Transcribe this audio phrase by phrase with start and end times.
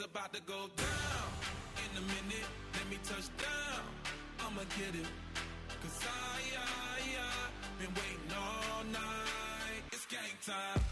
[0.00, 1.28] It's about to go down
[1.76, 2.46] in a minute.
[2.72, 3.84] Let me touch down.
[4.40, 5.06] I'ma get it.
[5.82, 9.82] Cause I, I, I been waiting all night.
[9.92, 10.82] It's game time.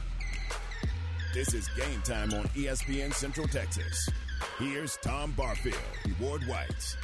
[1.33, 4.11] This is game time on ESPN Central Texas.
[4.59, 6.97] Here's Tom Barfield and Ward White.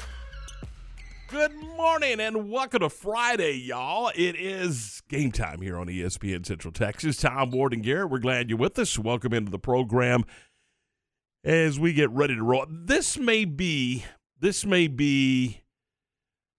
[1.29, 4.13] Good morning and welcome to Friday, y'all.
[4.15, 7.17] It is game time here on ESPN Central Texas.
[7.17, 8.99] Tom Ward and Garrett, we're glad you're with us.
[8.99, 10.27] Welcome into the program
[11.45, 12.67] as we get ready to roll.
[12.69, 14.05] This may be,
[14.41, 15.63] this may be,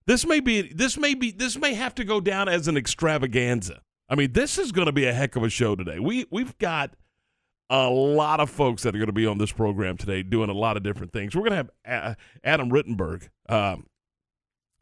[0.06, 3.82] this may be, this may be, this may have to go down as an extravaganza.
[4.08, 5.98] I mean, this is going to be a heck of a show today.
[5.98, 6.94] We we've got
[7.68, 10.54] a lot of folks that are going to be on this program today doing a
[10.54, 11.34] lot of different things.
[11.34, 12.14] We're going to have uh,
[12.44, 13.28] Adam Rittenberg.
[13.48, 13.86] Um,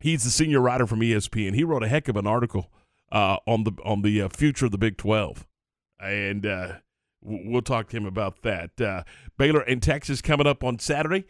[0.01, 1.55] he's the senior writer from ESPN.
[1.55, 2.71] He wrote a heck of an article
[3.11, 5.47] uh, on the on the uh, future of the Big Twelve,
[5.99, 6.73] and uh,
[7.25, 8.81] we'll talk to him about that.
[8.81, 9.03] Uh,
[9.37, 11.25] Baylor and Texas coming up on Saturday.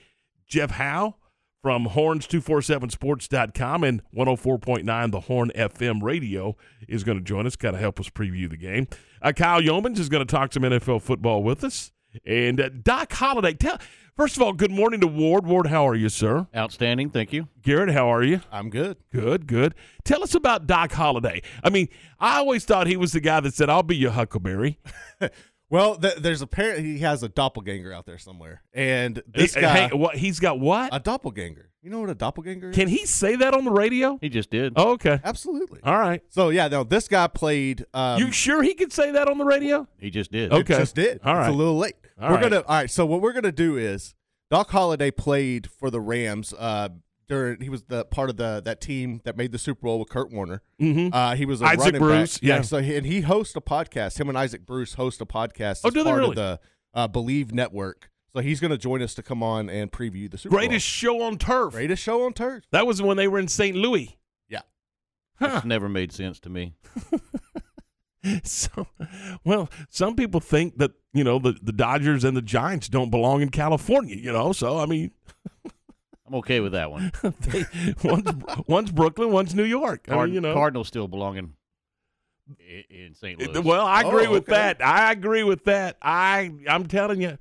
[0.47, 1.17] Jeff Howe
[1.63, 7.81] from horns247sports.com and 104.9 the Horn FM radio is going to join us, kind of
[7.81, 8.87] help us preview the game.
[9.23, 11.91] Uh, Kyle Youmans is going to talk some NFL football with us.
[12.27, 13.79] And uh, Doc Holliday, tell,
[14.15, 15.47] first of all, good morning to Ward.
[15.47, 16.47] Ward, how are you, sir?
[16.55, 17.49] Outstanding, thank you.
[17.63, 18.43] Garrett, how are you?
[18.53, 18.99] I'm good.
[19.11, 19.75] Good, good.
[20.05, 21.41] Tell us about Doc Holliday.
[21.63, 21.89] I mean,
[22.21, 24.79] I always thought he was the guy that said, I'll be your Huckleberry.
[25.75, 29.89] Well, th- there's apparently he has a doppelganger out there somewhere, and this Hey, guy
[29.89, 30.95] hey, what, he's got what?
[30.95, 31.69] a doppelganger.
[31.83, 32.77] You know what a doppelganger is?
[32.77, 34.17] Can he say that on the radio?
[34.21, 34.73] He just did.
[34.77, 35.19] Oh, okay.
[35.25, 35.81] Absolutely.
[35.83, 36.23] All right.
[36.29, 37.85] So yeah, no, this guy played.
[37.93, 39.89] Um, you sure he could say that on the radio?
[39.99, 40.53] He just did.
[40.53, 40.79] Okay.
[40.79, 41.21] just did.
[41.25, 41.49] All right.
[41.49, 41.97] It's a little late.
[42.21, 42.43] All we're right.
[42.45, 42.61] gonna.
[42.61, 42.91] All right.
[42.91, 44.15] So what we're gonna do is
[44.51, 46.55] Doc Holliday played for the Rams.
[46.57, 46.91] Uh,
[47.29, 50.09] during he was the part of the that team that made the Super Bowl with
[50.09, 50.63] Kurt Warner.
[50.81, 51.15] Mm-hmm.
[51.15, 52.49] Uh, he was a Isaac running Bruce, back.
[52.49, 52.61] yeah.
[52.63, 54.19] So he, and he hosts a podcast.
[54.19, 55.81] Him and Isaac Bruce host a podcast.
[55.85, 56.31] Oh, as do they part really?
[56.31, 56.61] Of the
[56.95, 58.11] uh, Believe Network.
[58.35, 60.59] So he's going to join us to come on and preview the Super Bowl.
[60.59, 61.73] Greatest show on turf.
[61.73, 62.65] Greatest show on turf.
[62.73, 63.77] That was when they were in St.
[63.77, 64.19] Louis.
[64.49, 64.63] Yeah.
[65.39, 65.53] Huh.
[65.57, 66.75] It's never made sense to me.
[68.43, 68.87] So,
[69.45, 73.43] well, some people think that you know the the Dodgers and the Giants don't belong
[73.43, 74.17] in California.
[74.17, 75.11] You know, so I mean,
[76.27, 77.13] I'm okay with that one.
[77.41, 77.65] they,
[78.03, 78.31] one's
[78.67, 80.07] one's Brooklyn, one's New York.
[80.09, 81.53] I mean, you know, Cardinals still belonging
[82.59, 83.39] in, in St.
[83.39, 83.61] Louis.
[83.61, 84.53] Well, I agree Oh, with okay.
[84.53, 84.85] that.
[84.85, 85.97] I agree with that.
[86.01, 87.37] I I'm telling you.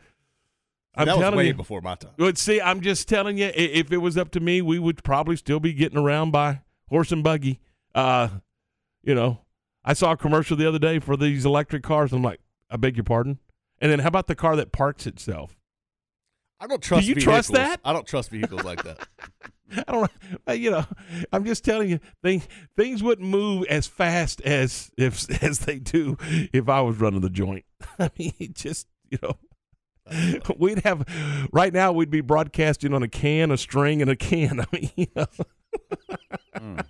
[0.96, 1.54] I'm that was telling way you.
[1.56, 2.12] before my time.
[2.18, 5.36] But see, I'm just telling you, if it was up to me, we would probably
[5.38, 7.60] still be getting around by horse and buggy.
[7.96, 8.28] Uh,
[9.02, 9.40] you know,
[9.84, 12.14] I saw a commercial the other day for these electric cars.
[12.14, 13.40] I'm like, I beg your pardon.
[13.80, 15.56] And then how about the car that parks itself?
[16.64, 17.06] I don't trust.
[17.06, 17.82] you trust that?
[17.84, 19.06] I don't trust vehicles like that.
[19.88, 20.12] I don't.
[20.58, 20.86] You know,
[21.34, 22.48] I'm just telling you, things
[22.78, 26.16] things wouldn't move as fast as if as they do
[26.54, 27.66] if I was running the joint.
[28.00, 29.38] I mean, it just you know.
[30.58, 31.06] We'd have
[31.52, 31.92] right now.
[31.92, 34.62] We'd be broadcasting on a can, a string, and a can.
[34.62, 35.26] I mean, you know,
[36.56, 36.86] Mm.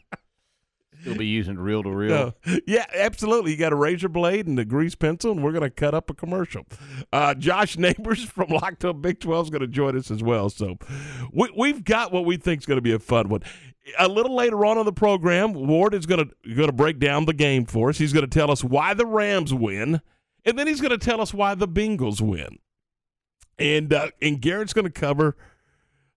[1.03, 2.33] Still be using reel to reel.
[2.65, 3.51] Yeah, absolutely.
[3.51, 6.09] You got a razor blade and a grease pencil, and we're going to cut up
[6.09, 6.65] a commercial.
[7.11, 10.49] Uh, Josh Neighbors from Locked Up Big 12 is going to join us as well.
[10.49, 10.77] So
[11.33, 13.41] we, we've got what we think is going to be a fun one.
[13.99, 17.25] A little later on in the program, Ward is going to going to break down
[17.25, 17.97] the game for us.
[17.97, 19.99] He's going to tell us why the Rams win,
[20.45, 22.59] and then he's going to tell us why the Bengals win.
[23.59, 25.35] And uh, and Garrett's going to cover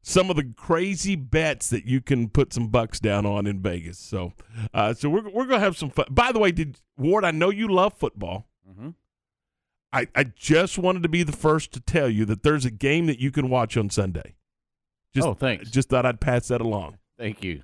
[0.09, 3.99] some of the crazy bets that you can put some bucks down on in Vegas.
[3.99, 4.35] So,
[4.73, 6.07] uh, so we're we're gonna have some fun.
[6.11, 7.25] By the way, did Ward?
[7.25, 8.47] I know you love football.
[8.67, 8.91] hmm
[9.93, 13.07] I I just wanted to be the first to tell you that there's a game
[13.07, 14.37] that you can watch on Sunday.
[15.15, 15.71] Just, Oh, thanks.
[15.71, 16.99] Just thought I'd pass that along.
[17.19, 17.63] Thank you.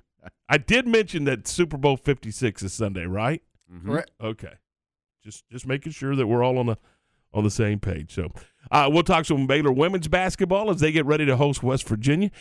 [0.49, 3.41] I did mention that Super Bowl Fifty Six is Sunday, right?
[3.71, 3.85] Mhm.
[3.85, 4.11] Correct.
[4.21, 4.53] Okay.
[5.23, 6.77] Just just making sure that we're all on the
[7.33, 8.13] on the same page.
[8.13, 8.29] So
[8.71, 12.31] uh, we'll talk some Baylor women's basketball as they get ready to host West Virginia.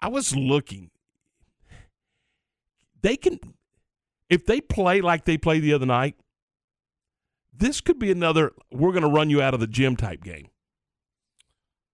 [0.00, 0.90] I was looking.
[3.02, 3.38] They can
[4.28, 6.16] if they play like they played the other night,
[7.52, 10.48] this could be another we're gonna run you out of the gym type game.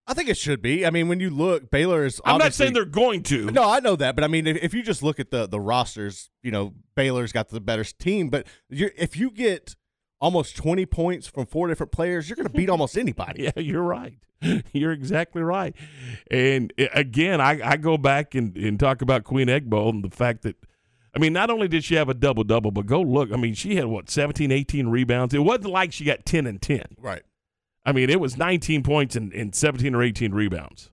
[0.07, 0.85] I think it should be.
[0.85, 2.21] I mean, when you look, Baylor is.
[2.23, 3.49] I'm not saying they're going to.
[3.49, 5.59] No, I know that, but I mean, if, if you just look at the the
[5.59, 8.29] rosters, you know, Baylor's got the better team.
[8.29, 9.75] But you're, if you get
[10.19, 13.43] almost 20 points from four different players, you're going to beat almost anybody.
[13.43, 14.17] Yeah, you're right.
[14.73, 15.73] You're exactly right.
[16.29, 20.15] And uh, again, I, I go back and, and talk about Queen Egbo and the
[20.15, 20.55] fact that,
[21.15, 23.31] I mean, not only did she have a double double, but go look.
[23.31, 25.33] I mean, she had what, 17, 18 rebounds?
[25.33, 26.83] It wasn't like she got 10 and 10.
[26.99, 27.23] Right.
[27.85, 30.91] I mean, it was 19 points and, and 17 or 18 rebounds.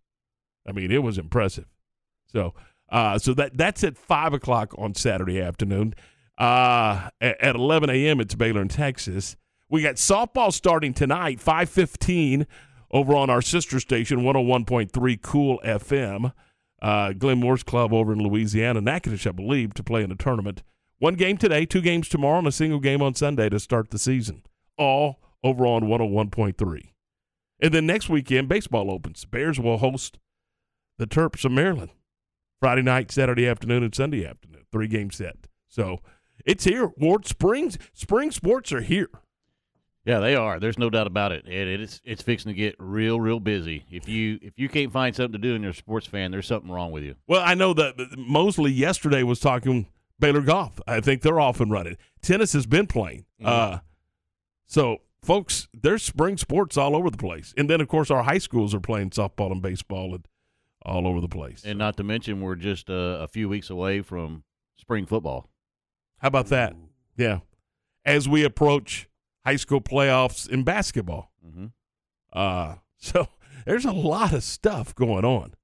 [0.66, 1.66] I mean, it was impressive.
[2.26, 2.54] So,
[2.90, 5.94] uh, so that that's at five o'clock on Saturday afternoon.
[6.42, 9.36] Uh, at, at 11 a.m., it's Baylor in Texas.
[9.70, 12.46] We got softball starting tonight, 5:15
[12.90, 16.32] over on our sister station, 101.3 Cool FM.
[16.82, 20.64] Uh, Glenn Moore's Club over in Louisiana, Natchitoches, I believe, to play in a tournament.
[20.98, 23.98] One game today, two games tomorrow, and a single game on Sunday to start the
[23.98, 24.42] season.
[24.76, 26.90] All over on 101.3.
[27.60, 29.24] And then next weekend, baseball opens.
[29.26, 30.18] Bears will host
[30.98, 31.92] the Terps of Maryland
[32.58, 34.64] Friday night, Saturday afternoon, and Sunday afternoon.
[34.72, 35.46] Three game set.
[35.68, 36.00] So
[36.44, 36.92] it's here.
[36.96, 39.08] Ward Springs spring sports are here.
[40.04, 40.58] Yeah, they are.
[40.58, 41.46] There's no doubt about it.
[41.46, 43.86] it it's it's fixing to get real, real busy.
[43.90, 46.46] If you if you can't find something to do and you're a sports fan, there's
[46.46, 47.14] something wrong with you.
[47.28, 49.86] Well, I know that Mosley yesterday was talking
[50.18, 50.80] Baylor golf.
[50.86, 51.96] I think they're off and running.
[52.20, 53.26] Tennis has been playing.
[53.44, 53.78] Uh,
[54.66, 58.38] so, folks, there's spring sports all over the place, and then of course our high
[58.38, 60.26] schools are playing softball and baseball and
[60.84, 61.62] all over the place.
[61.64, 64.42] And not to mention, we're just uh, a few weeks away from
[64.78, 65.48] spring football.
[66.22, 66.74] How about that?
[67.16, 67.40] Yeah,
[68.04, 69.08] as we approach
[69.44, 71.32] high school playoffs in basketball.
[71.44, 71.66] hmm
[72.32, 73.28] Uh, so
[73.66, 75.54] there's a lot of stuff going on.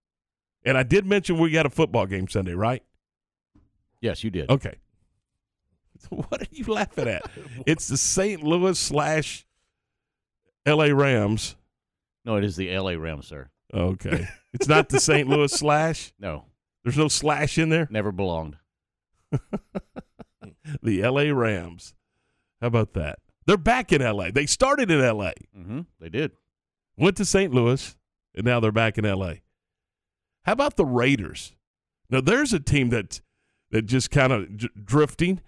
[0.64, 2.82] And I did mention we got a football game Sunday, right?
[4.00, 4.50] Yes, you did.
[4.50, 4.74] Okay.
[6.10, 7.22] What are you laughing at?
[7.66, 8.40] it's the St.
[8.44, 9.44] Louis slash
[10.64, 10.94] L.A.
[10.94, 11.56] Rams.
[12.24, 12.96] No, it is the L.A.
[12.96, 13.50] Rams, sir.
[13.74, 14.28] Okay.
[14.52, 15.28] It's not the St.
[15.28, 16.12] Louis slash.
[16.20, 16.44] No,
[16.84, 17.88] There's no slash in there.
[17.90, 18.56] never belonged.
[20.82, 21.32] The L.A.
[21.32, 21.94] Rams.
[22.60, 23.18] How about that?
[23.46, 24.30] They're back in L.A.
[24.30, 25.32] They started in L.A.
[25.54, 26.32] hmm They did.
[26.96, 27.52] went to St.
[27.52, 27.96] Louis,
[28.34, 29.42] and now they're back in L.A.
[30.42, 31.54] How about the Raiders?
[32.10, 33.20] Now, there's a team that
[33.70, 35.40] that just kind of j- drifting.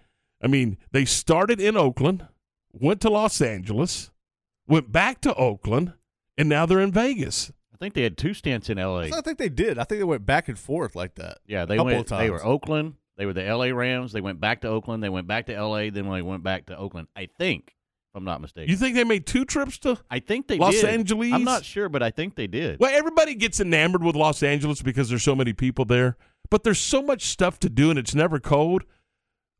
[0.42, 2.26] I mean, they started in Oakland,
[2.70, 4.10] went to Los Angeles,
[4.66, 5.94] went back to Oakland,
[6.36, 7.50] and now they're in Vegas.
[7.72, 9.04] I think they had two stints in L.A.
[9.10, 9.78] I think they did.
[9.78, 11.38] I think they went back and forth like that.
[11.46, 12.00] Yeah, they Couple went.
[12.00, 12.20] of times.
[12.20, 12.94] They were Oakland.
[13.20, 13.70] They were the L.A.
[13.72, 14.12] Rams.
[14.12, 15.02] They went back to Oakland.
[15.02, 15.90] They went back to L.A.
[15.90, 17.08] Then they went back to Oakland.
[17.14, 18.70] I think, if I'm not mistaken.
[18.70, 19.98] You think they made two trips to?
[20.10, 20.86] I think they Los did.
[20.86, 21.30] Angeles?
[21.34, 22.80] I'm not sure, but I think they did.
[22.80, 26.16] Well, everybody gets enamored with Los Angeles because there's so many people there,
[26.48, 28.84] but there's so much stuff to do and it's never cold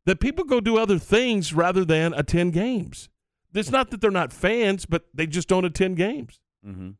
[0.07, 3.09] that people go do other things rather than attend games.
[3.53, 6.39] It's not that they're not fans, but they just don't attend games.
[6.65, 6.93] hmm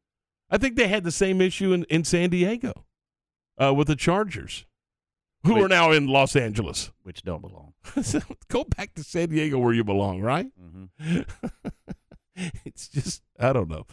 [0.48, 2.86] I think they had the same issue in, in San Diego
[3.60, 4.68] uh, with the Chargers,
[5.44, 5.64] who Wait.
[5.64, 6.92] are now in Los Angeles.
[7.04, 7.74] Which don't belong.
[8.50, 10.48] go back to San Diego where you belong, right?
[10.60, 10.86] hmm
[12.66, 13.86] it's just I don't know.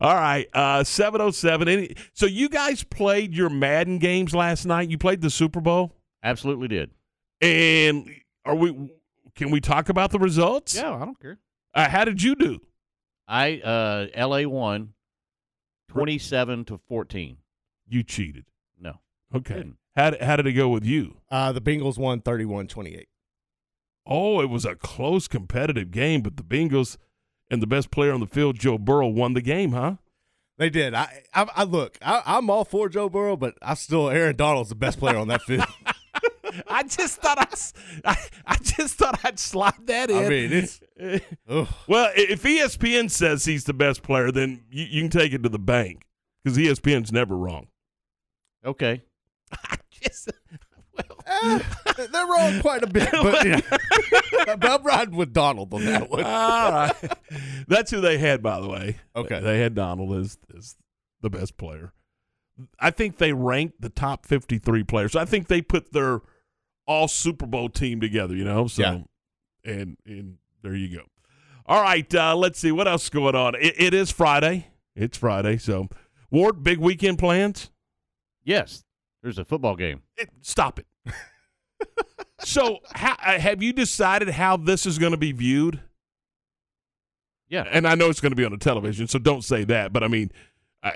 [0.00, 1.68] All right, uh, seven oh seven.
[1.68, 4.88] Any so you guys played your Madden games last night?
[4.90, 5.92] You played the Super Bowl,
[6.22, 6.90] Absolutely did.
[7.40, 8.08] and
[8.44, 8.90] are we?
[9.34, 10.74] Can we talk about the results?
[10.76, 11.38] Yeah, I don't care.
[11.74, 12.58] Uh, how did you do?
[13.26, 14.46] I uh, L.A.
[14.46, 14.92] won,
[15.88, 17.38] twenty-seven to fourteen.
[17.88, 18.44] You cheated.
[18.78, 19.00] No,
[19.34, 19.64] Okay.
[19.96, 20.04] Didn't.
[20.04, 21.16] How did, how did it go with you?
[21.30, 23.04] Uh, the Bengals won 31-28.
[24.06, 26.96] Oh, it was a close competitive game, but the Bengals
[27.50, 29.96] and the best player on the field, Joe Burrow, won the game, huh?
[30.58, 30.94] They did.
[30.94, 31.96] I, I, I look.
[32.02, 35.28] I, I'm all for Joe Burrow, but I still Aaron Donald's the best player on
[35.28, 35.64] that field.
[36.68, 37.72] I just thought I'd, s-
[38.04, 38.16] I,
[38.46, 40.24] I just thought I'd slide that in.
[40.24, 40.80] I mean, it's
[41.48, 41.68] ugh.
[41.86, 45.48] Well, if ESPN says he's the best player, then you, you can take it to
[45.48, 46.06] the bank
[46.42, 47.68] because ESPN's never wrong.
[48.64, 49.02] okay.
[49.52, 50.30] I just,
[50.94, 51.58] well, Eh,
[52.12, 53.60] they're wrong quite a bit, but, yeah.
[54.62, 56.24] I'm riding with Donald on that one.
[56.24, 56.94] all right.
[57.68, 58.96] That's who they had, by the way.
[59.14, 59.40] Okay.
[59.40, 60.76] They had Donald as, as
[61.20, 61.92] the best player.
[62.78, 65.16] I think they ranked the top 53 players.
[65.16, 66.20] I think they put their
[66.86, 68.66] all Super Bowl team together, you know?
[68.66, 68.98] So, Yeah.
[69.72, 71.04] and, and there you go.
[71.66, 72.12] All right.
[72.14, 73.54] Uh, let's see what else is going on.
[73.54, 74.66] It, it is Friday.
[74.96, 75.56] It's Friday.
[75.58, 75.88] So,
[76.30, 77.70] Ward, big weekend plans?
[78.44, 78.84] Yes,
[79.22, 80.02] there's a football game.
[80.16, 80.86] It- stop it.
[82.40, 85.80] so, how, uh, have you decided how this is going to be viewed?
[87.48, 87.64] Yeah.
[87.70, 89.92] And I know it's going to be on the television, so don't say that.
[89.92, 90.30] But I mean,
[90.82, 90.92] uh,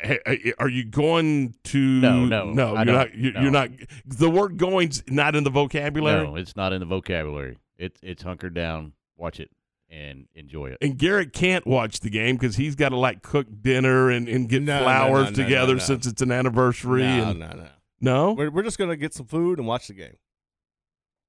[0.59, 1.79] are you going to?
[1.79, 2.75] No, no, no.
[2.75, 3.15] You're don't.
[3.15, 3.41] You're, No.
[3.43, 3.71] you're not.
[4.07, 6.27] The word "going's" not in the vocabulary.
[6.27, 7.59] No, it's not in the vocabulary.
[7.77, 8.93] It's it's hunkered down.
[9.17, 9.51] Watch it
[9.91, 10.79] and enjoy it.
[10.81, 14.49] And Garrett can't watch the game because he's got to like cook dinner and, and
[14.49, 15.85] get No, no, flowers no, no, together no, no.
[15.85, 17.03] since it's an anniversary.
[17.03, 17.67] no, and, no, no.
[18.05, 20.17] No, We're, we're just gonna get some food and watch the game.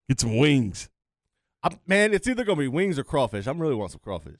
[0.08, 0.90] get some wings.
[1.64, 3.48] i man, it's either gonna be wings or crawfish.
[3.48, 4.38] I'm really want some crawfish.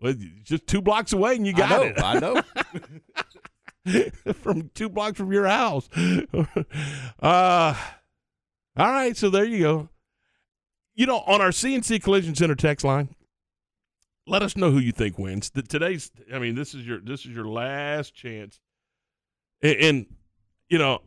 [0.00, 2.02] Well, just two blocks away, and you I got know, it.
[2.02, 2.42] I know.
[4.34, 5.88] from two blocks from your house.
[7.22, 7.74] uh,
[8.76, 9.88] all right, so there you go.
[10.94, 13.14] You know, on our CNC Collision Center text line,
[14.26, 15.50] let us know who you think wins.
[15.50, 18.60] Today's, I mean, this is your this is your last chance,
[19.62, 20.06] and, and
[20.68, 21.00] you know,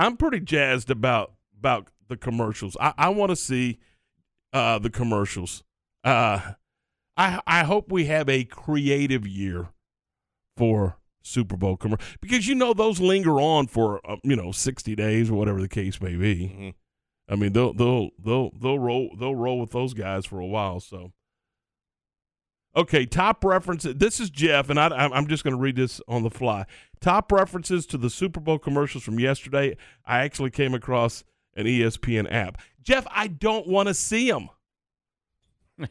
[0.00, 2.76] I'm pretty jazzed about about the commercials.
[2.80, 3.78] I, I want to see
[4.52, 5.62] uh, the commercials.
[6.02, 6.52] Uh,
[7.16, 9.68] I I hope we have a creative year
[10.56, 14.94] for Super Bowl commercial because you know those linger on for uh, you know sixty
[14.96, 16.34] days or whatever the case may be.
[16.48, 16.74] Mhm.
[17.28, 20.80] I mean they'll they'll they'll they'll roll they'll roll with those guys for a while.
[20.80, 21.12] So
[22.76, 23.96] okay, top references.
[23.96, 26.66] This is Jeff, and I, I'm I'm just going to read this on the fly.
[27.00, 29.76] Top references to the Super Bowl commercials from yesterday.
[30.04, 31.24] I actually came across
[31.56, 32.60] an ESPN app.
[32.82, 34.48] Jeff, I don't want to see them.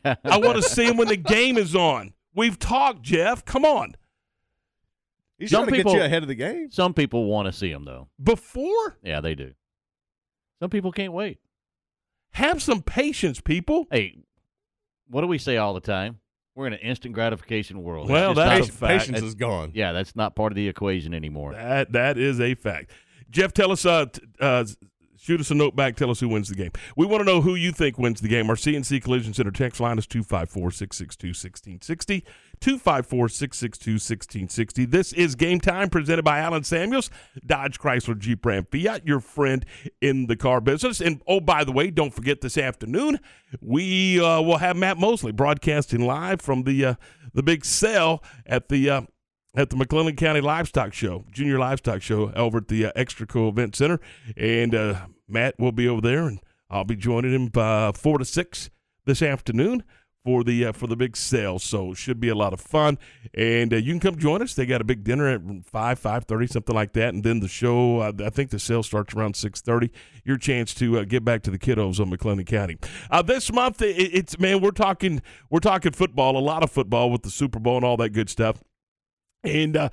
[0.06, 2.14] I want to see them when the game is on.
[2.36, 3.44] We've talked, Jeff.
[3.44, 3.96] Come on.
[5.40, 6.70] He's Some trying to people- get you ahead of the game.
[6.70, 8.08] Some people want to see them though.
[8.22, 9.54] Before, Yeah, they do.
[10.60, 11.40] Some people can't wait.
[12.34, 13.88] have some patience, people.
[13.90, 14.20] Hey,
[15.08, 16.20] what do we say all the time?
[16.60, 18.10] We're in an instant gratification world.
[18.10, 19.08] Well, that's a fact.
[19.08, 19.72] Patience is gone.
[19.74, 21.54] yeah, that's not part of the equation anymore.
[21.54, 22.92] That that is a fact.
[23.30, 23.86] Jeff, tell us.
[23.86, 24.66] Uh, t- uh,
[25.18, 25.96] shoot us a note back.
[25.96, 26.72] Tell us who wins the game.
[26.98, 28.50] We want to know who you think wins the game.
[28.50, 30.06] Our CNC Collision Center text line is
[32.62, 34.50] 254-662-1660.
[34.50, 34.90] 254-662-1660.
[34.90, 37.10] This is Game Time presented by Alan Samuels,
[37.46, 39.66] Dodge Chrysler Jeep Ram Fiat, your friend
[40.02, 41.02] in the car business.
[41.02, 43.20] And oh, by the way, don't forget this afternoon
[43.62, 46.94] we uh, will have Matt Mosley broadcasting live from the uh,
[47.34, 48.90] the big sale at the.
[48.90, 49.02] Uh,
[49.56, 53.76] at the McLennan County Livestock Show, Junior Livestock Show, over at the uh, Extraco Event
[53.76, 54.00] Center,
[54.38, 56.40] and uh, Matt will be over there, and
[56.70, 58.70] I'll be joining him uh, four to six
[59.06, 59.84] this afternoon
[60.24, 61.60] for the uh, for the big sale.
[61.60, 62.98] So should be a lot of fun,
[63.34, 64.54] and uh, you can come join us.
[64.54, 67.48] They got a big dinner at five five thirty something like that, and then the
[67.48, 68.00] show.
[68.00, 69.92] Uh, I think the sale starts around six thirty.
[70.24, 72.78] Your chance to uh, get back to the kiddos on McLennan County.
[73.10, 77.10] Uh, this month, it, it's man, we're talking we're talking football, a lot of football
[77.10, 78.64] with the Super Bowl and all that good stuff.
[79.44, 79.90] And uh,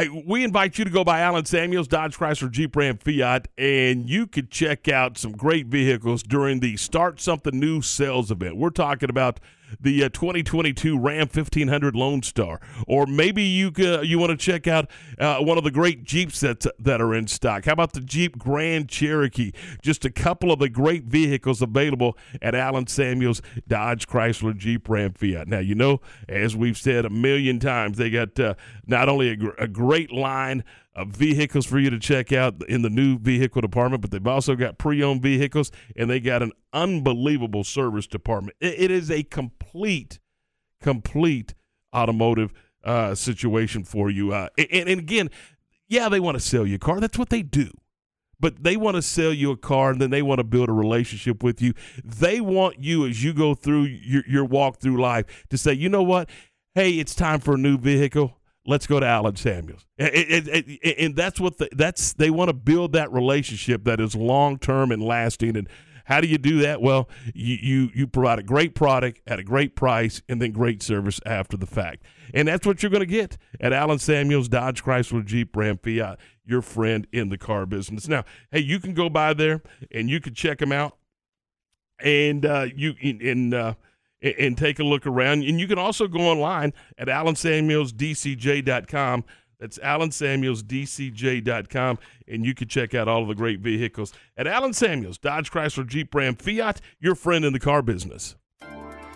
[0.00, 4.08] I, we invite you to go by Alan Samuels, Dodge Chrysler Jeep Ram Fiat, and
[4.08, 8.56] you could check out some great vehicles during the Start Something New sales event.
[8.56, 9.40] We're talking about
[9.80, 14.66] the uh, 2022 Ram 1500 Lone Star, or maybe you uh, you want to check
[14.66, 17.64] out uh, one of the great Jeeps that that are in stock.
[17.64, 19.52] How about the Jeep Grand Cherokee?
[19.82, 25.12] Just a couple of the great vehicles available at Alan Samuels Dodge Chrysler Jeep Ram
[25.12, 25.48] Fiat.
[25.48, 28.54] Now you know, as we've said a million times, they got uh,
[28.86, 32.82] not only a, gr- a great line of vehicles for you to check out in
[32.82, 37.62] the new vehicle department, but they've also got pre-owned vehicles and they got an unbelievable
[37.64, 38.56] service department.
[38.60, 40.18] It- it is a complete,
[40.80, 41.54] complete
[41.94, 42.52] automotive
[42.84, 44.32] uh, situation for you.
[44.32, 45.30] Uh, and, and again,
[45.88, 46.98] yeah, they want to sell you a car.
[47.00, 47.70] That's what they do.
[48.38, 50.72] But they want to sell you a car and then they want to build a
[50.72, 51.74] relationship with you.
[52.02, 55.90] They want you, as you go through your, your walk through life, to say, you
[55.90, 56.30] know what?
[56.74, 58.39] Hey, it's time for a new vehicle
[58.70, 59.84] let's go to Alan Samuels.
[59.98, 64.92] And, that's what the, that's they want to build that relationship that is long term
[64.92, 65.56] and lasting.
[65.56, 65.68] And
[66.04, 66.80] how do you do that?
[66.80, 70.82] Well, you, you you provide a great product at a great price and then great
[70.82, 72.04] service after the fact.
[72.32, 76.18] And that's what you're going to get at Alan Samuels Dodge Chrysler Jeep Ram Fiat,
[76.44, 78.08] your friend in the car business.
[78.08, 80.96] Now, hey, you can go by there and you can check them out
[82.02, 83.74] and uh, you and uh,
[84.22, 85.44] and and take a look around.
[85.44, 89.24] And you can also go online at alansamuelsdcj.com.
[89.58, 95.18] That's alansamuelsdcj.com, and you can check out all of the great vehicles at Alan Samuels,
[95.18, 98.36] Dodge Chrysler Jeep Ram Fiat, your friend in the car business.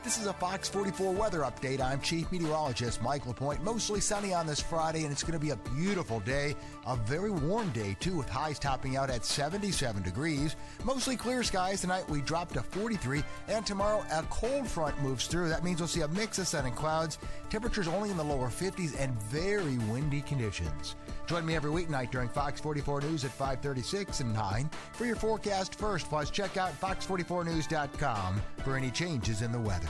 [0.04, 1.80] This is a Fox 44 weather update.
[1.80, 3.64] I'm Chief Meteorologist Mike LaPointe.
[3.64, 6.54] Mostly sunny on this Friday, and it's going to be a beautiful day.
[6.86, 10.56] A very warm day, too, with highs topping out at 77 degrees.
[10.84, 12.06] Mostly clear skies tonight.
[12.10, 15.48] We drop to 43, and tomorrow a cold front moves through.
[15.48, 17.16] That means we'll see a mix of sun and clouds.
[17.48, 20.96] Temperatures only in the lower 50s and very windy conditions.
[21.26, 25.74] Join me every weeknight during Fox 44 News at 536 and 9 for your forecast
[25.74, 26.08] first.
[26.08, 29.88] Plus, check out fox44news.com for any changes in the weather.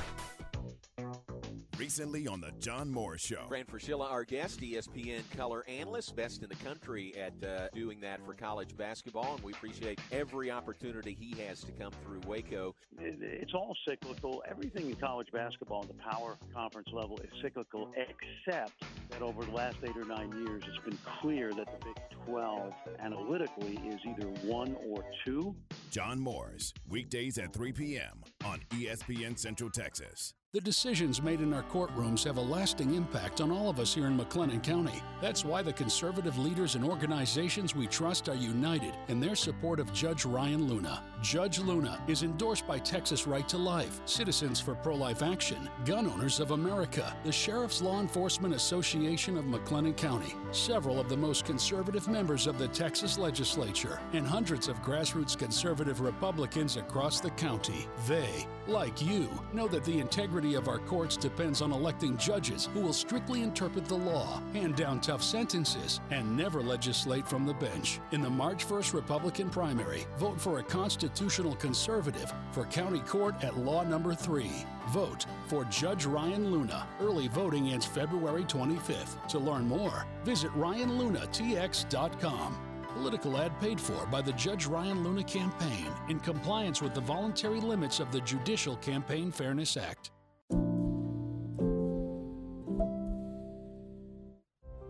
[1.78, 3.46] Recently on the John Moore Show.
[3.48, 8.24] Fran Fraschilla, our guest, ESPN color analyst, best in the country at uh, doing that
[8.24, 12.76] for college basketball, and we appreciate every opportunity he has to come through Waco.
[13.00, 14.40] it's all cyclical.
[14.48, 19.50] Everything in college basketball at the power conference level is cyclical, except that over the
[19.50, 24.28] last eight or nine years, it's been clear that the Big 12 analytically is either
[24.44, 25.56] one or two.
[25.90, 28.22] John Moore's weekdays at 3 p.m.
[28.44, 30.34] on ESPN Central Texas.
[30.54, 34.06] The decisions made in our courtrooms have a lasting impact on all of us here
[34.06, 35.02] in McLennan County.
[35.20, 39.92] That's why the conservative leaders and organizations we trust are united in their support of
[39.92, 41.02] Judge Ryan Luna.
[41.22, 46.06] Judge Luna is endorsed by Texas Right to Life, Citizens for Pro Life Action, Gun
[46.06, 51.44] Owners of America, the Sheriff's Law Enforcement Association of McLennan County, several of the most
[51.44, 57.88] conservative members of the Texas legislature, and hundreds of grassroots conservative Republicans across the county.
[58.06, 62.68] They, like you, know that the integrity integrity of our courts depends on electing judges
[62.74, 67.54] who will strictly interpret the law, hand down tough sentences, and never legislate from the
[67.54, 68.00] bench.
[68.12, 73.56] In the March 1st Republican primary, vote for a constitutional conservative for county court at
[73.56, 74.50] law number 3.
[74.90, 76.86] Vote for Judge Ryan Luna.
[77.00, 79.26] Early voting ends February 25th.
[79.28, 82.58] To learn more, visit RyanLunaTX.com.
[82.94, 87.60] Political ad paid for by the Judge Ryan Luna campaign in compliance with the voluntary
[87.60, 90.13] limits of the Judicial Campaign Fairness Act.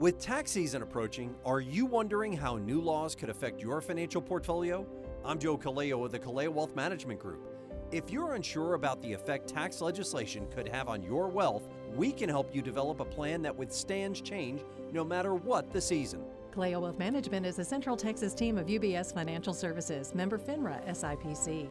[0.01, 4.85] With tax season approaching, are you wondering how new laws could affect your financial portfolio?
[5.25, 7.49] I'm Joe Kaleo with the Kaleo Wealth Management Group.
[7.93, 12.29] If you're unsure about the effect tax legislation could have on your wealth, we can
[12.29, 16.25] help you develop a plan that withstands change no matter what the season.
[16.53, 21.71] Kaleo Wealth Management is a Central Texas team of UBS Financial Services, member FINRA SIPC.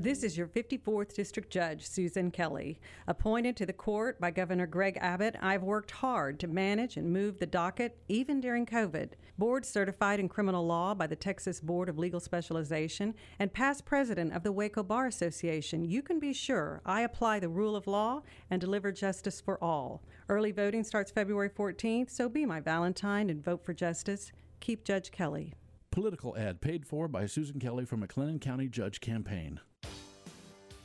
[0.00, 2.80] This is your 54th District Judge, Susan Kelly.
[3.06, 7.38] Appointed to the court by Governor Greg Abbott, I've worked hard to manage and move
[7.38, 9.10] the docket, even during COVID.
[9.36, 14.32] Board certified in criminal law by the Texas Board of Legal Specialization and past president
[14.32, 18.22] of the Waco Bar Association, you can be sure I apply the rule of law
[18.50, 20.00] and deliver justice for all.
[20.30, 24.32] Early voting starts February 14th, so be my Valentine and vote for justice.
[24.60, 25.52] Keep Judge Kelly.
[25.90, 29.58] Political ad paid for by Susan Kelly from McLennan County Judge Campaign.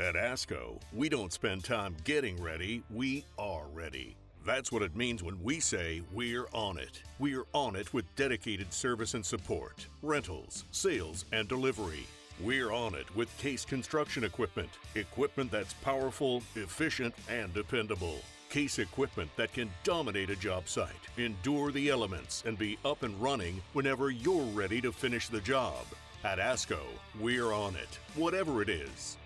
[0.00, 4.16] At ASCO, we don't spend time getting ready, we are ready.
[4.46, 7.02] That's what it means when we say we're on it.
[7.18, 12.06] We're on it with dedicated service and support, rentals, sales, and delivery.
[12.40, 14.70] We're on it with Case Construction Equipment.
[14.94, 18.20] Equipment that's powerful, efficient, and dependable.
[18.48, 23.20] Case equipment that can dominate a job site, endure the elements, and be up and
[23.20, 25.84] running whenever you're ready to finish the job.
[26.24, 26.80] At ASCO,
[27.20, 29.18] we're on it, whatever it is.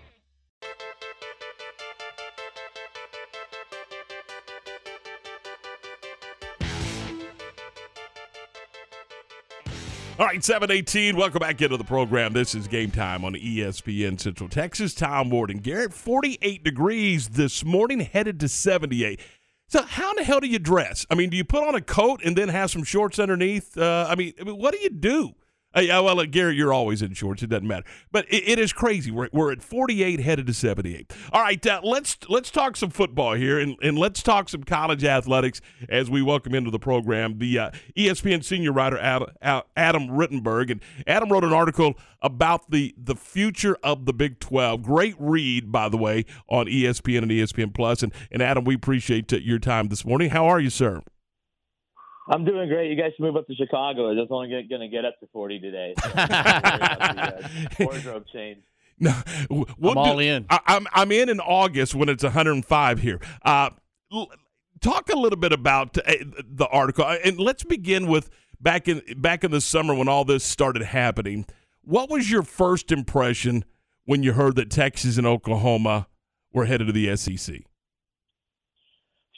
[10.17, 12.31] All right, 718, welcome back into the program.
[12.31, 14.93] This is game time on ESPN Central Texas.
[14.93, 19.19] Tom Ward and Garrett, 48 degrees this morning, headed to 78.
[19.67, 21.05] So, how in the hell do you dress?
[21.09, 23.77] I mean, do you put on a coat and then have some shorts underneath?
[23.77, 25.33] Uh, I, mean, I mean, what do you do?
[25.77, 27.43] Yeah, well, Gary, you're always in shorts.
[27.43, 27.85] It doesn't matter.
[28.11, 29.11] But it, it is crazy.
[29.11, 31.11] We're, we're at 48, headed to 78.
[31.33, 35.03] All right, uh, let's let's talk some football here, and, and let's talk some college
[35.03, 35.59] athletics
[35.89, 39.29] as we welcome into the program the uh, ESPN senior writer Adam,
[39.75, 40.71] Adam Rittenberg.
[40.71, 44.81] And Adam wrote an article about the the future of the Big 12.
[44.81, 48.01] Great read, by the way, on ESPN and ESPN Plus.
[48.01, 50.29] And, and Adam, we appreciate uh, your time this morning.
[50.29, 51.01] How are you, sir?
[52.27, 52.89] I'm doing great.
[52.89, 54.09] You guys should move up to Chicago.
[54.09, 55.95] It's only going to get up to 40 today.
[57.77, 58.63] So wardrobe change.
[58.99, 59.13] No,
[59.49, 60.45] we'll I'm all in.
[60.49, 63.19] I, am I'm, I'm in in August when it's 105 here.
[63.43, 63.71] Uh,
[64.79, 66.13] talk a little bit about uh,
[66.47, 68.29] the article, uh, and let's begin with
[68.61, 71.45] back in back in the summer when all this started happening.
[71.81, 73.65] What was your first impression
[74.05, 76.07] when you heard that Texas and Oklahoma
[76.53, 77.63] were headed to the SEC?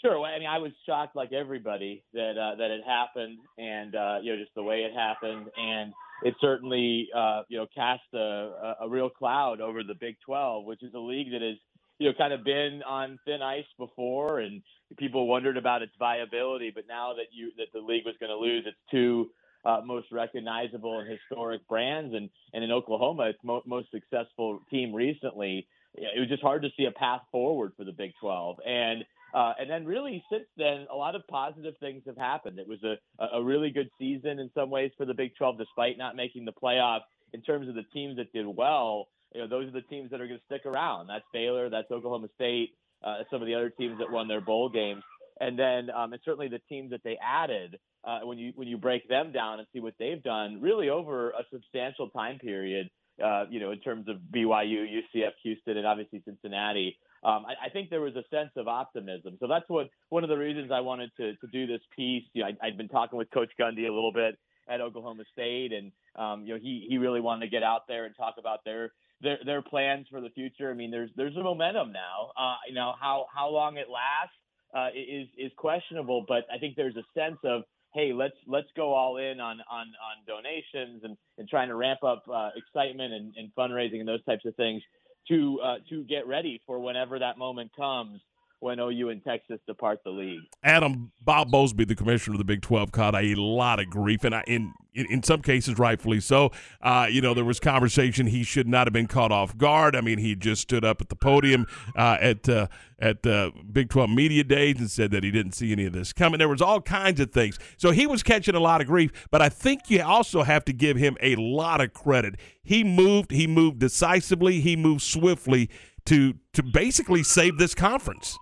[0.08, 0.24] Sure.
[0.24, 4.32] I mean, I was shocked, like everybody, that uh, that it happened, and uh, you
[4.32, 5.94] know, just the way it happened, and
[6.24, 10.82] it certainly uh, you know cast a, a real cloud over the Big 12, which
[10.82, 11.58] is a league that has
[12.00, 14.62] you know kind of been on thin ice before, and
[14.98, 16.72] people wondered about its viability.
[16.74, 19.30] But now that you that the league was going to lose its two
[19.66, 24.94] uh, most recognizable and historic brands, and and in Oklahoma, its mo- most successful team
[24.94, 29.04] recently, it was just hard to see a path forward for the Big 12, and
[29.34, 32.60] uh, and then really since then, a lot of positive things have happened.
[32.60, 32.98] It was a,
[33.38, 36.54] a really good season in some ways for the Big 12, despite not making the
[36.54, 37.02] playoff.
[37.34, 40.22] In terms of the teams that did well, you know, those are the teams that
[40.22, 41.08] are going to stick around.
[41.08, 42.72] That's Baylor, that's Oklahoma State,
[43.04, 45.04] uh, some of the other teams that won their bowl games,
[45.40, 47.78] and then um, and certainly the teams that they added.
[48.04, 51.32] Uh, when you when you break them down and see what they've done, really over
[51.32, 52.90] a substantial time period,
[53.24, 56.98] uh, you know, in terms of BYU, UCF, Houston, and obviously Cincinnati.
[57.24, 59.38] Um, I, I, think there was a sense of optimism.
[59.40, 62.24] So that's what one of the reasons I wanted to, to do this piece.
[62.34, 64.38] You know, I, I'd been talking with Coach Gundy a little bit
[64.70, 68.06] at Oklahoma State, and um, you know, he he really wanted to get out there
[68.06, 70.70] and talk about their their their plans for the future.
[70.70, 72.32] I mean, there's there's a momentum now.
[72.38, 74.36] Uh, you know how how long it lasts
[74.76, 78.94] uh, is is questionable, but I think there's a sense of hey, let's let's go
[78.94, 83.34] all in on on on donations and and trying to ramp up uh, excitement and,
[83.38, 84.82] and fundraising and those types of things
[85.30, 88.22] to uh, to get ready for whenever that moment comes
[88.60, 90.42] when OU and Texas depart the league.
[90.64, 94.34] Adam Bob Bowlesby, the commissioner of the Big 12, caught a lot of grief, and
[94.34, 96.52] I, in, in, some cases, rightfully so.
[96.82, 99.96] Uh, you know, there was conversation he should not have been caught off guard.
[99.96, 102.68] I mean, he just stood up at the podium uh, at uh,
[103.00, 106.14] at the Big 12 media days and said that he didn't see any of this
[106.14, 106.40] coming.
[106.40, 109.12] There was all kinds of things, so he was catching a lot of grief.
[109.30, 112.36] But I think you also have to give him a lot of credit.
[112.64, 113.32] He moved.
[113.32, 114.62] He moved decisively.
[114.62, 115.70] He moved swiftly
[116.06, 118.38] to to basically save this conference.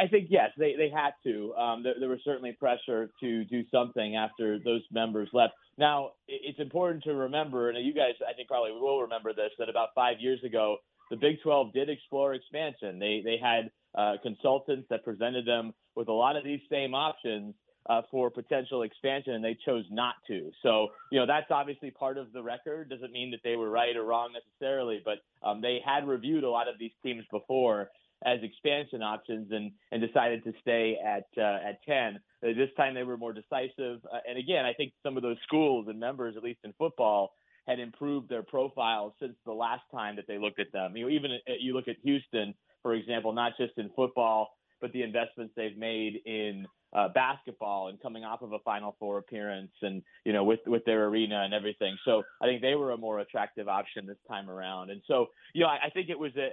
[0.00, 1.54] I think yes, they, they had to.
[1.54, 5.52] Um, there, there was certainly pressure to do something after those members left.
[5.76, 9.68] Now, it's important to remember, and you guys, I think, probably will remember this, that
[9.68, 10.78] about five years ago,
[11.10, 12.98] the Big 12 did explore expansion.
[12.98, 17.54] They they had uh, consultants that presented them with a lot of these same options
[17.88, 20.50] uh, for potential expansion, and they chose not to.
[20.62, 22.88] So, you know, that's obviously part of the record.
[22.88, 26.50] Doesn't mean that they were right or wrong necessarily, but um, they had reviewed a
[26.50, 27.90] lot of these teams before
[28.24, 32.16] as expansion options and and decided to stay at uh, at 10.
[32.16, 34.00] Uh, this time they were more decisive.
[34.04, 37.32] Uh, and again, I think some of those schools and members, at least in football,
[37.66, 40.96] had improved their profiles since the last time that they looked at them.
[40.96, 44.92] You know, even uh, you look at Houston, for example, not just in football, but
[44.92, 49.72] the investments they've made in uh, basketball and coming off of a Final Four appearance,
[49.82, 51.96] and you know, with with their arena and everything.
[52.04, 54.90] So I think they were a more attractive option this time around.
[54.90, 56.48] And so, you know, I, I think it was a,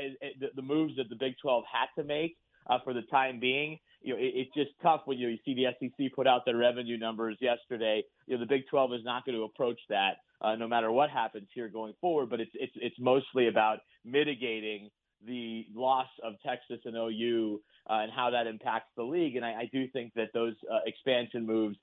[0.00, 2.36] a, a, the moves that the Big 12 had to make
[2.68, 3.78] uh, for the time being.
[4.02, 6.56] You know, it, it's just tough when you, you see the SEC put out their
[6.56, 8.02] revenue numbers yesterday.
[8.26, 11.10] You know, the Big 12 is not going to approach that uh, no matter what
[11.10, 12.30] happens here going forward.
[12.30, 14.90] But it's it's it's mostly about mitigating
[15.26, 19.36] the loss of Texas and OU uh, and how that impacts the league.
[19.36, 21.76] And I, I do think that those uh, expansion moves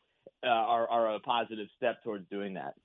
[0.43, 2.75] uh, are, are a positive step towards doing that.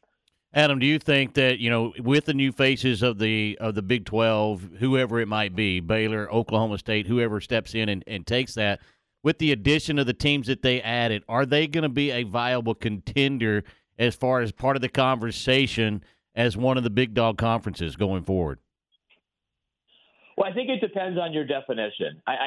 [0.52, 3.82] Adam, do you think that you know, with the new faces of the of the
[3.82, 8.54] Big Twelve, whoever it might be, Baylor, Oklahoma State, whoever steps in and, and takes
[8.54, 8.80] that,
[9.22, 12.24] with the addition of the teams that they added, are they going to be a
[12.24, 13.62] viable contender
[13.96, 16.02] as far as part of the conversation
[16.34, 18.58] as one of the big dog conferences going forward?
[20.40, 22.22] Well, I think it depends on your definition.
[22.26, 22.46] I, I,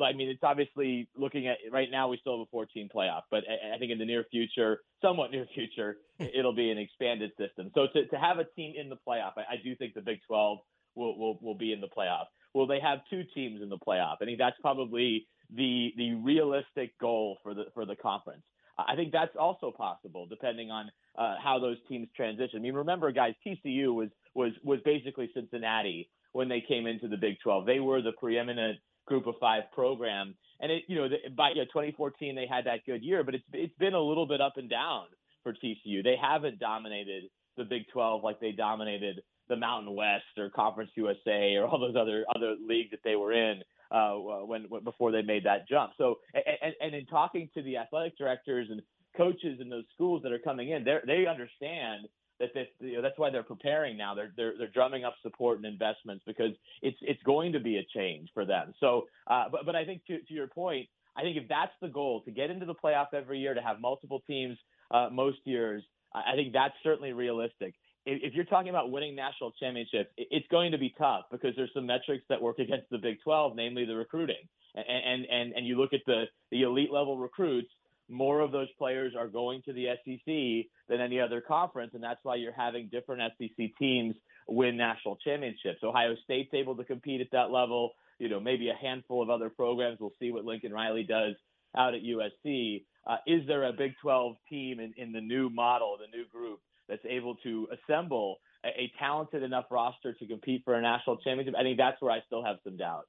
[0.00, 3.22] I, I mean, it's obviously looking at right now we still have a 14 playoff,
[3.28, 7.32] but I, I think in the near future, somewhat near future, it'll be an expanded
[7.36, 7.72] system.
[7.74, 10.20] So to, to have a team in the playoff, I, I do think the Big
[10.28, 10.58] 12
[10.94, 12.26] will, will will be in the playoff.
[12.54, 14.18] Will they have two teams in the playoff?
[14.22, 18.42] I think that's probably the the realistic goal for the for the conference.
[18.78, 22.60] I think that's also possible, depending on uh, how those teams transition.
[22.60, 27.16] I mean, remember, guys, TCU was was was basically Cincinnati when they came into the
[27.16, 27.66] Big 12.
[27.66, 31.64] They were the preeminent Group of Five program, and it you know by you know,
[31.64, 34.70] 2014 they had that good year, but it's it's been a little bit up and
[34.70, 35.06] down
[35.42, 36.04] for TCU.
[36.04, 37.24] They haven't dominated
[37.56, 41.96] the Big 12 like they dominated the Mountain West or Conference USA or all those
[41.96, 45.94] other other leagues that they were in uh, when, when before they made that jump.
[45.98, 48.80] So and, and in talking to the athletic directors and
[49.16, 52.06] coaches in those schools that are coming in, they they understand
[52.38, 54.14] that you know, that's why they're preparing now.
[54.14, 57.86] They're, they're they're drumming up support and investments because it's it's going to be a
[57.94, 58.74] change for them.
[58.80, 61.88] So, uh, but but I think to to your point, I think if that's the
[61.88, 64.56] goal to get into the playoff every year, to have multiple teams
[64.90, 65.82] uh, most years,
[66.14, 67.74] I think that's certainly realistic.
[68.06, 71.70] If, if you're talking about winning national championships, it's going to be tough because there's
[71.74, 74.48] some metrics that work against the Big 12, namely the recruiting.
[74.74, 77.68] And and and, and you look at the the elite level recruits
[78.08, 82.20] more of those players are going to the SEC than any other conference, and that's
[82.22, 84.14] why you're having different SEC teams
[84.46, 85.82] win national championships.
[85.82, 87.92] Ohio State's able to compete at that level.
[88.18, 89.98] You know, maybe a handful of other programs.
[90.00, 91.34] We'll see what Lincoln Riley does
[91.76, 92.84] out at USC.
[93.06, 96.60] Uh, is there a Big 12 team in, in the new model, the new group,
[96.88, 101.54] that's able to assemble a, a talented enough roster to compete for a national championship?
[101.58, 103.06] I think that's where I still have some doubt.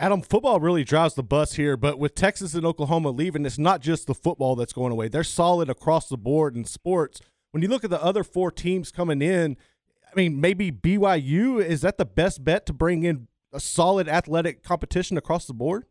[0.00, 3.80] Adam, football really drives the bus here, but with Texas and Oklahoma leaving, it's not
[3.80, 5.08] just the football that's going away.
[5.08, 7.20] They're solid across the board in sports.
[7.50, 9.56] When you look at the other four teams coming in,
[10.06, 14.62] I mean, maybe BYU is that the best bet to bring in a solid athletic
[14.62, 15.84] competition across the board?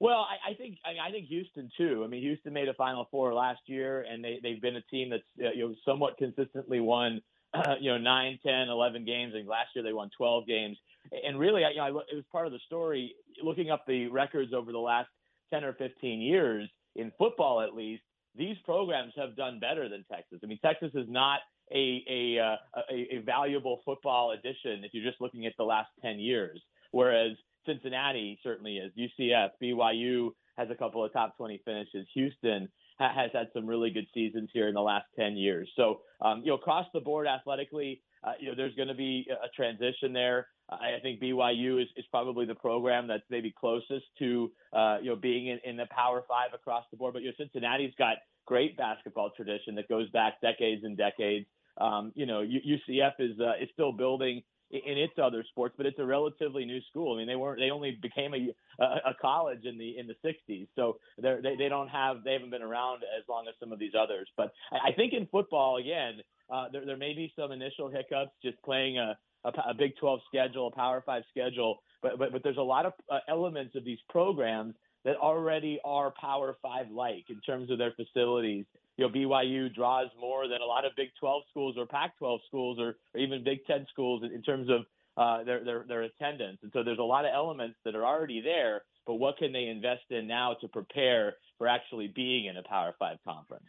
[0.00, 2.02] Well, I, I think I, mean, I think Houston too.
[2.02, 5.10] I mean, Houston made a Final Four last year, and they they've been a team
[5.10, 7.20] that's uh, you know somewhat consistently won
[7.54, 9.34] uh, you know nine, ten, eleven games.
[9.36, 10.76] And last year they won 12 games.
[11.10, 13.14] And really, I, you know, I, it was part of the story.
[13.42, 15.08] Looking up the records over the last
[15.52, 18.02] 10 or 15 years in football, at least,
[18.34, 20.40] these programs have done better than Texas.
[20.42, 22.56] I mean, Texas is not a a, uh,
[22.90, 26.60] a, a valuable football addition if you're just looking at the last 10 years,
[26.92, 27.32] whereas
[27.66, 28.92] Cincinnati certainly is.
[28.98, 32.06] UCF, BYU has a couple of top 20 finishes.
[32.14, 35.70] Houston ha- has had some really good seasons here in the last 10 years.
[35.76, 39.26] So, um, you know, across the board athletically, uh, you know, there's going to be
[39.30, 40.46] a transition there.
[40.80, 45.16] I think BYU is, is probably the program that's maybe closest to, uh, you know,
[45.16, 47.14] being in, in the Power Five across the board.
[47.14, 51.46] But you know, Cincinnati's got great basketball tradition that goes back decades and decades.
[51.78, 55.98] Um, you know, UCF is uh, is still building in its other sports, but it's
[55.98, 57.14] a relatively new school.
[57.14, 60.66] I mean, they weren't they only became a a, college in the in the 60s,
[60.74, 63.92] so they they don't have they haven't been around as long as some of these
[63.98, 64.28] others.
[64.36, 68.60] But I think in football again, uh, there there may be some initial hiccups just
[68.62, 72.56] playing a a, a Big 12 schedule, a Power Five schedule, but but but there's
[72.56, 74.74] a lot of uh, elements of these programs
[75.04, 78.64] that already are Power Five like in terms of their facilities.
[78.96, 82.40] You know, BYU draws more than a lot of Big 12 schools or Pac 12
[82.46, 84.82] schools or, or even Big 10 schools in, in terms of
[85.16, 86.58] uh, their, their their attendance.
[86.62, 89.64] And so there's a lot of elements that are already there, but what can they
[89.64, 93.66] invest in now to prepare for actually being in a Power Five conference?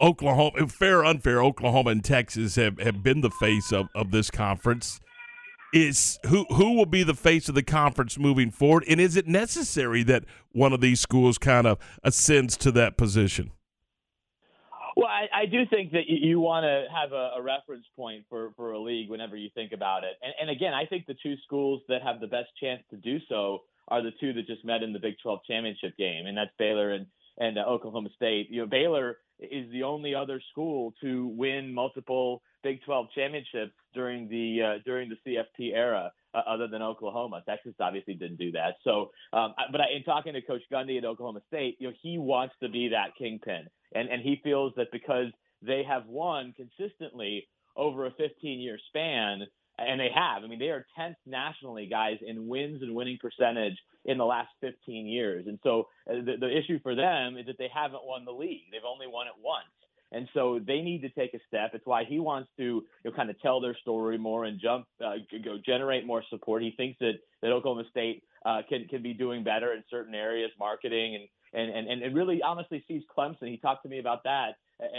[0.00, 4.30] Oklahoma, fair or unfair, Oklahoma and Texas have, have been the face of, of this
[4.30, 5.00] conference.
[5.72, 9.26] Is who who will be the face of the conference moving forward, and is it
[9.26, 13.50] necessary that one of these schools kind of ascends to that position?
[14.96, 18.24] Well, I, I do think that you, you want to have a, a reference point
[18.28, 20.12] for, for a league whenever you think about it.
[20.22, 23.18] And, and again, I think the two schools that have the best chance to do
[23.28, 26.52] so are the two that just met in the Big 12 championship game, and that's
[26.58, 28.48] Baylor and and uh, Oklahoma State.
[28.50, 34.26] You know, Baylor is the only other school to win multiple Big 12 championships during
[34.28, 37.42] the uh, during the CFP era, uh, other than Oklahoma.
[37.46, 38.76] Texas obviously didn't do that.
[38.84, 42.16] So, um, but I, in talking to Coach Gundy at Oklahoma State, you know, he
[42.16, 45.26] wants to be that kingpin, and and he feels that because
[45.60, 49.42] they have won consistently over a 15 year span
[49.78, 50.44] and they have.
[50.44, 54.48] I mean, they are 10th nationally, guys, in wins and winning percentage in the last
[54.60, 55.46] 15 years.
[55.46, 58.70] And so uh, the, the issue for them is that they haven't won the league.
[58.70, 59.66] They've only won it once.
[60.12, 61.70] And so they need to take a step.
[61.74, 64.86] It's why he wants to you know, kind of tell their story more and jump,
[65.04, 66.62] uh, go generate more support.
[66.62, 70.50] He thinks that, that Oklahoma State uh, can can be doing better in certain areas,
[70.58, 73.48] marketing and and and and really honestly sees Clemson.
[73.48, 74.50] He talked to me about that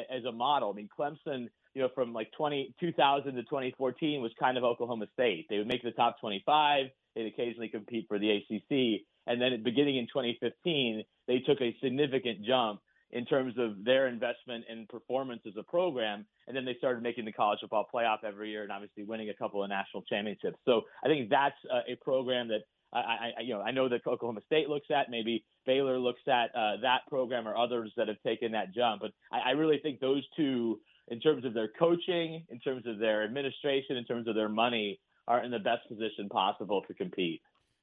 [0.10, 0.72] as a model.
[0.72, 5.08] I mean, Clemson you know, from like 20, 2000 to 2014 was kind of Oklahoma
[5.14, 5.46] State.
[5.50, 6.86] They would make the top 25.
[7.16, 9.02] They'd occasionally compete for the ACC.
[9.28, 12.80] And then beginning in 2015, they took a significant jump
[13.12, 16.26] in terms of their investment and performance as a program.
[16.48, 19.34] And then they started making the college football playoff every year and obviously winning a
[19.34, 20.58] couple of national championships.
[20.66, 22.62] So I think that's a, program that
[22.94, 26.56] I, I, you know, I know that Oklahoma State looks at, maybe Baylor looks at
[26.56, 29.02] uh, that program or others that have taken that jump.
[29.02, 33.00] But I, I really think those two in terms of their coaching, in terms of
[33.00, 37.42] their administration, in terms of their money, are in the best position possible to compete.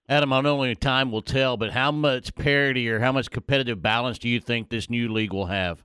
[0.08, 4.18] Adam, not only time will tell, but how much parity or how much competitive balance
[4.18, 5.84] do you think this new league will have?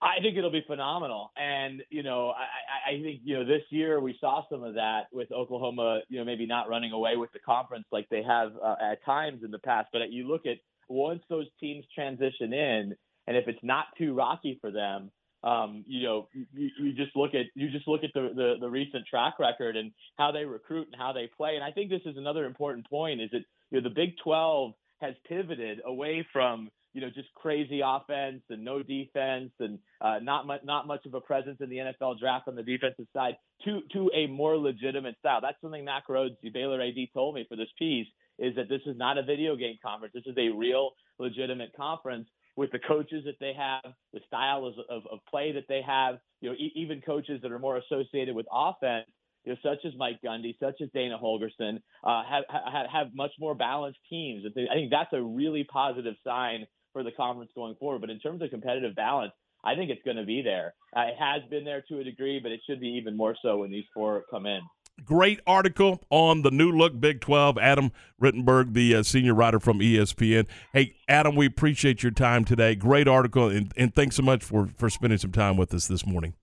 [0.00, 3.98] I think it'll be phenomenal, and you know, I, I think you know this year
[3.98, 6.00] we saw some of that with Oklahoma.
[6.08, 9.42] You know, maybe not running away with the conference like they have uh, at times
[9.42, 10.58] in the past, but you look at
[10.88, 12.94] once those teams transition in,
[13.26, 15.10] and if it's not too rocky for them,
[15.44, 18.68] um, you know, you, you, just look at you just look at the, the, the
[18.68, 21.54] recent track record and how they recruit and how they play.
[21.54, 24.72] And I think this is another important point: is that you know the Big 12
[25.00, 30.46] has pivoted away from you know just crazy offense and no defense and uh, not
[30.46, 33.82] much not much of a presence in the NFL draft on the defensive side to
[33.92, 35.40] to a more legitimate style.
[35.40, 38.08] That's something Mack Rhoades, the Baylor AD, told me for this piece
[38.38, 40.12] is that this is not a video game conference.
[40.14, 44.74] This is a real legitimate conference with the coaches that they have, the style of,
[44.88, 48.34] of, of play that they have, you know, e- even coaches that are more associated
[48.34, 49.06] with offense,
[49.44, 53.32] you know, such as Mike Gundy, such as Dana Holgorsen, uh, have, have have much
[53.38, 54.44] more balanced teams.
[54.46, 58.00] I think that's a really positive sign for the conference going forward.
[58.00, 59.32] But in terms of competitive balance,
[59.64, 60.74] I think it's going to be there.
[60.96, 63.58] Uh, it has been there to a degree, but it should be even more so
[63.58, 64.60] when these four come in.
[65.04, 67.58] Great article on the new look Big 12.
[67.58, 70.46] Adam Rittenberg, the uh, senior writer from ESPN.
[70.72, 72.74] Hey, Adam, we appreciate your time today.
[72.74, 76.06] Great article, and, and thanks so much for, for spending some time with us this
[76.06, 76.34] morning.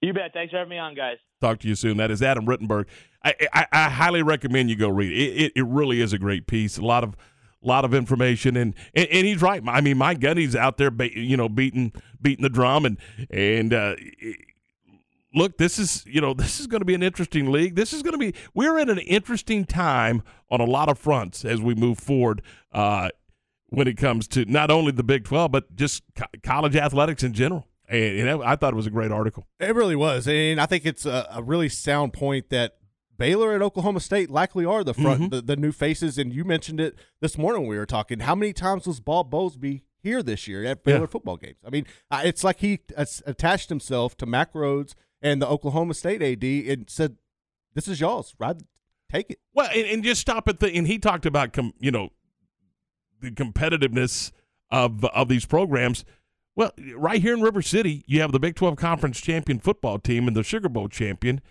[0.00, 0.32] You bet.
[0.32, 1.16] Thanks for having me on, guys.
[1.40, 1.96] Talk to you soon.
[1.96, 2.86] That is Adam Rittenberg.
[3.24, 5.16] I, I, I highly recommend you go read it.
[5.16, 5.52] It, it.
[5.56, 6.78] it really is a great piece.
[6.78, 7.16] A lot of
[7.62, 9.60] lot of information and, and, and he's right.
[9.66, 12.98] I mean, Mike Gundy's out there, you know, beating beating the drum and
[13.30, 13.96] and uh,
[15.36, 17.76] look, this is you know this is going to be an interesting league.
[17.76, 21.44] This is going to be we're in an interesting time on a lot of fronts
[21.44, 22.42] as we move forward.
[22.72, 23.10] Uh,
[23.68, 27.32] when it comes to not only the Big Twelve but just co- college athletics in
[27.32, 27.66] general.
[27.88, 29.46] And, and, I thought it was a great article.
[29.60, 32.78] It really was, and I think it's a, a really sound point that
[33.16, 35.28] Baylor and Oklahoma State likely are the front, mm-hmm.
[35.30, 36.18] the, the, new faces.
[36.18, 38.20] And you mentioned it this morning when we were talking.
[38.20, 41.06] How many times was Bob Bowlesby here this year at Baylor yeah.
[41.06, 41.58] football games?
[41.66, 42.80] I mean, it's like he
[43.26, 47.16] attached himself to Mack Rhoades and the Oklahoma State AD and said,
[47.74, 48.34] "This is y'all's.
[48.38, 48.56] Right,
[49.10, 50.72] take it." Well, and, and just stop at the.
[50.72, 52.10] And he talked about, com, you know,
[53.20, 54.32] the competitiveness
[54.70, 56.04] of of these programs.
[56.54, 60.26] Well, right here in River City, you have the Big 12 Conference champion football team
[60.26, 61.42] and the Sugar Bowl champion,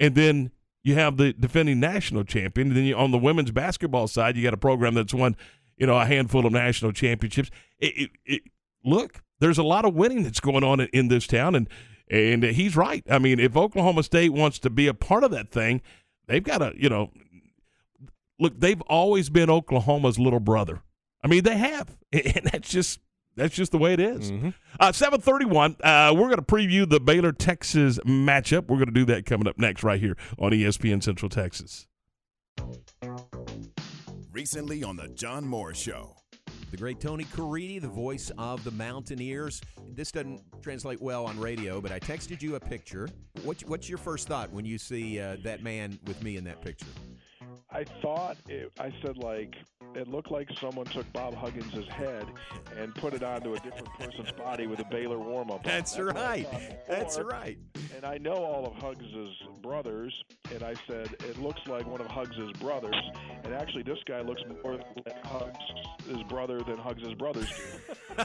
[0.00, 2.68] and then you have the defending national champion.
[2.68, 5.36] And then you, on the women's basketball side, you got a program that's won,
[5.76, 7.50] you know, a handful of national championships.
[7.78, 8.42] It, it, it,
[8.84, 11.68] look, there's a lot of winning that's going on in, in this town, and
[12.10, 13.04] and he's right.
[13.10, 15.82] I mean, if Oklahoma State wants to be a part of that thing,
[16.26, 17.10] they've got to, you know,
[18.38, 18.58] look.
[18.58, 20.82] They've always been Oklahoma's little brother.
[21.22, 23.00] I mean, they have, and that's just
[23.36, 24.30] that's just the way it is.
[24.30, 24.50] Mm-hmm.
[24.78, 28.68] Uh, 731, uh, we're going to preview the Baylor Texas matchup.
[28.68, 31.86] We're going to do that coming up next right here on ESPN Central Texas.
[34.30, 36.16] Recently on The John Morris Show.
[36.74, 39.62] The great Tony Caridi, the voice of the Mountaineers.
[39.94, 43.08] This doesn't translate well on radio, but I texted you a picture.
[43.44, 46.60] What, what's your first thought when you see uh, that man with me in that
[46.62, 46.88] picture?
[47.70, 49.54] I thought it, I said like
[49.94, 52.26] it looked like someone took Bob Huggins' head
[52.76, 55.62] and put it onto a different person's body with a Baylor warm up.
[55.62, 56.48] That's, That's right.
[56.88, 57.58] That's right.
[57.94, 60.12] And I know all of Huggins' brothers,
[60.52, 62.96] and I said it looks like one of Huggins' brothers.
[63.44, 68.24] And actually, this guy looks more like Huggins' brother than Huggins' brothers do.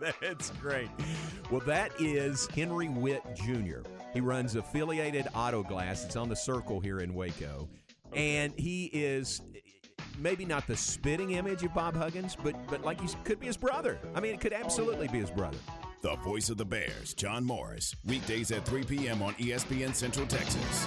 [0.20, 0.90] That's great.
[1.50, 3.80] Well, that is Henry Witt Jr.
[4.12, 6.04] He runs Affiliated Auto Glass.
[6.04, 7.68] It's on the circle here in Waco.
[8.12, 9.42] And he is
[10.18, 13.56] maybe not the spitting image of Bob Huggins, but but like he could be his
[13.56, 13.98] brother.
[14.14, 15.58] I mean, it could absolutely be his brother.
[16.02, 19.22] The voice of the Bears, John Morris, weekdays at 3 p.m.
[19.22, 20.86] on ESPN Central Texas.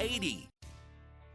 [0.00, 0.48] 80.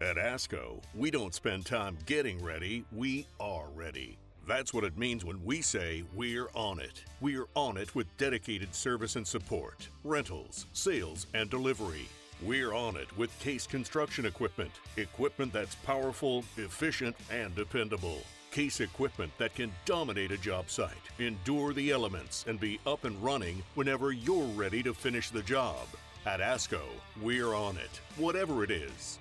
[0.02, 4.18] At ASCO, we don't spend time getting ready, we are ready.
[4.48, 7.04] That's what it means when we say we're on it.
[7.22, 12.08] We're on it with dedicated service and support, rentals, sales, and delivery.
[12.42, 14.72] We're on it with Case Construction Equipment.
[14.98, 18.22] Equipment that's powerful, efficient, and dependable.
[18.52, 23.22] Case equipment that can dominate a job site, endure the elements, and be up and
[23.24, 25.88] running whenever you're ready to finish the job.
[26.26, 26.80] At ASCO,
[27.22, 29.20] we're on it, whatever it is.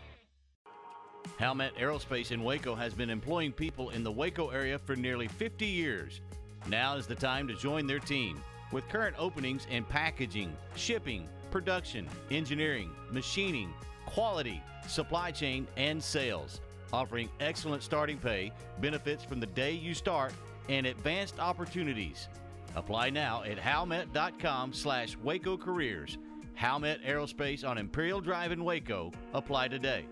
[1.40, 5.66] Howmet Aerospace in Waco has been employing people in the Waco area for nearly 50
[5.66, 6.20] years.
[6.68, 8.40] Now is the time to join their team.
[8.70, 13.74] With current openings in packaging, shipping, production, engineering, machining,
[14.06, 16.60] quality, supply chain, and sales,
[16.92, 20.32] offering excellent starting pay, benefits from the day you start,
[20.68, 22.28] and advanced opportunities.
[22.76, 26.16] Apply now at howmet.com slash Waco Careers.
[26.54, 29.12] Howmet Aerospace on Imperial Drive in Waco.
[29.34, 30.06] Apply today.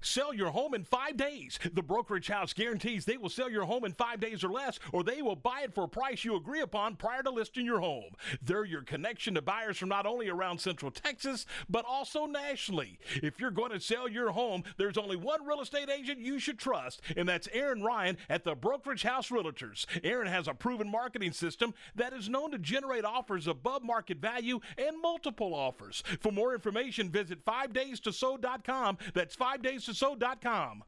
[0.00, 1.58] Sell your home in five days.
[1.72, 5.02] The brokerage house guarantees they will sell your home in five days or less, or
[5.02, 8.14] they will buy it for a price you agree upon prior to listing your home.
[8.42, 12.98] They're your connection to buyers from not only around Central Texas, but also nationally.
[13.22, 16.58] If you're going to sell your home, there's only one real estate agent you should
[16.58, 19.86] trust, and that's Aaron Ryan at the Brokerage House Realtors.
[20.04, 24.60] Aaron has a proven marketing system that is known to generate offers above market value
[24.76, 26.02] and multiple offers.
[26.20, 28.98] For more information, visit 5daystosow.com.
[29.14, 30.84] That's 5 days so.com.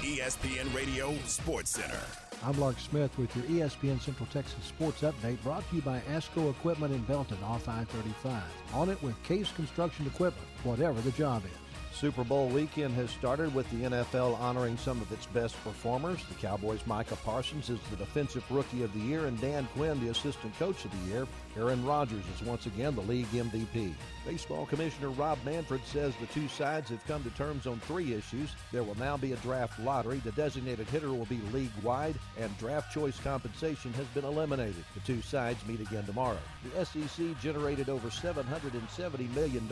[0.00, 2.00] ESPN Radio Sports Center.
[2.42, 6.50] I'm Lark Smith with your ESPN Central Texas Sports Update brought to you by ASCO
[6.50, 8.42] Equipment in Belton off I-35.
[8.74, 11.96] On it with Case Construction Equipment, whatever the job is.
[11.96, 16.18] Super Bowl weekend has started with the NFL honoring some of its best performers.
[16.28, 20.10] The Cowboys' Micah Parsons is the Defensive Rookie of the Year, and Dan Quinn, the
[20.10, 21.26] Assistant Coach of the Year.
[21.56, 23.94] Aaron Rodgers is once again the league MVP.
[24.24, 28.50] Baseball Commissioner Rob Manfred says the two sides have come to terms on three issues.
[28.72, 32.56] There will now be a draft lottery, the designated hitter will be league wide, and
[32.58, 34.84] draft choice compensation has been eliminated.
[34.94, 36.38] The two sides meet again tomorrow.
[36.74, 39.68] The SEC generated over $770 million.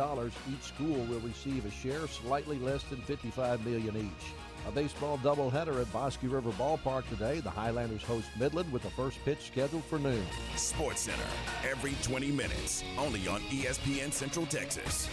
[0.51, 4.33] Each school will receive a share slightly less than 55 million each.
[4.67, 7.41] A baseball doubleheader at Bosque River Ballpark today.
[7.41, 10.25] The Highlanders host Midland with the first pitch scheduled for noon.
[10.57, 11.19] Sports Center,
[11.69, 15.09] every 20 minutes, only on ESPN Central Texas.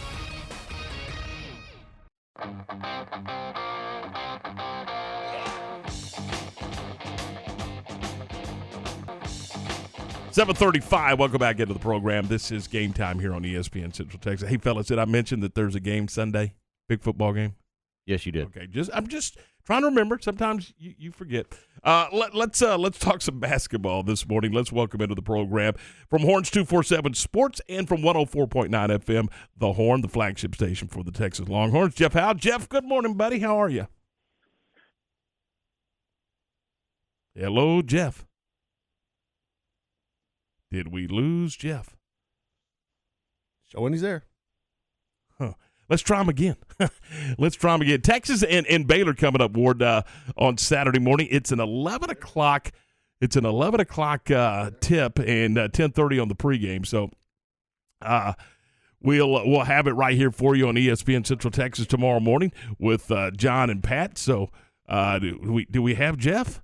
[10.32, 11.18] Seven thirty-five.
[11.18, 12.28] Welcome back into the program.
[12.28, 14.48] This is game time here on ESPN Central Texas.
[14.48, 16.54] Hey, fellas, did I mention that there's a game Sunday?
[16.88, 17.56] Big football game.
[18.06, 18.46] Yes, you did.
[18.46, 20.18] Okay, just I'm just trying to remember.
[20.20, 21.46] Sometimes you, you forget.
[21.84, 24.52] Uh, let, let's uh, let's talk some basketball this morning.
[24.52, 25.74] Let's welcome into the program
[26.08, 29.74] from Horns two four seven Sports and from one hundred four point nine FM, the
[29.74, 31.94] Horn, the flagship station for the Texas Longhorns.
[31.94, 32.34] Jeff Howe.
[32.34, 33.38] Jeff, good morning, buddy.
[33.38, 33.86] How are you?
[37.34, 38.26] Hello, Jeff.
[40.72, 41.96] Did we lose Jeff?
[43.66, 44.24] Showing he's there.
[45.90, 46.56] Let's try them again.
[47.38, 48.00] Let's try them again.
[48.00, 50.02] Texas and, and Baylor coming up, Ward, uh,
[50.36, 51.26] on Saturday morning.
[51.32, 52.70] It's an 11 o'clock.
[53.20, 56.86] It's an 11 o'clock uh, tip and uh, 10:30 on the pregame.
[56.86, 57.10] So,
[58.00, 58.34] uh,
[59.02, 63.10] we'll we'll have it right here for you on ESPN Central Texas tomorrow morning with
[63.10, 64.16] uh, John and Pat.
[64.16, 64.50] So,
[64.88, 66.62] uh, do we do we have Jeff?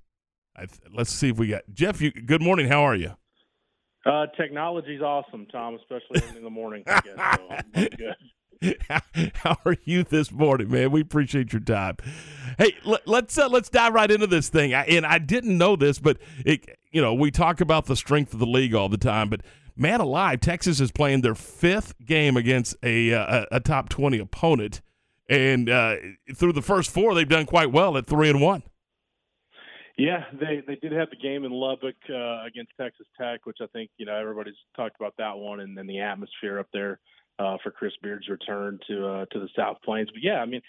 [0.57, 2.01] Th- let's see if we got Jeff.
[2.01, 2.68] You good morning?
[2.68, 3.16] How are you?
[4.07, 6.85] Uh, technology's awesome, Tom, especially in the morning.
[6.87, 8.14] I guess, so I'm good.
[9.34, 10.90] How are you this morning, man?
[10.90, 11.96] We appreciate your time.
[12.59, 14.74] Hey, let, let's uh, let's dive right into this thing.
[14.74, 18.32] I, and I didn't know this, but it, you know, we talk about the strength
[18.32, 19.42] of the league all the time, but
[19.76, 24.18] man alive, Texas is playing their fifth game against a uh, a, a top twenty
[24.18, 24.80] opponent,
[25.28, 25.96] and uh,
[26.34, 28.62] through the first four, they've done quite well at three and one.
[29.98, 33.66] Yeah, they they did have the game in Lubbock uh, against Texas Tech, which I
[33.66, 37.00] think you know everybody's talked about that one, and then the atmosphere up there
[37.39, 40.09] uh, for Chris Beard's return to uh, to the South Plains.
[40.12, 40.62] But yeah, I mean,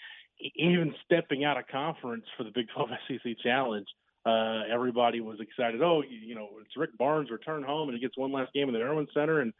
[0.55, 3.87] even stepping out of conference for the Big 12 SEC Challenge,
[4.25, 5.81] uh, everybody was excited.
[5.81, 8.67] Oh, you, you know, it's Rick Barnes return home, and he gets one last game
[8.67, 9.53] in the Erwin Center, and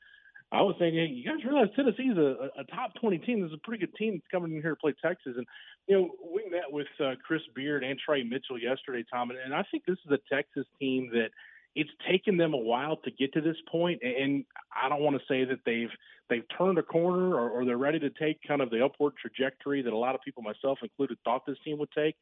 [0.52, 3.42] I was thinking, hey, you guys realize Tennessee's a, a top 20 team.
[3.42, 5.34] This is a pretty good team that's coming in here to play Texas.
[5.36, 5.46] And,
[5.88, 9.54] you know, we met with uh, Chris Beard and Tre Mitchell yesterday, Tom, and, and
[9.54, 11.32] I think this is a Texas team that
[11.78, 13.56] it's taken them a while to get to this.
[13.72, 14.44] And
[14.76, 15.92] I don't want to say that they've
[16.28, 19.84] they've turned a corner or, or they're ready to take kind of the upward trajectory
[19.84, 22.16] that a lot of people, myself included, thought this team would take.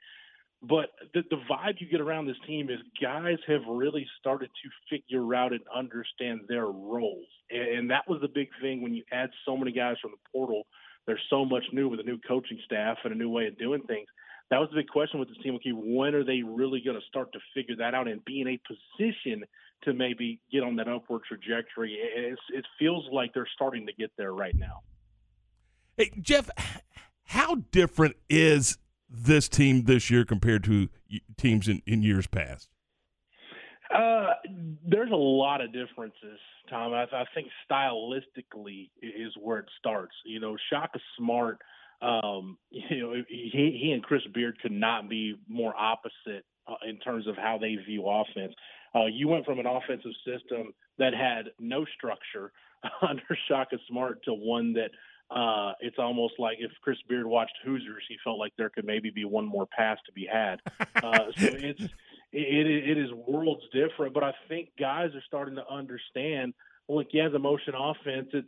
[0.61, 4.69] But the, the vibe you get around this team is guys have really started to
[4.97, 7.27] figure out and understand their roles.
[7.49, 10.29] And, and that was the big thing when you add so many guys from the
[10.31, 10.63] portal.
[11.07, 13.83] There's so much new with a new coaching staff and a new way of doing
[13.83, 14.07] things.
[14.51, 15.55] That was the big question with this team.
[15.55, 18.47] Okay, when are they really going to start to figure that out and be in
[18.47, 19.43] a position
[19.83, 21.93] to maybe get on that upward trajectory?
[21.93, 24.81] It's, it feels like they're starting to get there right now.
[25.97, 26.49] Hey, Jeff,
[27.23, 28.77] how different is
[29.09, 30.89] this team this year compared to
[31.37, 32.69] teams in, in years past?
[33.93, 34.33] Uh,
[34.87, 36.39] there's a lot of differences,
[36.69, 36.93] Tom.
[36.93, 40.13] I, I think stylistically is where it starts.
[40.25, 41.59] You know, Shaka Smart.
[42.05, 46.97] Um, you know, he he and Chris Beard could not be more opposite uh, in
[46.99, 48.53] terms of how they view offense.
[48.95, 52.51] Uh, you went from an offensive system that had no structure
[53.01, 54.91] under Shaka Smart to one that
[55.31, 59.09] uh, it's almost like if Chris Beard watched Hoosiers, he felt like there could maybe
[59.09, 60.59] be one more pass to be had.
[61.03, 61.81] Uh, so it's
[62.31, 66.53] it, it is worlds different, but I think guys are starting to understand.
[66.87, 68.27] Look, yeah, the motion offense.
[68.31, 68.47] It's,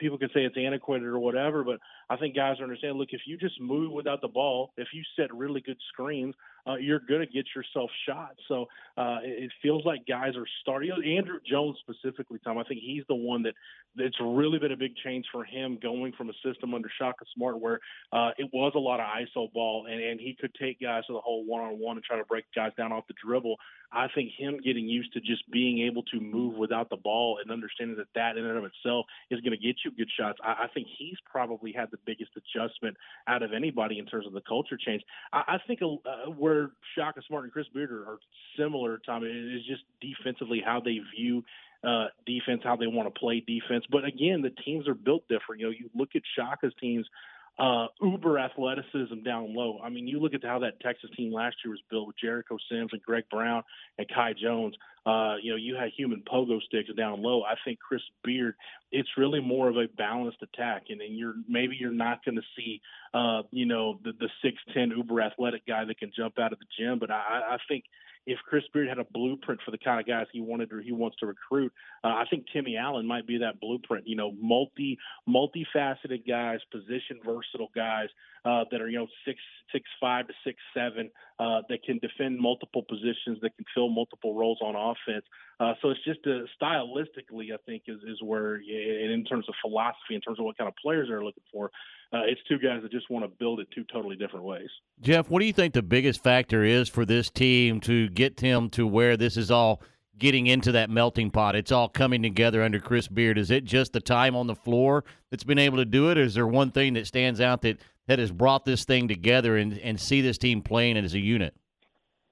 [0.00, 2.98] people can say it's antiquated or whatever, but I think guys understand.
[2.98, 6.34] Look, if you just move without the ball, if you set really good screens,
[6.66, 8.36] uh, you're going to get yourself shot.
[8.48, 10.90] So uh, it, it feels like guys are starting.
[10.90, 12.58] You know, Andrew Jones specifically, Tom.
[12.58, 13.54] I think he's the one that
[13.96, 17.60] it's really been a big change for him going from a system under Shaka Smart
[17.60, 17.80] where
[18.12, 21.12] uh, it was a lot of ISO ball and, and he could take guys to
[21.12, 23.56] the whole one on one and try to break guys down off the dribble.
[23.92, 27.52] I think him getting used to just being able to move without the ball and
[27.52, 30.38] understanding that that in and of itself is going to get you good shots.
[30.42, 32.96] I, I think he's probably had the biggest adjustment
[33.28, 35.02] out of anybody in terms of the culture change.
[35.32, 36.53] I, I think uh, where
[36.96, 38.18] Shaka Smart and Chris Beard are,
[38.58, 41.44] similar, Tom, is just defensively how they view
[41.86, 43.84] uh, defense, how they want to play defense.
[43.90, 45.60] But again, the teams are built different.
[45.60, 47.06] You know, you look at Shaka's teams.
[47.58, 49.78] Uh, uber athleticism down low.
[49.82, 52.56] I mean, you look at how that Texas team last year was built with Jericho
[52.70, 53.62] Sims and Greg Brown
[53.98, 54.74] and Kai Jones.
[55.06, 57.42] Uh, you know, you had human pogo sticks down low.
[57.42, 58.54] I think Chris Beard,
[58.90, 62.42] it's really more of a balanced attack, and then you're maybe you're not going to
[62.56, 62.80] see,
[63.12, 66.58] uh, you know, the the six ten uber athletic guy that can jump out of
[66.58, 66.98] the gym.
[66.98, 67.84] But I, I think
[68.26, 70.92] if Chris Beard had a blueprint for the kind of guys he wanted or he
[70.92, 71.72] wants to recruit,
[72.02, 74.06] uh, I think Timmy Allen might be that blueprint.
[74.06, 74.98] You know, multi
[75.28, 78.08] multifaceted guys, position versatile guys
[78.44, 79.38] uh, that are you know six
[79.72, 84.34] six five to six seven uh, that can defend multiple positions, that can fill multiple
[84.34, 85.24] roles on offense.
[85.60, 89.54] Uh, so it's just a, stylistically, I think, is is where, and in terms of
[89.62, 91.70] philosophy, in terms of what kind of players they're looking for,
[92.12, 94.68] uh, it's two guys that just want to build it two totally different ways.
[95.00, 98.70] Jeff, what do you think the biggest factor is for this team to get them
[98.70, 99.82] to where this is all
[100.16, 101.56] getting into that melting pot?
[101.56, 103.38] It's all coming together under Chris Beard.
[103.38, 106.22] Is it just the time on the floor that's been able to do it, or
[106.22, 109.78] is there one thing that stands out that that has brought this thing together and,
[109.78, 111.54] and see this team playing as a unit?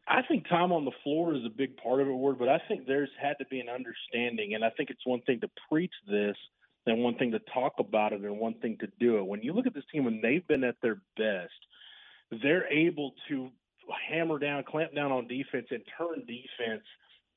[0.07, 2.61] I think time on the floor is a big part of it, Ward, but I
[2.69, 5.93] think there's had to be an understanding, and I think it's one thing to preach
[6.07, 6.37] this
[6.87, 9.27] and one thing to talk about it and one thing to do it.
[9.27, 11.53] When you look at this team, when they've been at their best,
[12.43, 13.51] they're able to
[14.11, 16.85] hammer down, clamp down on defense, and turn defense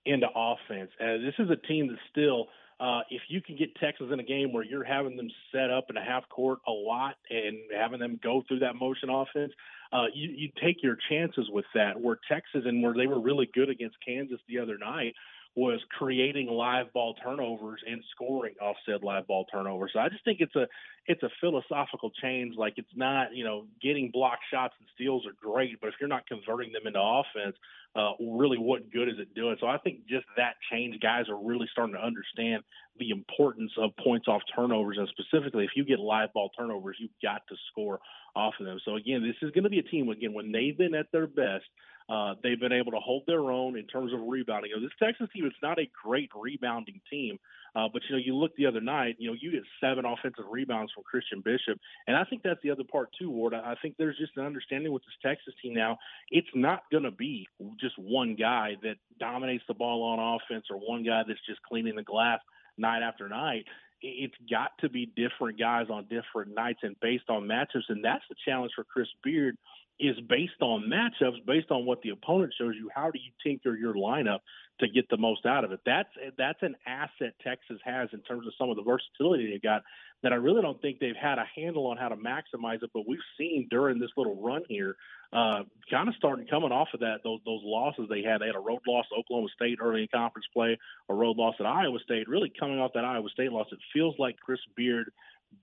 [0.05, 0.91] into offense.
[0.99, 2.47] And this is a team that still–
[2.79, 5.85] uh, if you can get Texas in a game where you're having them set up
[5.89, 9.53] in a half court a lot and having them go through that motion offense,
[9.93, 11.99] uh, you, you take your chances with that.
[11.99, 15.13] Where Texas and where they were really good against Kansas the other night
[15.55, 19.91] was creating live ball turnovers and scoring off said live ball turnovers.
[19.93, 20.67] So I just think it's a
[21.07, 22.55] it's a philosophical change.
[22.57, 26.09] Like it's not you know getting block shots and steals are great, but if you're
[26.09, 27.55] not converting them into offense,
[27.95, 29.55] uh, really what good is it doing?
[29.61, 32.63] So I think just that change, guys are really starting to understand
[32.99, 37.11] the importance of points off turnovers, and specifically if you get live ball turnovers, you've
[37.23, 37.99] got to score
[38.35, 38.79] off of them.
[38.83, 41.27] So again, this is going to be a team again when they've been at their
[41.27, 41.63] best.
[42.07, 44.69] Uh, they've been able to hold their own in terms of rebounding.
[44.69, 47.39] You know, this Texas team is not a great rebounding team,
[47.75, 49.15] uh, but you know, you look the other night.
[49.17, 52.69] You know, you get seven offensive rebounds from Christian Bishop, and I think that's the
[52.69, 53.55] other part too, Ward.
[53.55, 55.97] I think there's just an understanding with this Texas team now.
[56.29, 57.47] It's not going to be
[57.79, 61.95] just one guy that dominates the ball on offense or one guy that's just cleaning
[61.95, 62.39] the glass
[62.77, 63.65] night after night
[64.01, 67.89] it's got to be different guys on different nights and based on matchups.
[67.89, 69.57] And that's the challenge for Chris Beard
[69.99, 72.89] is based on matchups, based on what the opponent shows you.
[72.93, 74.39] How do you tinker your lineup
[74.79, 75.79] to get the most out of it?
[75.85, 79.83] That's that's an asset Texas has in terms of some of the versatility they've got
[80.23, 82.89] that I really don't think they've had a handle on how to maximize it.
[82.93, 84.95] But we've seen during this little run here,
[85.31, 88.41] uh, kind of starting coming off of that those those losses they had.
[88.41, 90.77] They had a road loss to Oklahoma State early in conference play,
[91.09, 92.27] a road loss at Iowa State.
[92.27, 95.09] Really coming off that Iowa State loss, it feels like Chris Beard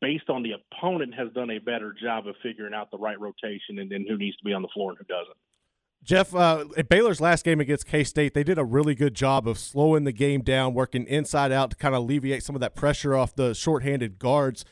[0.00, 3.78] based on the opponent, has done a better job of figuring out the right rotation
[3.78, 5.36] and then who needs to be on the floor and who doesn't.
[6.04, 9.46] Jeff, uh, at Baylor's last game against K State, they did a really good job
[9.46, 12.74] of slowing the game down, working inside out to kind of alleviate some of that
[12.74, 14.64] pressure off the shorthanded guards.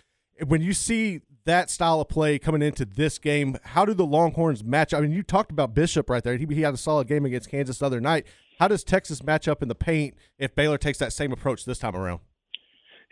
[0.44, 4.64] When you see that style of play coming into this game, how do the Longhorns
[4.64, 4.92] match?
[4.92, 6.36] I mean, you talked about Bishop right there.
[6.36, 8.26] He, he had a solid game against Kansas the other night.
[8.58, 11.78] How does Texas match up in the paint if Baylor takes that same approach this
[11.78, 12.20] time around?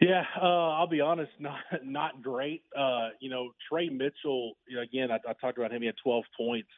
[0.00, 2.62] Yeah, uh, I'll be honest, not not great.
[2.76, 4.52] Uh, you know, Tre Mitchell.
[4.80, 5.82] Again, I, I, talked about him.
[5.82, 6.68] He had 12 points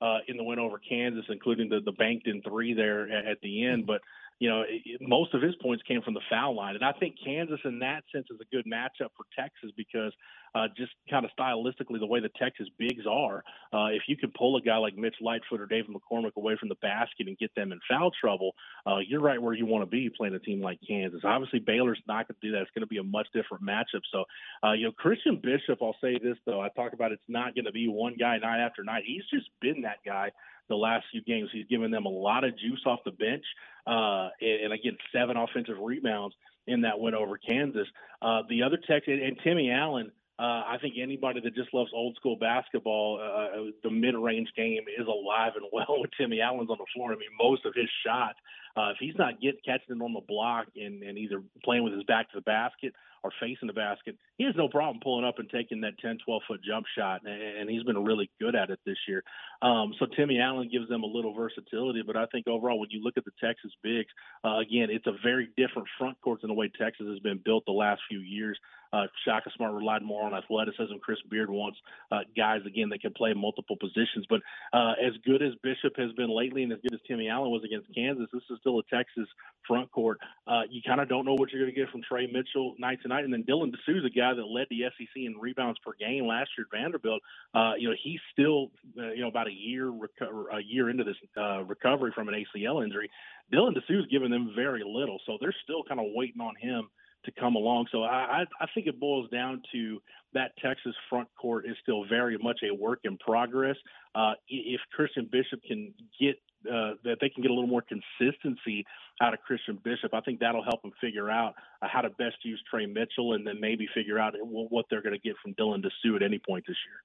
[0.00, 3.40] uh, in the win over Kansas, including the the banked in three there at, at
[3.42, 3.86] the end.
[3.86, 4.00] But
[4.38, 6.76] you know, it, most of his points came from the foul line.
[6.76, 10.12] And I think Kansas, in that sense, is a good matchup for Texas because
[10.54, 14.32] uh, just kind of stylistically, the way the Texas bigs are, uh, if you can
[14.36, 17.54] pull a guy like Mitch Lightfoot or David McCormick away from the basket and get
[17.54, 18.52] them in foul trouble,
[18.86, 21.20] uh, you're right where you want to be playing a team like Kansas.
[21.24, 22.62] Obviously, Baylor's not going to do that.
[22.62, 24.02] It's going to be a much different matchup.
[24.12, 24.24] So,
[24.66, 26.60] uh, you know, Christian Bishop, I'll say this, though.
[26.60, 29.04] I talk about it's not going to be one guy night after night.
[29.06, 30.30] He's just been that guy
[30.68, 31.48] the last few games.
[31.52, 33.44] He's given them a lot of juice off the bench,
[33.86, 36.34] uh, and, and again, seven offensive rebounds
[36.66, 37.88] in that win over Kansas.
[38.20, 40.12] Uh, the other Texas and Timmy Allen.
[40.38, 44.48] Uh, I think anybody that just loves old school basketball, uh, uh the mid range
[44.56, 47.12] game is alive and well with Timmy Allen's on the floor.
[47.12, 48.38] I mean, most of his shots,
[48.76, 51.92] uh, if he's not getting catching it on the block and, and either playing with
[51.92, 55.40] his back to the basket or facing the basket, he has no problem pulling up
[55.40, 57.22] and taking that 10, 12 foot jump shot.
[57.24, 59.24] And, and he's been really good at it this year.
[59.60, 62.02] Um, so Timmy Allen gives them a little versatility.
[62.06, 64.10] But I think overall, when you look at the Texas Bigs,
[64.44, 67.64] uh, again, it's a very different front court than the way Texas has been built
[67.66, 68.56] the last few years.
[68.92, 70.96] Uh, Shaka Smart relied more on athleticism.
[71.02, 71.78] Chris Beard wants
[72.10, 74.26] uh, guys again that can play multiple positions.
[74.28, 74.40] But
[74.72, 77.62] uh, as good as Bishop has been lately, and as good as Timmy Allen was
[77.64, 79.28] against Kansas, this is still a Texas
[79.66, 80.18] front court.
[80.46, 82.98] Uh, you kind of don't know what you're going to get from Tre Mitchell night
[83.02, 85.92] to night, and then Dylan Disu, the guy that led the SEC in rebounds per
[85.98, 87.20] game last year at Vanderbilt.
[87.54, 91.04] Uh, you know, he's still uh, you know about a year reco- a year into
[91.04, 93.10] this uh, recovery from an ACL injury.
[93.52, 96.88] Dylan Disu's given them very little, so they're still kind of waiting on him
[97.28, 97.86] to come along.
[97.92, 100.00] So I, I think it boils down to
[100.34, 103.76] that Texas front court is still very much a work in progress.
[104.14, 108.84] Uh, if Christian Bishop can get uh, that they can get a little more consistency
[109.22, 112.36] out of Christian Bishop, I think that'll help them figure out uh, how to best
[112.42, 115.84] use Tre Mitchell, and then maybe figure out what they're going to get from Dylan
[115.84, 117.02] Disu at any point this year.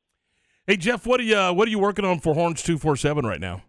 [0.66, 2.96] Hey Jeff, what are you uh, what are you working on for Horns two four
[2.96, 3.64] seven right now?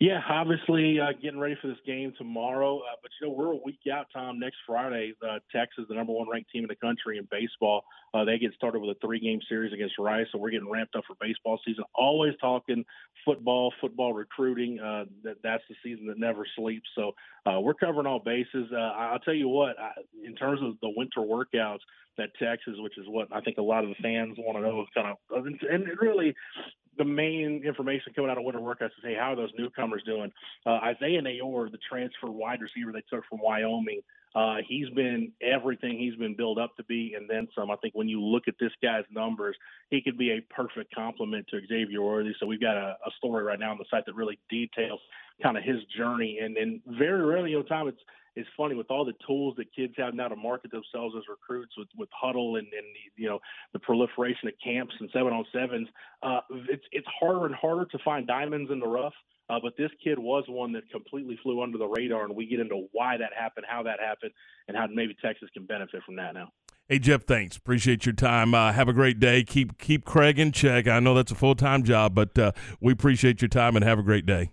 [0.00, 2.78] Yeah, obviously uh, getting ready for this game tomorrow.
[2.78, 4.38] Uh, but you know we're a week out, Tom.
[4.38, 7.82] Next Friday, uh, Texas, the number one ranked team in the country in baseball,
[8.14, 10.26] uh, they get started with a three-game series against Rice.
[10.30, 11.82] So we're getting ramped up for baseball season.
[11.96, 12.84] Always talking
[13.24, 14.78] football, football recruiting.
[14.78, 16.88] Uh, that that's the season that never sleeps.
[16.94, 17.12] So
[17.44, 18.68] uh, we're covering all bases.
[18.72, 19.90] Uh, I'll tell you what, I,
[20.24, 21.80] in terms of the winter workouts,
[22.18, 24.84] that Texas, which is what I think a lot of the fans want to know,
[24.94, 26.34] kind of, and really
[26.98, 30.32] the main information coming out of winter workouts is, hey, how are those newcomers doing?
[30.66, 34.02] Uh, Isaiah Neyor, the transfer wide receiver they took from Wyoming,
[34.34, 37.70] uh, he's been everything he's been built up to be, and then some.
[37.70, 39.56] I think when you look at this guy's numbers,
[39.90, 42.34] he could be a perfect complement to Xavier Worthy.
[42.38, 45.00] So we've got a, a story right now on the site that really details
[45.42, 48.00] kind of his journey, and and very rarely, you know, Tom, it's
[48.38, 51.72] it's funny with all the tools that kids have now to market themselves as recruits
[51.76, 53.40] with with Hudl and and the, you know
[53.72, 55.88] the proliferation of camps and seven on sevens.
[56.22, 59.14] Uh, it's it's harder and harder to find diamonds in the rough.
[59.50, 62.60] Uh, but this kid was one that completely flew under the radar, and we get
[62.60, 64.30] into why that happened, how that happened,
[64.68, 66.48] and how maybe Texas can benefit from that now.
[66.86, 67.56] Hey Jeff, thanks.
[67.56, 68.54] Appreciate your time.
[68.54, 69.42] Uh, have a great day.
[69.42, 70.86] Keep keep Craig in check.
[70.86, 73.98] I know that's a full time job, but uh, we appreciate your time and have
[73.98, 74.52] a great day.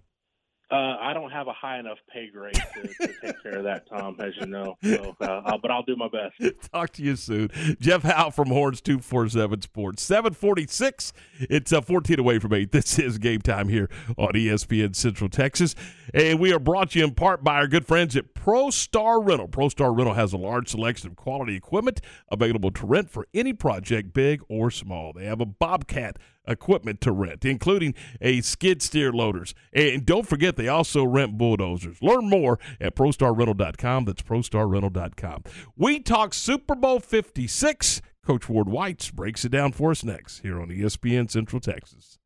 [1.05, 4.15] I don't have a high enough pay grade to, to take care of that, Tom,
[4.19, 4.75] as you know.
[4.83, 6.59] So, uh, but I'll do my best.
[6.73, 7.49] Talk to you soon.
[7.79, 10.01] Jeff Howe from Horns 247 Sports.
[10.01, 11.13] 746.
[11.41, 12.71] It's uh, 14 away from 8.
[12.71, 13.87] This is game time here
[14.17, 15.75] on ESPN Central Texas.
[16.11, 19.21] And we are brought to you in part by our good friends at Pro Star
[19.21, 19.47] Rental.
[19.47, 22.01] Pro Star Rental has a large selection of quality equipment
[22.31, 25.13] available to rent for any project, big or small.
[25.13, 26.17] They have a Bobcat
[26.47, 29.53] equipment to rent, including a skid steer loaders.
[29.73, 32.01] And don't forget, they also rent bulldozers.
[32.01, 34.05] Learn more at ProStarRental.com.
[34.05, 35.43] That's ProStarRental.com.
[35.75, 38.01] We talk Super Bowl 56.
[38.25, 42.17] Coach Ward Whites breaks it down for us next here on ESPN Central Texas.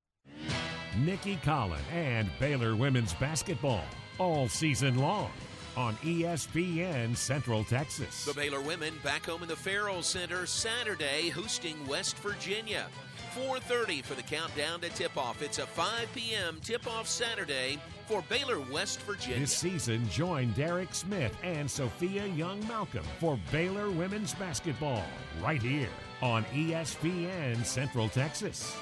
[0.98, 3.84] Nicki Collen and Baylor women's basketball
[4.18, 5.32] all season long
[5.78, 8.26] on ESPN Central Texas.
[8.26, 12.88] The Baylor women back home in the Ferrell Center Saturday hosting West Virginia.
[13.32, 15.42] 4:30 for the countdown to tip-off.
[15.42, 16.60] It's a 5 p.m.
[16.64, 19.40] tip-off Saturday for Baylor West Virginia.
[19.40, 25.04] This season, join Derek Smith and Sophia Young Malcolm for Baylor women's basketball
[25.42, 25.90] right here
[26.22, 28.76] on ESPN Central Texas.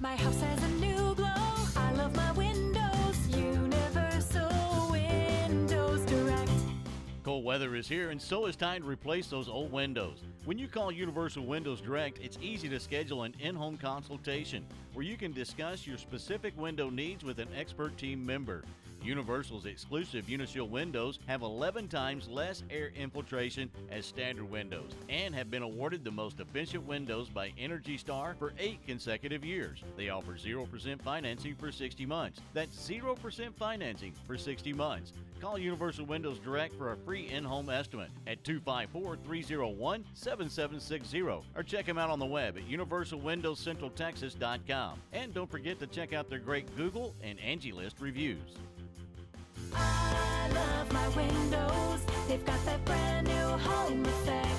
[0.00, 0.65] My house has
[7.56, 10.18] weather is here, and so is time to replace those old windows.
[10.44, 15.06] When you call Universal Windows Direct, it's easy to schedule an in home consultation where
[15.06, 18.62] you can discuss your specific window needs with an expert team member.
[19.02, 25.50] Universal's exclusive Unishield windows have 11 times less air infiltration as standard windows and have
[25.50, 29.82] been awarded the most efficient windows by Energy Star for eight consecutive years.
[29.96, 32.40] They offer 0% financing for 60 months.
[32.52, 35.12] That's 0% financing for 60 months.
[35.40, 41.42] Call Universal Windows Direct for a free in home estimate at 254 301 7760 or
[41.64, 44.98] check them out on the web at universalwindowscentraltexas.com.
[45.12, 48.56] And don't forget to check out their great Google and Angie List reviews.
[49.74, 52.00] I love my windows.
[52.28, 54.56] They've got that brand new home effect.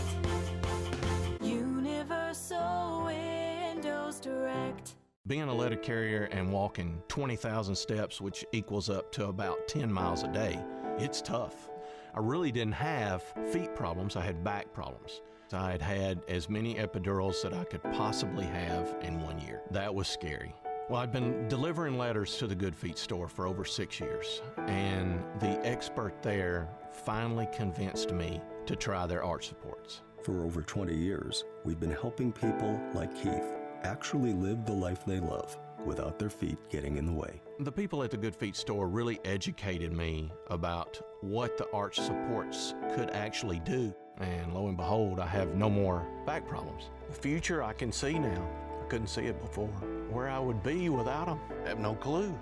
[5.27, 10.23] Being a letter carrier and walking 20,000 steps, which equals up to about 10 miles
[10.23, 10.57] a day,
[10.97, 11.69] it's tough.
[12.15, 15.21] I really didn't have feet problems, I had back problems.
[15.51, 19.61] I had had as many epidurals that I could possibly have in one year.
[19.71, 20.55] That was scary.
[20.89, 25.21] Well, I've been delivering letters to the Good Feet store for over six years, and
[25.41, 29.99] the expert there finally convinced me to try their arch supports.
[30.23, 35.19] For over 20 years, we've been helping people like Keith actually live the life they
[35.19, 37.41] love without their feet getting in the way.
[37.59, 42.75] The people at the Good Feet store really educated me about what the arch supports
[42.95, 43.93] could actually do.
[44.19, 46.91] And lo and behold, I have no more back problems.
[47.09, 48.66] The future I can see now.
[48.88, 49.67] I couldn't see it before.
[50.09, 52.33] Where I would be without them, I have no clue.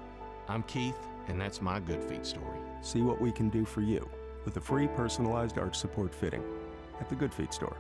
[0.48, 2.60] I'm Keith, and that's my Good Feet story.
[2.84, 4.08] See what we can do for you
[4.46, 6.44] with a free personalized arch support fitting
[7.00, 7.76] at the Good Feet store.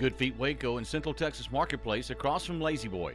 [0.00, 3.14] Good Feet Waco in Central Texas Marketplace across from La-Z-Boy.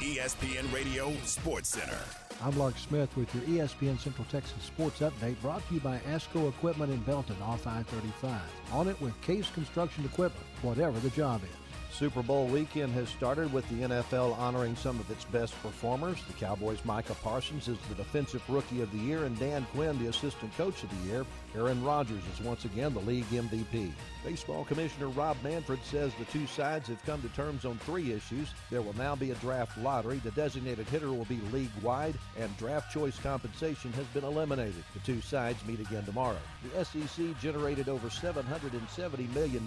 [0.00, 2.25] ESPN Radio Sports Center.
[2.42, 6.50] I'm Lark Smith with your ESPN Central Texas Sports Update brought to you by ASCO
[6.50, 8.38] Equipment in Belton off I-35.
[8.72, 11.96] On it with Case Construction Equipment, whatever the job is.
[11.96, 16.18] Super Bowl weekend has started with the NFL honoring some of its best performers.
[16.26, 20.08] The Cowboys' Micah Parsons is the Defensive Rookie of the Year, and Dan Quinn, the
[20.08, 21.24] Assistant Coach of the Year.
[21.54, 23.92] Aaron Rodgers is once again the league MVP.
[24.24, 28.48] Baseball Commissioner Rob Manfred says the two sides have come to terms on three issues.
[28.70, 32.54] There will now be a draft lottery, the designated hitter will be league wide, and
[32.56, 34.84] draft choice compensation has been eliminated.
[34.94, 36.38] The two sides meet again tomorrow.
[36.62, 39.64] The SEC generated over $770 million.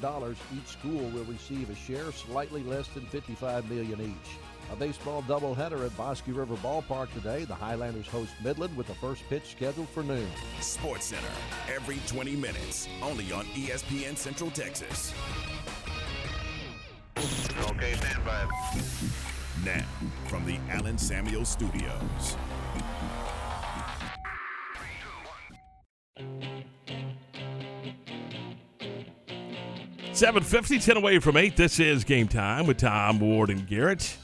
[0.53, 4.37] Each school will receive a share, slightly less than 55 million each.
[4.71, 7.43] A baseball doubleheader at Bosque River Ballpark today.
[7.43, 10.29] The Highlanders host Midland with the first pitch scheduled for noon.
[10.61, 11.27] Sports Center,
[11.73, 15.13] every 20 minutes, only on ESPN Central Texas.
[17.17, 18.47] Okay, stand by.
[19.65, 19.85] Now,
[20.27, 22.37] from the Allen Samuel Studios.
[30.13, 31.55] Seven fifty, ten away from eight.
[31.55, 34.17] This is game time with Tom Ward and Garrett.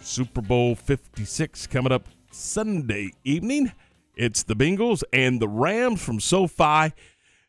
[0.00, 3.72] Super Bowl fifty six coming up Sunday evening.
[4.14, 6.92] It's the Bengals and the Rams from SoFi,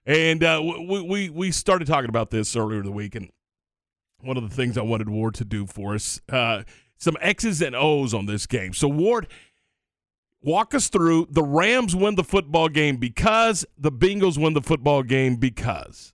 [0.06, 3.30] and uh, we, we we started talking about this earlier in the week, and
[4.22, 6.64] one of the things I wanted Ward to do for us, uh,
[6.97, 8.74] some X's and O's on this game.
[8.74, 9.28] So Ward,
[10.41, 15.04] walk us through the Rams win the football game because the Bengals win the football
[15.04, 16.14] game because.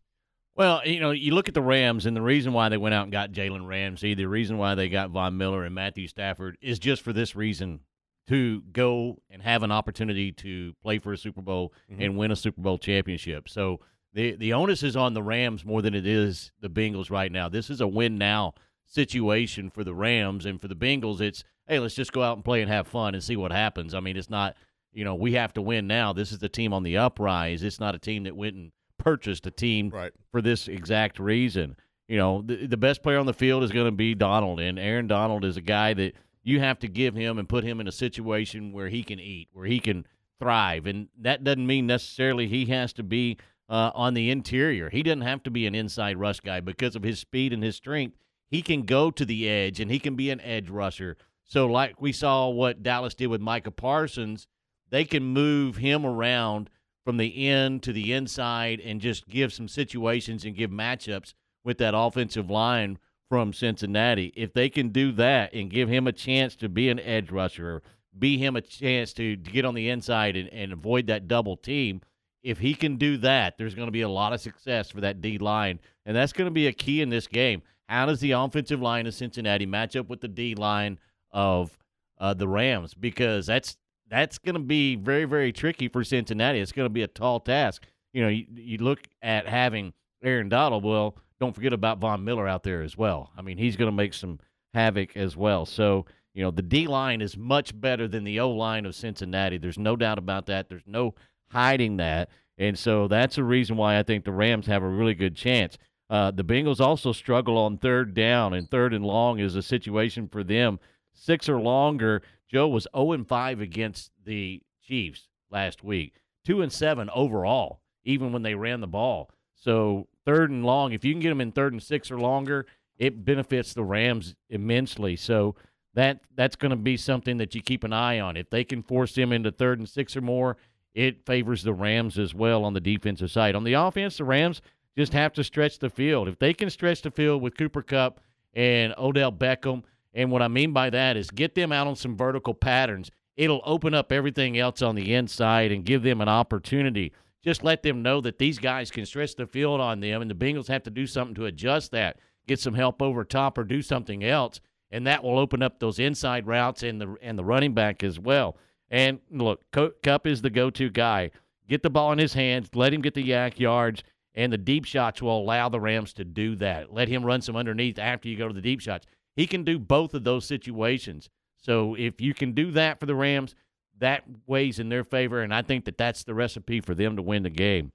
[0.57, 3.03] Well, you know, you look at the Rams, and the reason why they went out
[3.03, 6.79] and got Jalen Ramsey, the reason why they got Von Miller and Matthew Stafford is
[6.79, 7.81] just for this reason
[8.27, 12.03] to go and have an opportunity to play for a Super Bowl Mhm.
[12.05, 13.47] and win a Super Bowl championship.
[13.47, 13.79] So
[14.13, 17.47] the the onus is on the Rams more than it is the Bengals right now.
[17.47, 18.53] This is a win now
[18.85, 21.21] situation for the Rams and for the Bengals.
[21.21, 23.93] It's hey, let's just go out and play and have fun and see what happens.
[23.93, 24.55] I mean, it's not
[24.91, 26.11] you know we have to win now.
[26.13, 27.63] This is the team on the uprise.
[27.63, 28.71] It's not a team that went and
[29.07, 29.89] purchased a team
[30.33, 31.77] for this exact reason.
[32.09, 34.77] You know, the, the best player on the field is going to be Donald, and
[34.77, 37.87] Aaron Donald is a guy that you have to give him and put him in
[37.87, 40.05] a situation where he can eat, where he can
[40.41, 43.37] thrive, and that doesn't mean necessarily he has to be
[43.69, 44.89] uh, on the interior.
[44.89, 47.77] He doesn't have to be an inside rush guy because of his speed and his
[47.77, 48.17] strength.
[48.49, 51.15] He can go to the edge, and he can be an edge rusher.
[51.45, 54.47] So, like we saw what Dallas did with Micah Parsons,
[54.89, 56.69] they can move him around
[57.07, 61.33] from the end to the inside and just give some situations and give matchups
[61.63, 62.97] with that offensive line
[63.29, 64.33] from Cincinnati.
[64.35, 67.81] If they can do that and give him a chance to be an edge rusher,
[68.19, 71.55] be him a chance to, to get on the inside and, and avoid that double
[71.55, 72.01] team,
[72.43, 75.21] if he can do that, there's going to be a lot of success for that
[75.21, 75.79] D line.
[76.05, 77.61] And that's going to be a key in this game.
[77.87, 80.99] How does the offensive line of Cincinnati match up with the D line
[81.31, 81.77] of
[82.17, 82.93] uh, the Rams?
[82.93, 83.77] Because that's
[84.09, 86.59] that's going to be very, very tricky for Cincinnati.
[86.59, 87.85] It's going to be a tall task.
[88.13, 89.93] You know, you, you look at having
[90.23, 90.83] Aaron Donald.
[90.83, 93.31] Well, don't forget about Von Miller out there as well.
[93.37, 94.39] I mean, he's going to make some
[94.73, 95.65] havoc as well.
[95.65, 99.57] So, you know, the D line is much better than the O line of Cincinnati.
[99.57, 100.69] There's no doubt about that.
[100.69, 101.13] There's no
[101.51, 102.29] hiding that.
[102.57, 105.77] And so that's a reason why I think the Rams have a really good chance.
[106.09, 110.27] Uh, the Bengals also struggle on third down, and third and long is a situation
[110.27, 110.79] for them.
[111.13, 112.21] Six or longer.
[112.49, 118.31] Joe was 0 and 5 against the Chiefs last week, 2 and 7 overall, even
[118.31, 119.29] when they ran the ball.
[119.55, 122.65] So, third and long, if you can get them in third and six or longer,
[122.97, 125.15] it benefits the Rams immensely.
[125.15, 125.55] So,
[125.97, 128.37] that that's going to be something that you keep an eye on.
[128.37, 130.57] If they can force them into third and six or more,
[130.93, 133.55] it favors the Rams as well on the defensive side.
[133.55, 134.61] On the offense, the Rams
[134.95, 136.27] just have to stretch the field.
[136.27, 138.19] If they can stretch the field with Cooper Kupp
[138.53, 139.83] and Odell Beckham,
[140.17, 143.11] and what I mean by that is get them out on some vertical patterns.
[143.37, 147.13] It'll open up everything else on the inside and give them an opportunity.
[147.43, 150.35] Just let them know that these guys can stretch the field on them, and the
[150.35, 153.83] Bengals have to do something to adjust that, get some help over top, or do
[153.83, 154.59] something else,
[154.89, 158.19] and that will open up those inside routes and the and the running back as
[158.19, 158.57] well.
[158.89, 161.29] And look, Kupp is the go-to guy.
[161.69, 164.03] Get the ball in his hands, let him get the YAC yards,
[164.33, 166.91] and the deep shots will allow the Rams to do that.
[166.91, 169.05] Let him run some underneath after you go to the deep shots.
[169.37, 171.29] He can do both of those situations.
[171.55, 173.55] So if you can do that for the Rams,
[173.99, 177.21] that weighs in their favor, and I think that that's the recipe for them to
[177.21, 177.91] win the game.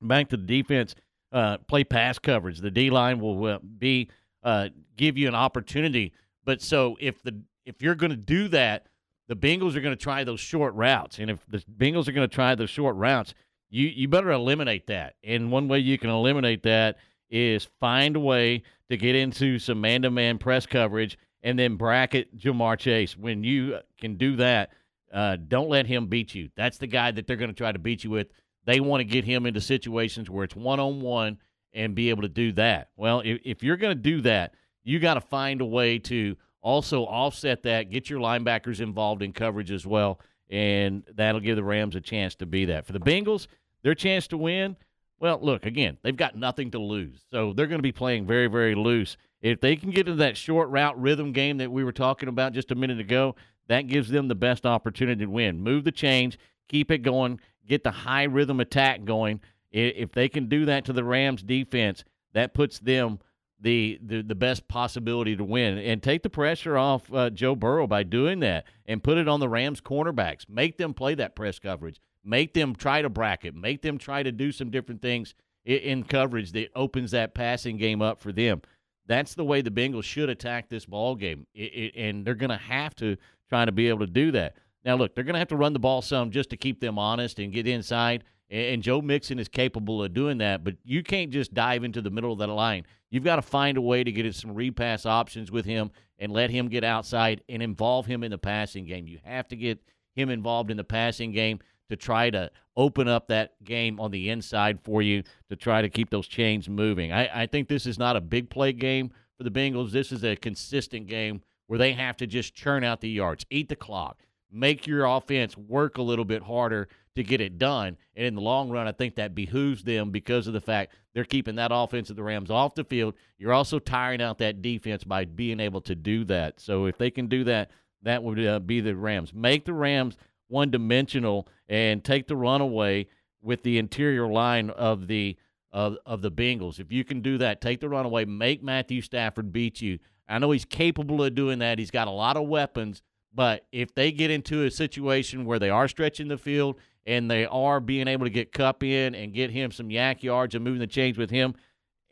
[0.00, 0.94] Back to the defense,
[1.32, 2.60] uh, play pass coverage.
[2.60, 4.10] The D line will uh, be
[4.42, 6.12] uh, give you an opportunity,
[6.44, 8.86] but so if the if you're going to do that,
[9.28, 12.28] the Bengals are going to try those short routes, and if the Bengals are going
[12.28, 13.34] to try those short routes,
[13.70, 15.14] you you better eliminate that.
[15.22, 16.96] And one way you can eliminate that
[17.34, 22.78] is find a way to get into some man-to-man press coverage and then bracket Ja'Marr
[22.78, 23.18] Chase.
[23.18, 24.70] When you can do that,
[25.12, 26.50] uh, don't let him beat you.
[26.56, 28.28] That's the guy that they're going to try to beat you with.
[28.66, 31.38] They want to get him into situations where it's one-on-one
[31.72, 32.90] and be able to do that.
[32.96, 34.54] Well, if, if you're going to do that,
[34.84, 39.32] you got to find a way to also offset that, get your linebackers involved in
[39.32, 40.20] coverage as well,
[40.50, 42.86] and that'll give the Rams a chance to be that.
[42.86, 43.48] For the Bengals,
[43.82, 44.76] their chance to win,
[45.20, 47.24] well, look, again, they've got nothing to lose.
[47.30, 49.16] So they're going to be playing very, very loose.
[49.40, 52.52] If they can get into that short route rhythm game that we were talking about
[52.52, 53.36] just a minute ago,
[53.68, 55.60] that gives them the best opportunity to win.
[55.60, 56.38] Move the change,
[56.68, 59.40] keep it going, get the high rhythm attack going.
[59.70, 63.18] If they can do that to the Rams defense, that puts them
[63.60, 65.78] the the, the best possibility to win.
[65.78, 69.40] And take the pressure off uh, Joe Burrow by doing that and put it on
[69.40, 70.48] the Rams cornerbacks.
[70.48, 72.00] Make them play that press coverage.
[72.24, 73.54] Make them try to bracket.
[73.54, 78.02] Make them try to do some different things in, coverage that opens that passing game
[78.02, 78.62] up for them.
[79.06, 82.50] That's the way the Bengals should attack this ball game, it, it, and they're going
[82.50, 83.16] to have to
[83.48, 84.56] try to be able to do that.
[84.84, 86.98] Now, look, they're going to have to run the ball some just to keep them
[86.98, 88.24] honest and get inside.
[88.50, 92.10] And, Joe Mixon is capable of doing that, but you can't just dive into the
[92.10, 92.84] middle of that line.
[93.10, 96.50] You've got to find a way to get some repass options with him and let
[96.50, 99.06] him get outside and involve him in the passing game.
[99.06, 99.80] You have to get
[100.14, 101.58] him involved in the passing game
[101.88, 105.88] to try to open up that game on the inside for you to try to
[105.88, 107.12] keep those chains moving.
[107.12, 109.92] I, I think this is not a big play game for the Bengals.
[109.92, 113.68] This is a consistent game where they have to just churn out the yards, eat
[113.68, 114.20] the clock,
[114.50, 117.96] make your offense work a little bit harder to get it done.
[118.16, 121.24] And in the long run, I think that behooves them because of the fact they're
[121.24, 123.14] keeping that offense of the Rams off the field.
[123.38, 126.60] You're also tiring out that defense by being able to do that.
[126.60, 127.70] So if they can do that,
[128.02, 129.32] that would uh, be the Rams.
[129.32, 130.16] Make the Rams
[130.54, 133.06] one dimensional and take the runaway
[133.42, 135.36] with the interior line of the
[135.72, 136.78] of, of the Bengals.
[136.78, 139.98] If you can do that, take the runaway, make Matthew Stafford beat you.
[140.28, 141.80] I know he's capable of doing that.
[141.80, 143.02] He's got a lot of weapons,
[143.34, 147.44] but if they get into a situation where they are stretching the field and they
[147.46, 150.78] are being able to get Kupp in and get him some YAC yards and moving
[150.78, 151.54] the chains with him,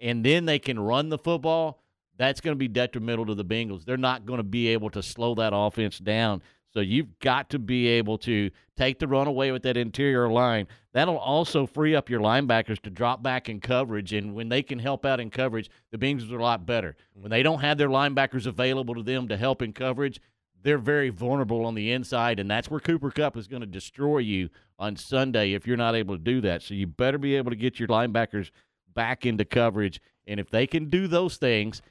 [0.00, 1.80] and then they can run the football,
[2.18, 3.84] that's going to be detrimental to the Bengals.
[3.84, 6.42] They're not going to be able to slow that offense down.
[6.72, 10.66] So you've got to be able to take the run away with that interior line.
[10.92, 14.12] That'll also free up your linebackers to drop back in coverage.
[14.12, 16.96] And when they can help out in coverage, the Bengals are a lot better.
[17.14, 20.18] When they don't have their linebackers available to them to help in coverage,
[20.62, 24.18] they're very vulnerable on the inside, and that's where Cooper Kupp is going to destroy
[24.18, 24.48] you
[24.78, 26.62] on Sunday if you're not able to do that.
[26.62, 28.50] So you better be able to get your linebackers
[28.94, 30.00] back into coverage.
[30.26, 31.82] And if they can do those things,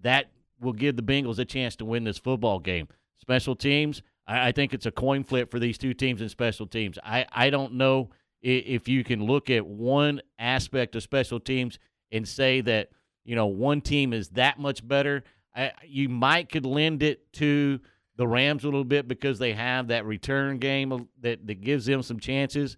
[0.00, 2.88] that will give the Bengals a chance to win this football game.
[3.18, 6.66] Special teams, I, I think it's a coin flip for these two teams in special
[6.66, 6.98] teams.
[7.04, 8.10] I, I don't know
[8.40, 11.78] if you can look at one aspect of special teams
[12.12, 12.90] and say that
[13.24, 15.24] you know one team is that much better.
[15.54, 17.80] I, you might could lend it to
[18.16, 22.02] the Rams a little bit because they have that return game that that gives them
[22.02, 22.76] some chances.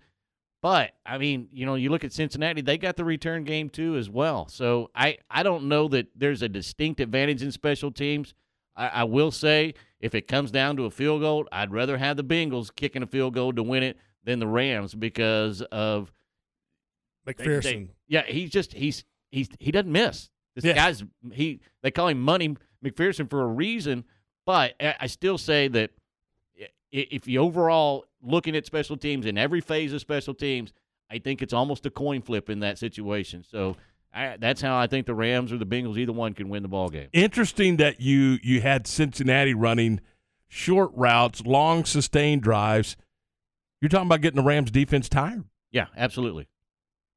[0.62, 3.96] But I mean, you know, you look at Cincinnati; they got the return game too
[3.96, 4.48] as well.
[4.48, 8.34] So I I don't know that there's a distinct advantage in special teams.
[8.80, 12.16] I, I will say if it comes down to a field goal, I'd rather have
[12.16, 16.10] the Bengals kicking a field goal to win it than the Rams because of
[17.26, 17.62] McPherson.
[17.62, 20.30] They, they, yeah, he's just he's he's he doesn't miss.
[20.56, 24.04] This guy's he they call him Money McPherson for a reason,
[24.46, 25.90] but I I still say that
[26.90, 30.72] if you overall looking at special teams in every phase of special teams,
[31.10, 33.44] I think it's almost a coin flip in that situation.
[33.48, 33.76] So
[34.12, 36.68] I, that's how I think the Rams or the Bengals, either one, can win the
[36.68, 37.08] ball game.
[37.12, 40.00] Interesting that you you had Cincinnati running
[40.48, 42.96] short routes, long sustained drives.
[43.80, 45.44] You're talking about getting the Rams defense tired.
[45.70, 46.48] Yeah, absolutely.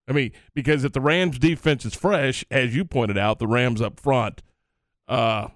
[0.08, 3.82] I mean, because if the Rams defense is fresh, as you pointed out, the Rams
[3.82, 4.42] up front,
[5.08, 5.48] uh,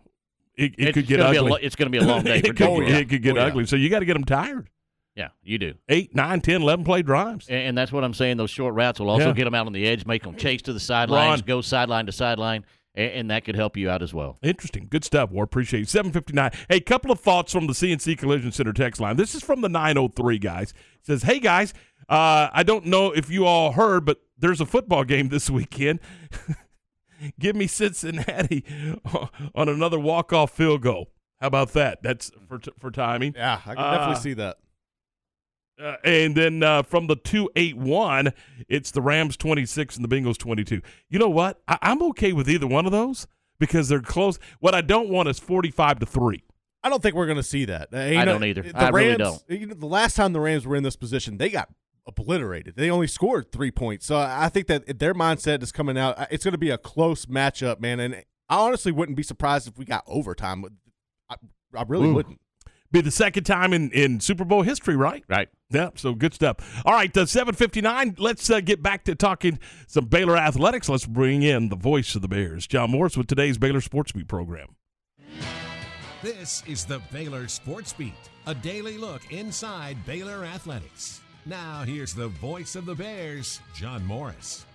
[0.56, 1.52] it, it could get gonna be a ugly.
[1.52, 3.46] lo- it's gonna be a long day it, for could, it could get Oh, yeah.
[3.46, 3.66] ugly.
[3.68, 4.70] So you got to get them tired.
[5.18, 5.74] Yeah, you do.
[5.90, 7.48] Eight, nine, 10, 11 play drives.
[7.50, 8.38] And, and that's what I'm saying.
[8.38, 9.34] Those short routes will also Yeah.
[9.34, 12.12] get them out on the edge, make them chase to the sidelines, go sideline to
[12.12, 12.64] sideline,
[12.94, 14.38] and, and that could help you out as well.
[14.44, 14.86] Interesting.
[14.92, 15.44] Good stuff, War.
[15.44, 15.90] Appreciate it.
[15.90, 16.52] 759.
[16.70, 19.16] Hey, couple of thoughts from the CNC Collision Center text line.
[19.18, 20.70] This is from the 903, guys.
[21.00, 21.74] It says, Hey, guys,
[22.08, 26.00] uh, I don't know if you all heard, but there's a football game this weekend.
[27.40, 28.64] Give me Cincinnati
[29.56, 31.10] on another walk-off field goal.
[31.42, 32.04] How about that?
[32.04, 33.34] That's for, for timing.
[33.36, 34.58] Yeah, I can Uh, definitely see that.
[35.82, 38.34] Uh, and then uh, from the 281,
[38.68, 40.82] it's the Rams 26 and the Bengals 22.
[41.10, 41.62] You know what?
[41.68, 43.28] I- I'm okay with either one of those
[43.60, 44.40] because they're close.
[44.60, 46.44] What I don't want is 45 to 3.
[46.84, 47.90] I don't think we're going to see that.
[47.94, 48.62] Uh, I know, don't either.
[48.64, 49.44] The I Rams, really don't.
[49.50, 51.70] You know, the last time the Rams were in this position, they got
[52.08, 52.76] obliterated.
[52.76, 54.06] They only scored three points.
[54.06, 56.28] So I think that their mindset is coming out.
[56.32, 58.00] It's going to be a close matchup, man.
[58.00, 58.16] And
[58.50, 60.64] I honestly wouldn't be surprised if we got overtime.
[61.30, 61.36] I,
[61.76, 62.14] I really Ooh.
[62.14, 62.40] wouldn't.
[62.92, 65.24] Be the second time in, in Super Bowl history, right?
[65.28, 65.50] Right.
[65.70, 66.58] Yeah, so good stuff.
[66.86, 68.16] All right, uh, 759.
[68.18, 70.88] Let's uh, get back to talking some Baylor athletics.
[70.88, 74.30] Let's bring in the voice of the Bears, John Morris, with today's Baylor Sports Beat
[74.30, 74.76] program.
[76.22, 78.14] This is the Baylor Sports Beat,
[78.48, 81.22] a daily look inside Baylor athletics.
[81.46, 84.66] Now, here's the voice of the Bears, John Morris.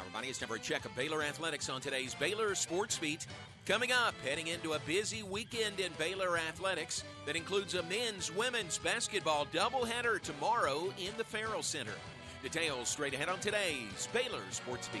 [0.00, 3.26] Everybody, it's time for a check of Baylor athletics on today's Baylor Sports Beat.
[3.66, 8.76] Coming up, heading into a busy weekend in Baylor athletics that includes a men's women's
[8.76, 11.94] basketball doubleheader tomorrow in the Ferrell Center.
[12.42, 15.00] Details straight ahead on today's Baylor Sports Beat.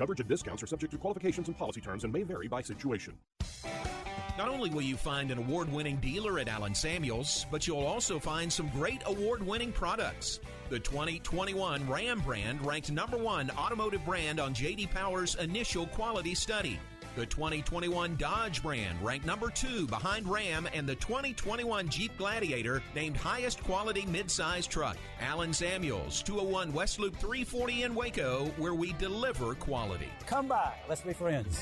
[0.00, 3.12] Coverage and discounts are subject to qualifications and policy terms and may vary by situation.
[4.38, 8.18] Not only will you find an award winning dealer at Allen Samuels, but you'll also
[8.18, 10.40] find some great award winning products.
[10.70, 16.80] The 2021 Ram brand ranked number one automotive brand on JD Power's initial quality study.
[17.16, 23.16] The 2021 Dodge brand ranked number two behind Ram, and the 2021 Jeep Gladiator named
[23.16, 24.96] highest quality midsize truck.
[25.20, 30.08] Allen Samuels, 201 West Loop 340 in Waco, where we deliver quality.
[30.26, 30.72] Come by.
[30.88, 31.60] Let's be friends.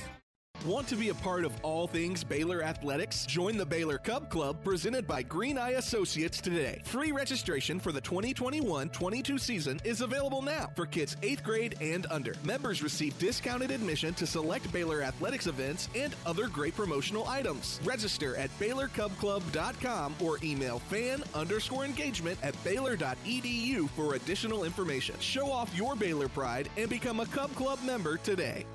[0.67, 3.25] Want to be a part of all things Baylor athletics?
[3.27, 6.81] Join the Baylor Cub Club presented by Green Eye Associates today.
[6.85, 12.35] Free registration for the 2021-22 season is available now for kids 8th grade and under.
[12.43, 17.79] Members receive discounted admission to select Baylor athletics events and other great promotional items.
[17.85, 25.15] Register at BaylorCubClub.com or email fan underscore engagement at Baylor.edu for additional information.
[25.21, 28.67] Show off your Baylor pride and become a Cub Club member today.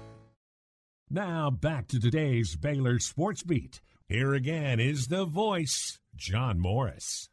[1.09, 3.81] Now back to today's Baylor Sports Beat.
[4.07, 7.29] Here again is the voice, John Morris.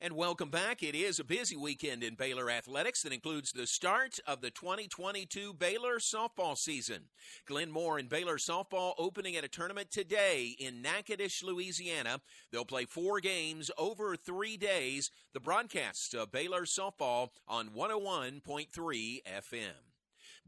[0.00, 0.82] And welcome back.
[0.82, 5.54] It is a busy weekend in Baylor athletics that includes the start of the 2022
[5.54, 7.04] Baylor softball season.
[7.46, 12.20] Glenn Moore and Baylor softball opening at a tournament today in Natchitoches, Louisiana.
[12.52, 15.10] They'll play four games over three days.
[15.32, 19.95] The broadcast of Baylor softball on 101.3 FM.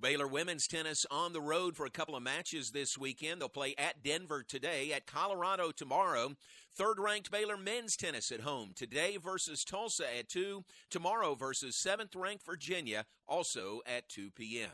[0.01, 3.41] Baylor women's tennis on the road for a couple of matches this weekend.
[3.41, 6.35] They'll play at Denver today, at Colorado tomorrow.
[6.73, 12.15] Third ranked Baylor men's tennis at home today versus Tulsa at 2, tomorrow versus seventh
[12.15, 14.71] ranked Virginia, also at 2 p.m.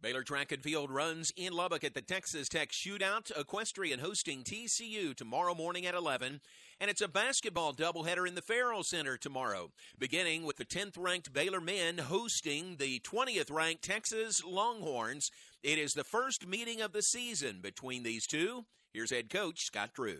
[0.00, 3.32] Baylor Track and Field runs in Lubbock at the Texas Tech Shootout.
[3.36, 6.40] Equestrian hosting TCU tomorrow morning at 11.
[6.80, 11.32] And it's a basketball doubleheader in the Ferrell Center tomorrow, beginning with the 10th ranked
[11.32, 15.32] Baylor men hosting the 20th ranked Texas Longhorns.
[15.64, 18.66] It is the first meeting of the season between these two.
[18.92, 20.18] Here's head coach Scott Drew.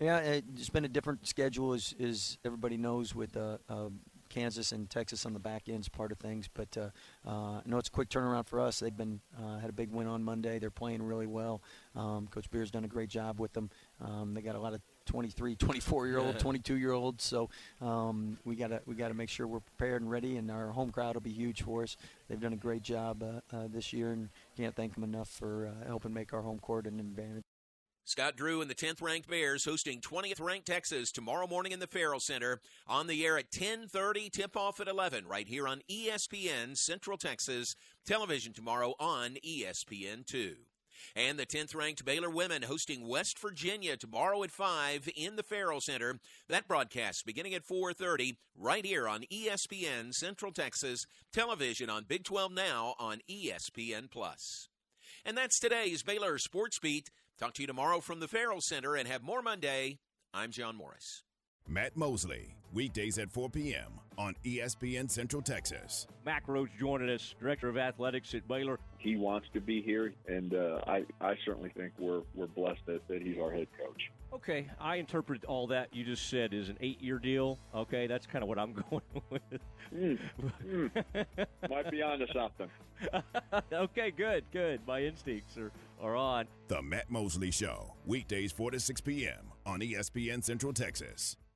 [0.00, 3.90] Yeah, it's been a different schedule, as, as everybody knows, with uh, uh,
[4.28, 6.48] Kansas and Texas on the back ends part of things.
[6.52, 6.90] But uh,
[7.24, 8.80] uh, I know it's a quick turnaround for us.
[8.80, 10.58] They've been uh, had a big win on Monday.
[10.58, 11.62] They're playing really well.
[11.94, 13.70] Um, Coach Beard's done a great job with them.
[14.00, 17.20] Um, they got a lot of 23, 24 year old, 22 year old.
[17.20, 17.50] So
[17.80, 20.68] um, we got to we got to make sure we're prepared and ready, and our
[20.68, 21.96] home crowd will be huge for us.
[22.28, 25.66] They've done a great job uh, uh, this year, and can't thank them enough for
[25.66, 27.44] uh, helping make our home court an advantage.
[28.04, 31.86] Scott Drew and the 10th ranked Bears hosting 20th ranked Texas tomorrow morning in the
[31.86, 36.76] Ferrell Center on the air at 10:30 tip off at 11 right here on ESPN
[36.76, 40.56] Central Texas television tomorrow on E ESPN2.
[41.14, 45.80] And the 10th ranked Baylor women hosting West Virginia tomorrow at 5 in the Ferrell
[45.80, 46.18] Center.
[46.48, 52.52] That broadcast beginning at 4:30 right here on ESPN Central Texas television on Big 12
[52.52, 54.68] Now on ESPN Plus.
[55.24, 57.10] And that's today's Baylor Sports Beat.
[57.38, 59.98] Talk to you tomorrow from the Ferrell Center and have more Monday.
[60.34, 61.22] I'm John Morris.
[61.68, 64.00] Matt Mosley, weekdays at 4 p.m.
[64.18, 66.06] on ESPN Central Texas.
[66.26, 68.78] Mack Rhoades joining us, director of athletics at Baylor.
[68.98, 73.06] He wants to be here, and uh, I, I certainly think we're, we're blessed that,
[73.08, 74.10] that he's our head coach.
[74.34, 77.58] Okay, I interpret all that you just said as an eight-year deal.
[77.74, 79.60] Okay, that's kind of what I'm going with.
[79.94, 80.18] Mm,
[80.66, 81.36] mm.
[81.68, 82.68] Might be on onto something.
[83.72, 84.80] okay, good, good.
[84.86, 86.46] My instincts are, are on.
[86.68, 89.52] The Matt Mosley Show, weekdays 4 to 6 p.m.
[89.66, 91.36] on ESPN Central Texas.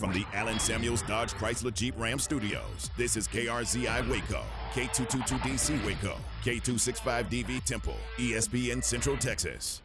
[0.00, 4.42] From the Allen Samuels Dodge Chrysler Jeep Ram Studios, this is KRZI Waco,
[4.72, 9.82] K222DC Waco, K265DV Temple, ESPN Central Texas.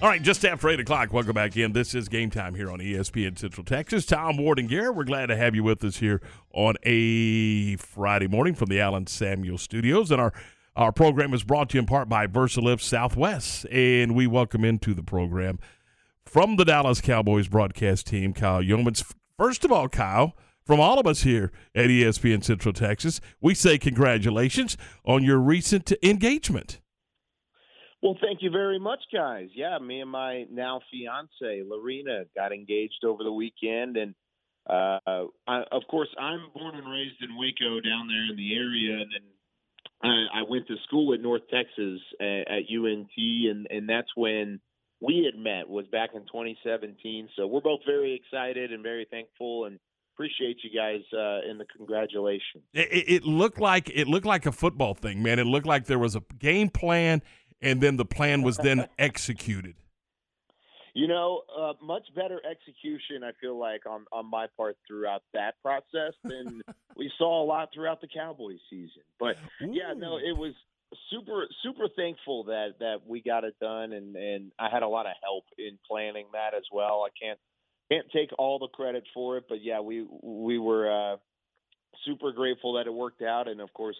[0.00, 1.72] All right, just after 8 o'clock, welcome back in.
[1.72, 4.04] This is game time here on ESPN Central Texas.
[4.04, 6.20] Tom Ward and Garrett, we're glad to have you with us here
[6.52, 10.10] on a Friday morning from the Allen Samuel Studios.
[10.10, 10.32] And our,
[10.74, 13.66] our program is brought to you in part by VersaLift Southwest.
[13.70, 15.58] And we welcome into the program
[16.24, 19.04] from the Dallas Cowboys broadcast team, Kyle Youmans.
[19.36, 23.78] First of all, Kyle, from all of us here at ESPN Central Texas, we say
[23.78, 26.80] congratulations on your recent engagement.
[28.02, 29.48] Well, thank you very much, guys.
[29.54, 34.14] Yeah, me and my now fiance, Lorena, got engaged over the weekend, and
[34.68, 38.94] uh, I, of course, I'm born and raised in Waco, down there in the area,
[38.94, 39.22] and then
[40.02, 44.60] I, I went to school at North Texas at, at UNT, and and that's when
[45.00, 47.28] we had met was back in 2017.
[47.36, 49.78] So we're both very excited and very thankful, and
[50.14, 52.64] appreciate you guys uh, in the congratulations.
[52.72, 55.38] It, it looked like it looked like a football thing, man.
[55.38, 57.22] It looked like there was a game plan
[57.62, 59.76] and then the plan was then executed.
[60.94, 63.24] You know, uh, much better execution.
[63.24, 66.60] I feel like on on my part throughout that process than
[66.96, 69.02] we saw a lot throughout the Cowboys season.
[69.18, 69.72] But Ooh.
[69.72, 70.52] yeah, no, it was
[71.10, 75.06] super super thankful that that we got it done, and and I had a lot
[75.06, 77.06] of help in planning that as well.
[77.06, 77.38] I can't
[77.90, 81.16] can't take all the credit for it, but yeah, we we were uh,
[82.04, 83.96] super grateful that it worked out, and of course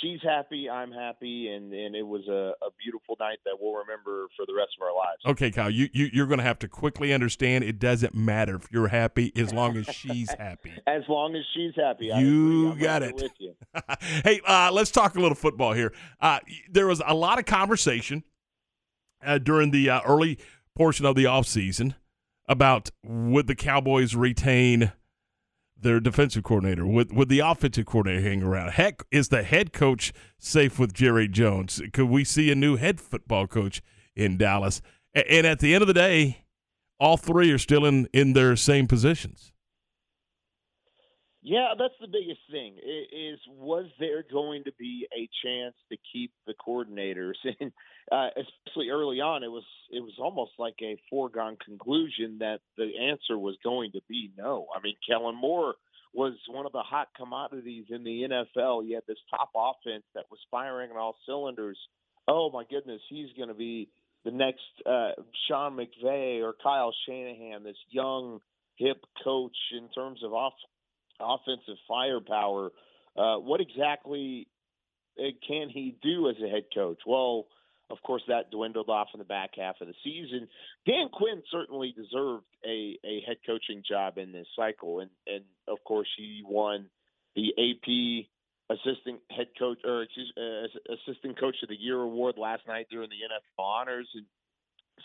[0.00, 4.26] she's happy, I'm happy, and and it was a, a beautiful night that we'll remember
[4.36, 5.22] for the rest of our lives.
[5.26, 8.68] Okay, Kyle, you, you you're going to have to quickly understand it doesn't matter if
[8.70, 10.72] you're happy as long as she's happy.
[10.86, 13.14] as long as she's happy, you got it.
[13.14, 13.54] With you.
[14.24, 15.92] hey, uh, let's talk a little football here.
[16.20, 16.40] Uh,
[16.70, 18.24] there was a lot of conversation
[19.24, 20.38] uh, during the uh, early
[20.74, 21.94] portion of the offseason
[22.48, 24.92] about would the Cowboys retain
[25.82, 26.86] their defensive coordinator?
[26.86, 28.72] Would would the offensive coordinator hang around?
[28.72, 31.80] Heck, is the head coach safe with Jerry Jones?
[31.92, 33.82] Could we see a new head football coach
[34.16, 34.80] in Dallas?
[35.14, 36.44] And at the end of the day,
[36.98, 39.52] all three are still in in their same positions.
[41.42, 42.76] Yeah, that's the biggest thing.
[42.76, 47.34] Is was there going to be a chance to keep the coordinators?
[47.60, 47.72] And
[48.10, 52.90] uh, especially early on, it was it was almost like a foregone conclusion that the
[53.10, 54.66] answer was going to be no.
[54.74, 55.74] I mean, Kellen Moore
[56.14, 58.84] was one of the hot commodities in the NFL.
[58.84, 61.78] He had this top offense that was firing on all cylinders.
[62.28, 63.88] Oh my goodness, he's going to be
[64.24, 65.12] the next uh,
[65.48, 68.40] Sean McVay or Kyle Shanahan, this young
[68.76, 70.54] hip coach in terms of off
[71.20, 72.70] offensive firepower.
[73.16, 74.48] Uh, what exactly
[75.18, 76.98] uh, can he do as a head coach?
[77.06, 77.46] Well,
[77.92, 80.48] of course, that dwindled off in the back half of the season.
[80.86, 85.78] Dan Quinn certainly deserved a, a head coaching job in this cycle, and and of
[85.84, 86.88] course he won
[87.36, 88.26] the AP
[88.70, 93.16] assistant head coach or uh, assistant coach of the year award last night during the
[93.16, 94.24] NFL honors, and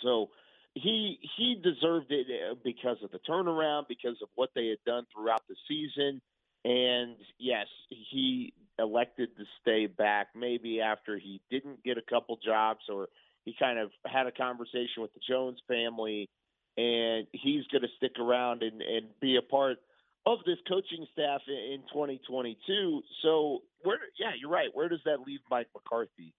[0.02, 0.30] so
[0.74, 5.06] he he deserved it uh, because of the turnaround, because of what they had done
[5.14, 6.22] throughout the season,
[6.64, 10.28] and yes, he elected to stay back.
[10.36, 13.08] Maybe after he didn't get a couple jobs, or
[13.46, 16.30] he kind of had a conversation with the Jones family,
[16.78, 19.78] and he's going to stick around and and be a part
[20.26, 23.02] of this coaching staff in 2022.
[23.24, 24.70] So where, yeah, you're right.
[24.74, 26.34] Where does that leave Mike McCarthy?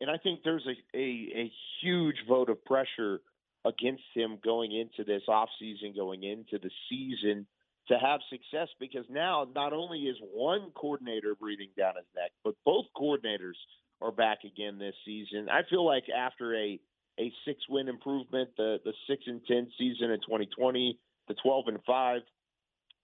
[0.00, 3.20] And I think there's a, a, a huge vote of pressure
[3.64, 7.46] against him going into this offseason, going into the season
[7.88, 12.54] to have success because now not only is one coordinator breathing down his neck, but
[12.64, 13.58] both coordinators
[14.00, 15.48] are back again this season.
[15.50, 16.78] I feel like after a
[17.20, 20.98] a six win improvement, the the six and ten season in 2020,
[21.28, 22.22] the 12 and five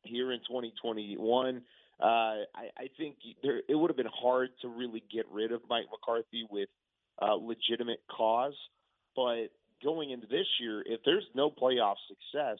[0.03, 1.63] here in 2021.
[2.01, 2.45] Uh, I,
[2.77, 6.47] I think there, it would have been hard to really get rid of Mike McCarthy
[6.49, 6.69] with
[7.21, 8.55] uh, legitimate cause.
[9.17, 9.49] But
[9.83, 12.59] going into this year, if there's no playoff success,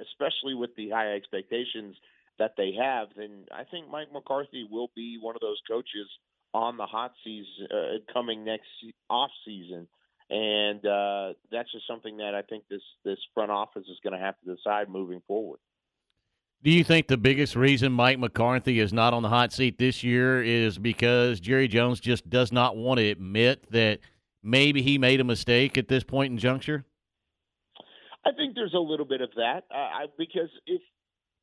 [0.00, 1.96] especially with the high expectations
[2.38, 6.08] that they have, then I think Mike McCarthy will be one of those coaches
[6.54, 8.68] on the hot season uh, coming next
[9.08, 9.88] off season.
[10.30, 14.24] And uh, that's just something that I think this this front office is going to
[14.24, 15.58] have to decide moving forward.
[16.62, 20.04] Do you think the biggest reason Mike McCarthy is not on the hot seat this
[20.04, 23.98] year is because Jerry Jones just does not want to admit that
[24.44, 26.84] maybe he made a mistake at this point in juncture?
[28.24, 30.80] I think there's a little bit of that uh, because if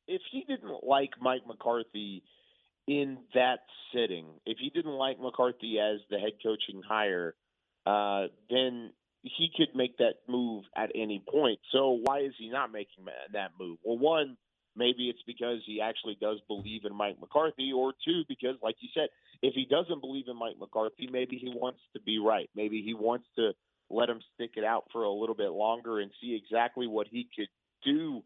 [0.06, 2.22] if he didn't like Mike McCarthy
[2.86, 3.60] in that
[3.94, 7.34] sitting, if he didn't like McCarthy as the head coaching hire,
[7.86, 8.92] uh, then
[9.22, 11.60] he could make that move at any point.
[11.70, 13.78] So why is he not making that move?
[13.84, 14.36] Well, one
[14.76, 18.88] Maybe it's because he actually does believe in Mike McCarthy, or two, because, like you
[18.94, 19.08] said,
[19.42, 22.48] if he doesn't believe in Mike McCarthy, maybe he wants to be right.
[22.54, 23.52] Maybe he wants to
[23.90, 27.28] let him stick it out for a little bit longer and see exactly what he
[27.36, 27.48] could
[27.84, 28.22] do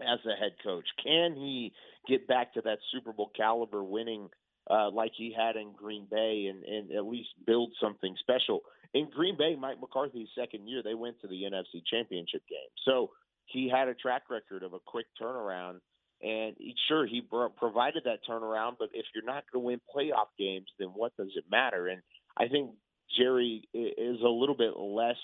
[0.00, 0.86] as a head coach.
[1.02, 1.72] Can he
[2.08, 4.28] get back to that Super Bowl caliber winning
[4.70, 8.60] uh, like he had in Green Bay and, and at least build something special?
[8.92, 12.70] In Green Bay, Mike McCarthy's second year, they went to the NFC Championship game.
[12.84, 13.10] So
[13.46, 15.80] he had a track record of a quick turnaround.
[16.22, 17.20] And he, sure, he
[17.58, 21.32] provided that turnaround, but if you're not going to win playoff games, then what does
[21.34, 21.88] it matter?
[21.88, 22.00] And
[22.38, 22.70] I think
[23.18, 25.16] Jerry is a little bit less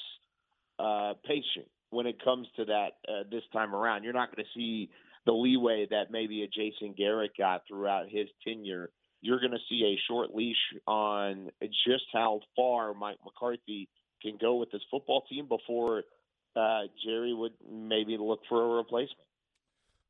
[0.79, 4.05] uh, patient when it comes to that uh, this time around.
[4.05, 4.91] You're not going to see
[5.27, 8.91] the leeway that maybe a Jason Garrett got throughout his tenure.
[9.21, 11.51] You're going to see a short leash on
[11.87, 13.89] just how far Mike McCarthy
[14.23, 16.05] can go with this football team before
[16.57, 19.27] uh, Jerry would maybe look for a replacement.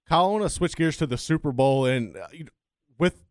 [0.09, 2.27] Kyle, I want to switch gears to the Super Bowl, and uh,
[2.99, 3.23] with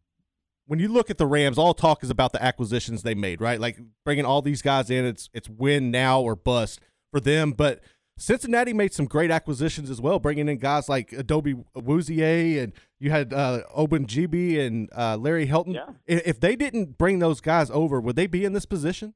[0.70, 3.60] when you look at the Rams, all talk is about the acquisitions they made, right?
[3.60, 6.80] Like bringing all these guys in, it's it's win now or bust
[7.12, 7.54] for them.
[7.54, 7.82] But
[8.20, 13.10] Cincinnati made some great acquisitions as well, bringing in guys like Chidobe Awuzie and you
[13.10, 15.74] had uh, GB and uh, Larry Helton.
[15.74, 15.88] Yeah.
[16.06, 19.16] If they didn't bring those guys over, would they be in this position?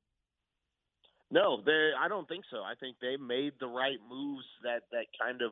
[1.30, 1.92] No, they.
[2.00, 2.58] I don't think so.
[2.64, 5.52] I think they made the right moves that that kind of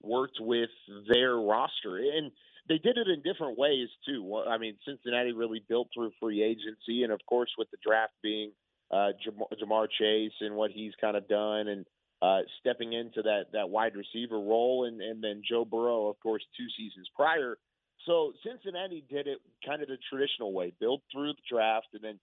[0.00, 0.70] worked with
[1.12, 2.32] their roster, and
[2.68, 4.42] they did it in different ways too.
[4.48, 8.52] I mean, Cincinnati really built through free agency, and of course, with the draft being
[8.90, 11.86] uh, Ja'Marr Chase and what he's kind of done, and
[12.20, 16.42] uh, stepping into that that wide receiver role, and and then Joe Burrow, of course,
[16.56, 17.58] two seasons prior.
[18.06, 22.18] So Cincinnati did it kind of the traditional way, build through the draft, and then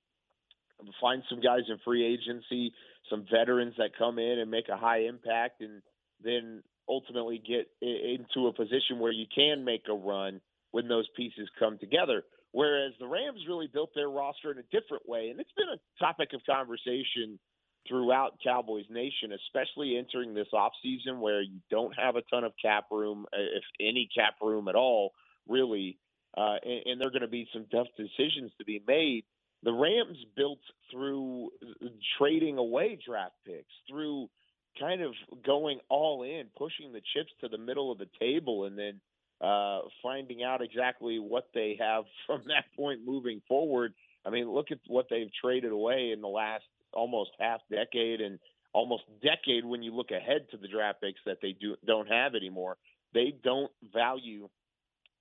[1.02, 2.74] find some guys in free agency,
[3.10, 5.82] some veterans that come in and make a high impact, and
[6.24, 10.42] then ultimately get into a position where you can make a run
[10.72, 12.24] when those pieces come together.
[12.52, 16.04] Whereas the Rams really built their roster in a different way, and it's been a
[16.04, 17.40] topic of conversation
[17.88, 22.86] throughout Cowboys Nation, especially entering this offseason where you don't have a ton of cap
[22.92, 25.12] room, if any cap room at all,
[25.48, 25.98] really.
[26.36, 29.24] Uh, and, and there are going to be some tough decisions to be made
[29.64, 30.60] the Rams built
[30.92, 31.50] through
[32.18, 34.30] trading away draft picks, through
[34.80, 35.14] kind of
[35.46, 39.00] going all in, pushing the chips to the middle of the table, and then
[39.42, 43.94] uh, finding out exactly what they have from that point moving forward.
[44.26, 48.40] I mean, look at what they've traded away in the last almost half decade and
[48.74, 52.36] almost decade when you look ahead to the draft picks that they do don't have
[52.36, 52.78] anymore.
[53.14, 54.50] They don't value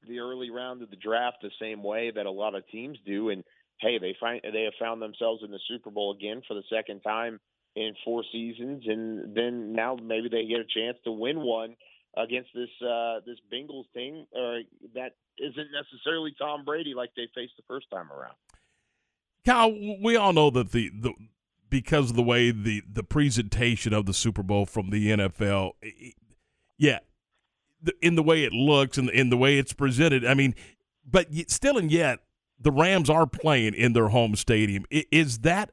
[0.07, 3.31] the early round of the draft the same way that a lot of teams do,
[3.31, 3.45] and
[3.81, 7.01] hey, they find they have found themselves in the Super Bowl again for the second
[7.01, 7.41] time
[7.77, 11.77] in four seasons, and then now maybe they get a chance to win one
[12.17, 14.65] against this uh, this Bengals team uh,
[14.95, 18.35] that isn't necessarily Tom Brady like they faced the first time around.
[19.45, 19.73] Kyle,
[20.03, 21.13] we all know that the, the
[21.71, 25.73] because of the way the the presentation of the Super Bowl from the NFL,
[26.77, 26.99] yeah,
[28.03, 30.27] in the way it looks and in the way it's presented.
[30.27, 30.55] I mean,
[31.05, 32.21] but still and yet,
[32.59, 34.85] the Rams are playing in their home stadium.
[34.91, 35.71] Is that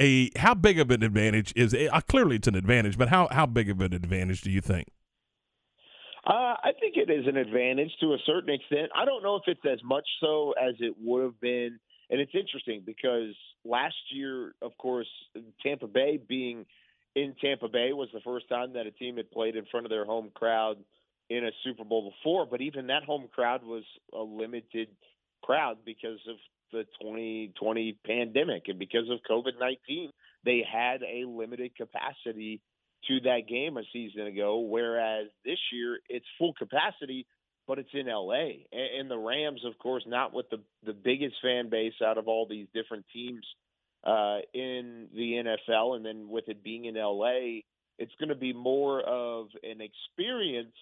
[0.00, 1.92] a how big of an advantage is it?
[1.92, 4.88] Uh, clearly it's an advantage, but how how big of an advantage do you think?
[6.26, 8.90] Uh, I think it is an advantage to a certain extent.
[8.94, 11.78] I don't know if it's as much so as it would have been.
[12.10, 15.06] And it's interesting because last year, of course,
[15.62, 16.66] Tampa Bay being
[17.14, 19.90] in Tampa Bay was the first time that a team had played in front of
[19.90, 20.76] their home crowd
[21.28, 22.46] in a Super Bowl before.
[22.46, 24.88] But even that home crowd was a limited
[25.42, 26.36] crowd because of
[26.72, 30.10] the 2020 pandemic and because of COVID 19,
[30.44, 32.60] they had a limited capacity
[33.08, 34.58] to that game a season ago.
[34.58, 37.26] Whereas this year it's full capacity,
[37.66, 38.64] but it's in LA.
[38.72, 42.46] And, the Rams, of course, not with the the biggest fan base out of all
[42.48, 43.46] these different teams
[44.04, 45.32] uh, in the
[45.68, 47.60] NFL, and then with it being in LA,
[47.98, 50.74] it's going to be more of an experience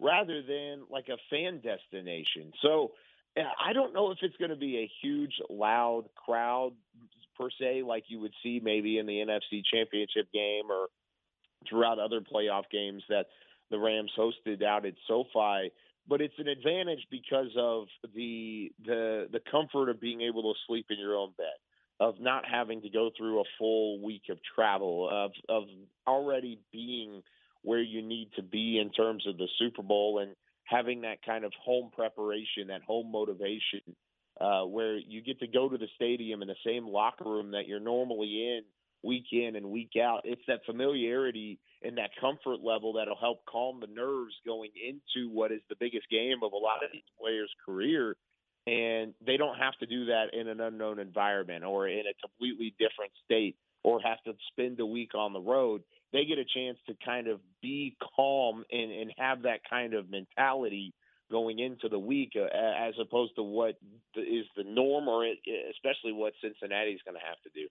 [0.00, 2.52] rather than like a fan destination.
[2.62, 2.92] So
[3.38, 6.72] I don't know if it's going to be a huge, loud crowd
[7.36, 10.88] per se, like you would see maybe in the NFC Championship game or
[11.68, 13.26] throughout other playoff games that
[13.70, 15.70] the Rams hosted out at SoFi.
[16.08, 20.86] But it's an advantage because of the the the comfort of being able to sleep
[20.90, 21.46] in your own bed,
[22.00, 25.64] of not having to go through a full week of travel, of of
[26.06, 27.22] already being
[27.62, 30.34] where you need to be in terms of the Super Bowl and
[30.68, 33.80] having that kind of home preparation, that home motivation,
[34.40, 37.66] uh, where you get to go to the stadium in the same locker room that
[37.66, 38.62] you're normally in
[39.02, 40.22] week in and week out.
[40.24, 45.52] It's that familiarity and that comfort level that'll help calm the nerves going into what
[45.52, 48.16] is the biggest game of a lot of these players' career.
[48.66, 52.74] And they don't have to do that in an unknown environment or in a completely
[52.78, 55.82] different state or have to spend a week on the road.
[56.12, 60.10] They get a chance to kind of be calm and, and have that kind of
[60.10, 60.94] mentality
[61.30, 63.74] going into the week uh, as opposed to what
[64.16, 67.68] is the norm or especially what Cincinnati is going to have to do.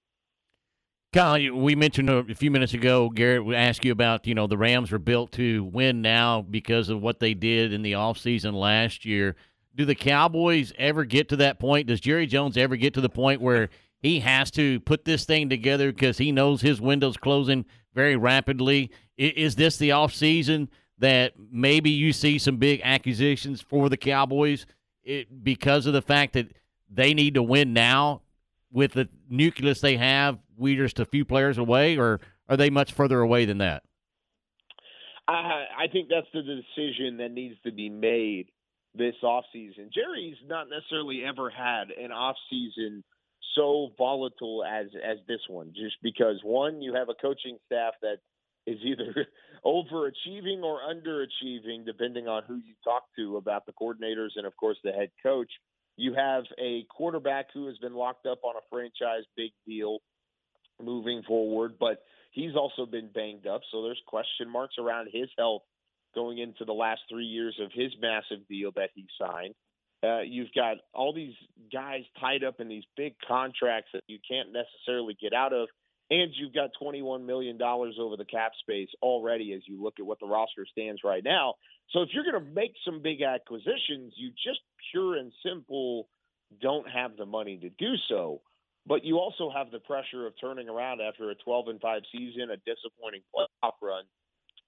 [1.13, 4.57] Kyle, we mentioned a few minutes ago, Garrett, we asked you about, you know, the
[4.57, 9.05] Rams were built to win now because of what they did in the offseason last
[9.05, 9.35] year.
[9.73, 11.87] Do the Cowboys ever get to that point?
[11.87, 13.69] Does Jerry Jones ever get to the point where
[13.99, 17.65] he has to put this thing together because he knows his window's closing
[17.97, 18.91] very rapidly?
[19.17, 20.67] Is this the offseason
[20.99, 24.67] that maybe you see some big acquisitions for the Cowboys
[25.03, 26.51] it, because of the fact that
[26.91, 28.21] they need to win now
[28.71, 32.93] with the nucleus they have, we're just a few players away, or are they much
[32.93, 33.81] further away than that?
[35.27, 38.49] I think that's the decision that needs to be made
[38.93, 39.91] this offseason.
[39.91, 43.01] Jerry's not necessarily ever had an offseason
[43.55, 48.17] so volatile as as this one, just because one, you have a coaching staff that
[48.67, 49.27] is either
[49.65, 54.77] overachieving or underachieving, depending on who you talk to about the coordinators and, of course,
[54.83, 55.49] the head coach.
[55.95, 59.99] You have a quarterback who has been locked up on a franchise big deal
[60.83, 63.61] moving forward, but he's also been banged up.
[63.71, 65.63] So there's question marks around his health
[66.13, 69.55] going into the last three years of his massive deal that he signed.
[70.03, 71.33] Uh, you've got all these
[71.73, 75.67] guys tied up in these big contracts that you can't necessarily get out of.
[76.09, 80.19] And you've got $21 million over the cap space already as you look at what
[80.19, 81.55] the roster stands right now.
[81.91, 84.59] So if you're going to make some big acquisitions, you just
[84.91, 86.07] pure and simple
[86.61, 88.41] don't have the money to do so.
[88.85, 92.51] But you also have the pressure of turning around after a 12 and 5 season,
[92.51, 94.05] a disappointing playoff run,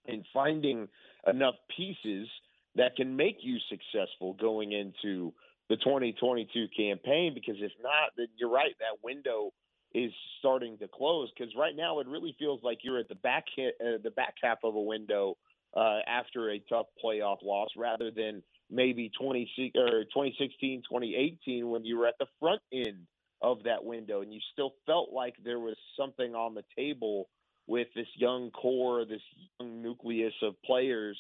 [0.07, 0.89] and finding
[1.26, 2.27] enough pieces
[2.76, 5.34] that can make you successful going into
[5.70, 7.34] the 2022 campaign.
[7.34, 9.52] Because if not, then you're right, that window
[9.94, 11.30] is starting to close.
[11.38, 14.36] Because right now, it really feels like you're at the back hit, uh, the back
[14.41, 15.36] half of a window
[15.76, 21.98] uh, after a tough playoff loss, rather than maybe 20 or 2016, 2018 when you
[21.98, 23.08] were at the front end
[23.41, 27.30] of that window and you still felt like there was something on the table
[27.68, 29.22] with this young core, this
[29.60, 31.18] young nucleus of players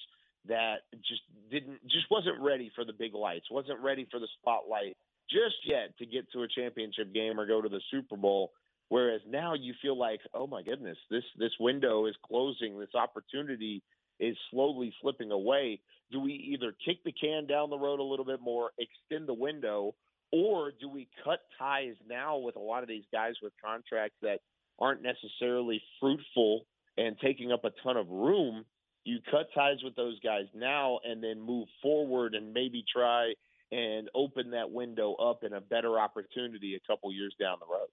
[0.47, 1.21] that just
[1.51, 4.95] didn't just wasn't ready for the big lights, wasn't ready for the spotlight
[5.29, 8.51] just yet to get to a championship game or go to the Super Bowl.
[8.89, 13.83] Whereas now you feel like, oh my goodness, this this window is closing, this opportunity
[14.19, 15.79] is slowly slipping away.
[16.11, 19.33] Do we either kick the can down the road a little bit more, extend the
[19.33, 19.93] window,
[20.31, 24.39] or do we cut ties now with a lot of these guys with contracts that
[24.79, 26.65] aren't necessarily fruitful
[26.97, 28.65] and taking up a ton of room?
[29.05, 33.33] You cut ties with those guys now and then move forward and maybe try
[33.71, 37.87] and open that window up in a better opportunity a couple years down the road.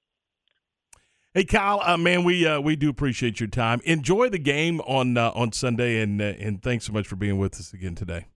[1.35, 3.83] Hey Kyle, uh, man, we uh, we do appreciate your time.
[3.85, 7.39] Enjoy the game on uh, on Sunday, and uh, and thanks so much for being
[7.39, 8.27] with us again today.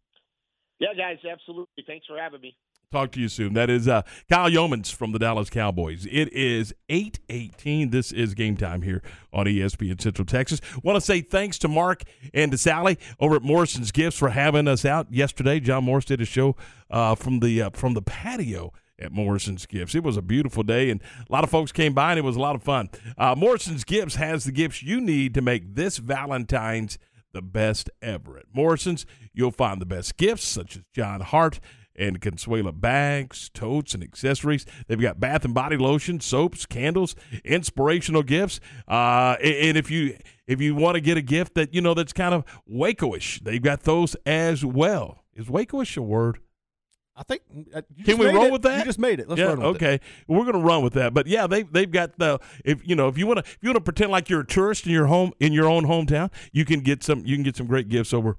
[0.79, 1.85] Yeah, guys, absolutely.
[1.87, 2.57] Thanks for having me.
[2.93, 3.55] Talk to you soon.
[3.55, 6.07] That is uh, Kyle Youmans from the Dallas Cowboys.
[6.11, 7.93] It is 8:18.
[7.93, 9.01] This is game time here
[9.33, 10.61] on ESPN Central Texas.
[10.83, 12.03] Want to say thanks to Mark
[12.35, 15.61] and to Sally over at Morrison's Gifts for having us out yesterday.
[15.61, 16.57] John Morris did a show
[16.91, 19.95] uh, from the uh, from the patio at Morrison's Gifts.
[19.95, 22.35] It was a beautiful day, and a lot of folks came by, and it was
[22.35, 22.91] a lot of fun.
[23.17, 26.99] Uh, Morrison's Gifts has the gifts you need to make this Valentine's
[27.33, 28.37] the best ever.
[28.37, 31.61] At Morrison's, you'll find the best gifts, such as John Hart
[32.01, 34.67] and Consuela bags, totes, and accessories.
[34.89, 37.15] They've got bath and body lotion, soaps, candles,
[37.45, 38.59] inspirational gifts.
[38.89, 40.17] Uh, and if you
[40.47, 43.63] if you want to get a gift that you know that's kind of Waco-ish, they've
[43.63, 45.25] got those as well.
[45.35, 46.41] Is Waco-ish a word?
[47.17, 47.43] I think.
[47.75, 48.53] Uh, Can we roll it.
[48.53, 48.79] with that?
[48.79, 49.29] You just made it.
[49.29, 49.97] Let's yeah, run with okay.
[49.97, 50.03] it.
[50.27, 51.13] We're gonna run with that.
[51.13, 53.69] But yeah, they they've got the if you know if you want to if you
[53.69, 56.65] want to pretend like you're a tourist in your home in your own hometown, you
[56.65, 58.39] can get some you can get some great gifts over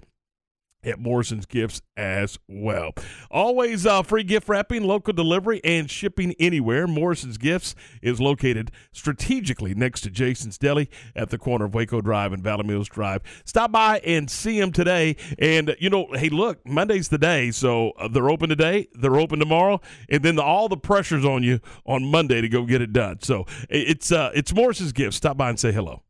[0.84, 2.92] at Morrison's Gifts as well.
[3.30, 6.88] Always uh, free gift wrapping, local delivery, and shipping anywhere.
[6.88, 12.34] Morrison's Gifts is located strategically next to Jason's Deli at the corner of Waco Drive
[12.34, 13.22] and Valley Mills Drive.
[13.46, 15.16] Stop by and see them today.
[15.40, 17.52] And, you know, hey, look, Monday's the day.
[17.52, 21.44] So uh, they're open today, they're open tomorrow, and then the, all the pressure's on
[21.44, 23.22] you on Monday to go get it done.
[23.22, 25.18] So it's, uh, it's Morrison's Gifts.
[25.18, 26.04] Stop by and say hello.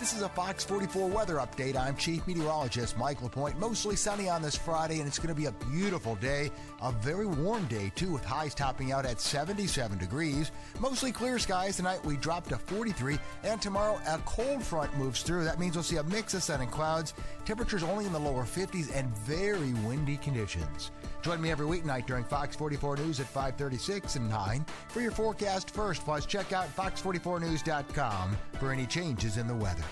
[0.00, 1.76] This is a Fox 44 weather update.
[1.76, 3.58] I'm Chief Meteorologist Mike LaPointe.
[3.58, 6.50] Mostly sunny on this Friday, and it's going to be a beautiful day.
[6.80, 10.52] A very warm day, too, with highs topping out at 77 degrees.
[10.80, 12.02] Mostly clear skies tonight.
[12.02, 15.44] We drop to 43, and tomorrow a cold front moves through.
[15.44, 17.12] That means we'll see a mix of sun and clouds.
[17.44, 20.92] Temperatures only in the lower 50s and very windy conditions.
[21.22, 25.70] Join me every weeknight during Fox 44 News at 536 and 9 for your forecast
[25.70, 26.04] first.
[26.04, 29.84] Plus, check out fox44news.com for any changes in the weather.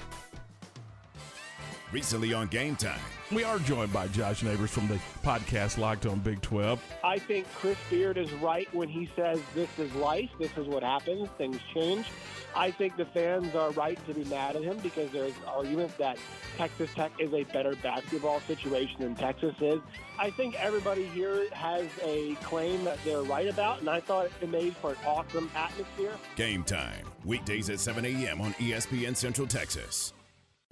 [1.90, 3.00] Recently on Game Time.
[3.32, 6.82] We are joined by Josh Neighbors from the podcast Locked on Big 12.
[7.02, 10.82] I think Chris Beard is right when he says this is life, this is what
[10.82, 12.06] happens, things change.
[12.54, 16.18] I think the fans are right to be mad at him because there's arguments that
[16.58, 19.80] Texas Tech is a better basketball situation than Texas is.
[20.18, 24.50] I think everybody here has a claim that they're right about, and I thought it
[24.50, 26.12] made for an awesome atmosphere.
[26.36, 27.06] Game Time.
[27.24, 28.42] Weekdays at 7 a.m.
[28.42, 30.12] on ESPN Central Texas.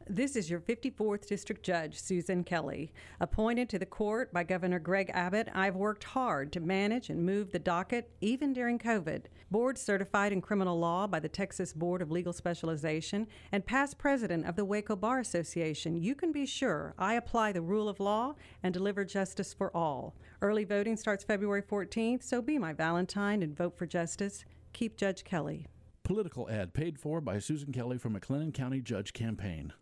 [0.08, 2.92] This is your 54th District Judge, Susan Kelly.
[3.18, 7.50] Appointed to the court by Governor Greg Abbott, I've worked hard to manage and move
[7.50, 9.22] the docket, even during COVID.
[9.50, 14.46] Board certified in criminal law by the Texas Board of Legal Specialization and past president
[14.46, 18.36] of the Waco Bar Association, you can be sure I apply the rule of law
[18.62, 20.14] and deliver justice for all.
[20.40, 24.44] Early voting starts February 14th, so be my Valentine and vote for justice.
[24.72, 25.66] Keep Judge Kelly.
[26.04, 29.72] Political ad paid for by Susan Kelly from McLennan County Judge Campaign.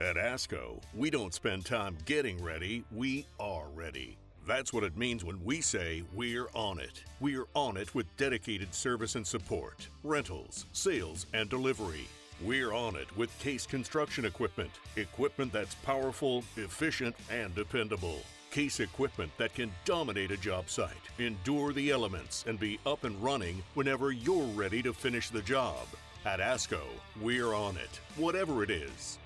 [0.00, 4.16] At ASCO, we don't spend time getting ready, we are ready.
[4.46, 7.04] That's what it means when we say we're on it.
[7.20, 12.08] We're on it with dedicated service and support, rentals, sales, and delivery.
[12.42, 18.20] We're on it with Case Construction Equipment, equipment that's powerful, efficient, and dependable.
[18.50, 23.22] Case equipment that can dominate a job site, endure the elements, and be up and
[23.22, 25.86] running whenever you're ready to finish the job.
[26.24, 26.80] At ASCO,
[27.20, 29.18] we're on it, whatever it is.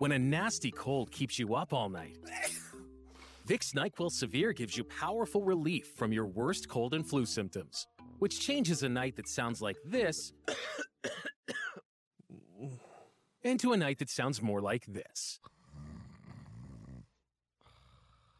[0.00, 2.16] When a nasty cold keeps you up all night,
[3.46, 7.86] Vicks NyQuil Severe gives you powerful relief from your worst cold and flu symptoms,
[8.18, 10.32] which changes a night that sounds like this
[13.42, 15.38] into a night that sounds more like this.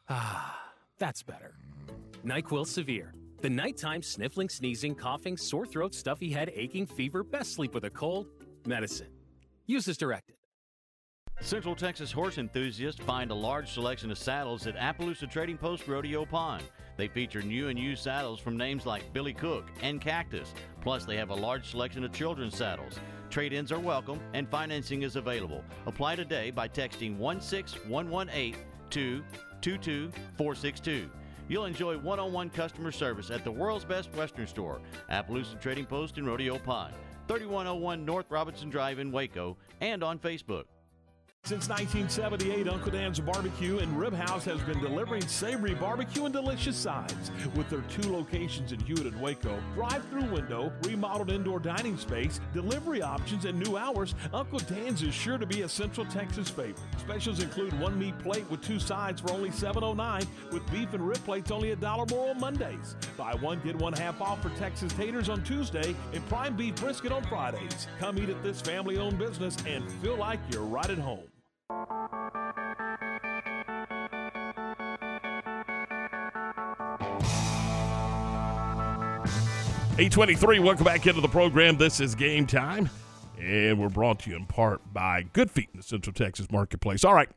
[0.09, 1.57] Ah, that's better.
[2.25, 3.13] NyQuil Severe.
[3.43, 7.91] The nighttime sniffling, sneezing, coughing, sore throat, stuffy head, aching, fever, best sleep with a
[7.91, 8.29] cold,
[8.65, 9.09] medicine.
[9.67, 10.37] Use as directed.
[11.43, 16.27] Central Texas horse enthusiasts find a large selection of saddles at Appaloosa Trading Post Rodeo
[16.27, 16.63] Pond.
[16.99, 20.53] They feature new and used saddles from names like Billy Cook and Cactus.
[20.83, 23.01] Plus, they have a large selection of children's saddles.
[23.31, 25.65] Trade ins are welcome and financing is available.
[25.87, 28.57] Apply today by texting 16118
[28.91, 29.25] to
[29.63, 31.11] 22462.
[31.49, 35.87] You'll enjoy one on one customer service at the world's best Western store, Appaloosa Trading
[35.87, 36.93] Post in Rodeo Pond,
[37.29, 40.65] 3101 North Robinson Drive in Waco, and on Facebook.
[41.51, 46.77] Since 1978, Uncle Dan's Barbecue and Rib House has been delivering savory barbecue and delicious
[46.77, 47.33] sides.
[47.57, 53.03] With their two locations in Hewitt and Waco, drive-through window, remodeled indoor dining space, delivery
[53.03, 56.79] options, and new hours, Uncle Dan's is sure to be a Central Texas favorite.
[56.99, 61.19] Specials include one meat plate with two sides for only $7.09, with beef and rib
[61.25, 62.95] plates only a dollar more on Mondays.
[63.17, 67.11] Buy one, get one half off for Texas taters on Tuesday and prime beef brisket
[67.11, 67.89] on Fridays.
[67.99, 71.30] Come eat at this family-owned business and feel like you're right at home.
[80.01, 81.77] 823, welcome back into the program.
[81.77, 82.89] This is game time,
[83.39, 87.05] and we're brought to you in part by Good Feet in the Central Texas Marketplace.
[87.05, 87.29] All right,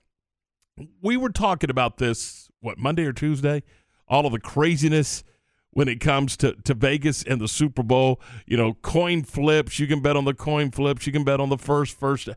[1.01, 3.64] we were talking about this, what, Monday or Tuesday?
[4.07, 5.26] All of the craziness
[5.72, 8.22] when it comes to, to Vegas and the Super Bowl.
[8.45, 9.77] You know, coin flips.
[9.77, 11.05] You can bet on the coin flips.
[11.05, 12.30] You can bet on the first, first.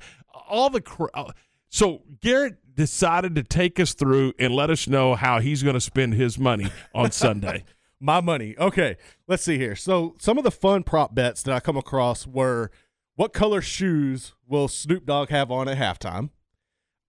[0.49, 0.83] All the.
[1.15, 1.31] Uh,
[1.69, 5.81] So, Garrett, decided to take us through and let us know how he's going to
[5.81, 7.65] spend his money on Sunday.
[7.99, 8.55] My money.
[8.59, 9.75] Okay, let's see here.
[9.75, 12.71] So some of the fun prop bets that I come across were
[13.15, 16.29] what color shoes will Snoop Dogg have on at halftime?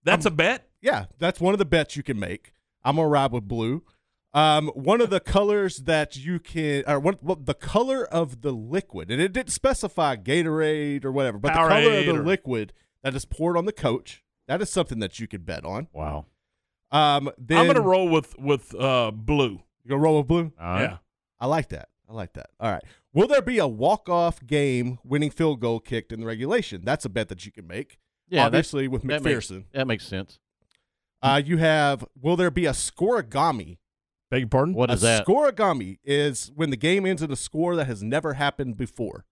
[0.03, 0.69] That's a bet?
[0.81, 2.53] Yeah, that's one of the bets you can make.
[2.83, 3.83] I'm gonna ride with blue.
[4.33, 9.21] Um, one of the colors that you can, or the color of the liquid, and
[9.21, 12.71] it didn't specify Gatorade or whatever, but the color of the or- liquid
[13.03, 15.87] that is poured on the coach, that is something that you could bet on.
[15.93, 16.25] Wow.
[16.91, 19.61] Um, then I'm going to roll with with uh, blue.
[19.83, 20.51] You gonna roll with blue?
[20.59, 20.81] All right.
[20.83, 20.97] Yeah.
[21.39, 21.89] I like that.
[22.09, 22.49] I like that.
[22.59, 22.83] All right.
[23.13, 26.81] Will there be a walk-off game winning field goal kicked in the regulation?
[26.83, 27.97] That's a bet that you can make.
[28.29, 29.63] Yeah, that- obviously with that makes- McPherson.
[29.73, 30.39] that makes sense.
[31.21, 32.05] Uh, you have.
[32.21, 33.77] Will there be a scorigami?
[34.29, 34.73] Beg your pardon?
[34.73, 35.25] What a is that?
[35.25, 39.25] Scorigami is when the game ends in a score that has never happened before.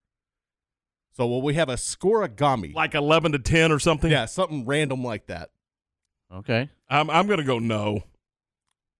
[1.15, 2.73] So will we have a scorigami?
[2.73, 4.11] Like 11 to 10 or something?
[4.11, 5.49] Yeah, something random like that.
[6.33, 6.69] Okay.
[6.89, 8.03] I'm, I'm going to go no.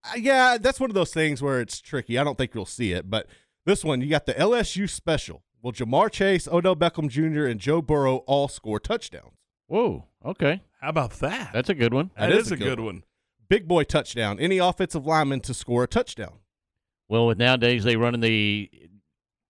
[0.04, 2.18] Uh, yeah, that's one of those things where it's tricky.
[2.18, 3.28] I don't think you'll see it, but
[3.66, 5.44] this one, you got the LSU special.
[5.62, 9.34] Will Ja'Marr Chase, Odell Beckham Jr., and Joe Burrow all score touchdowns?
[9.68, 10.06] Whoa.
[10.24, 10.62] Okay.
[10.80, 11.52] How about that?
[11.54, 12.12] That's a good one.
[12.18, 13.04] That is, a good one.
[13.50, 14.40] Big boy touchdown.
[14.40, 16.36] Any offensive lineman to score a touchdown.
[17.10, 18.70] Well, with nowadays they running the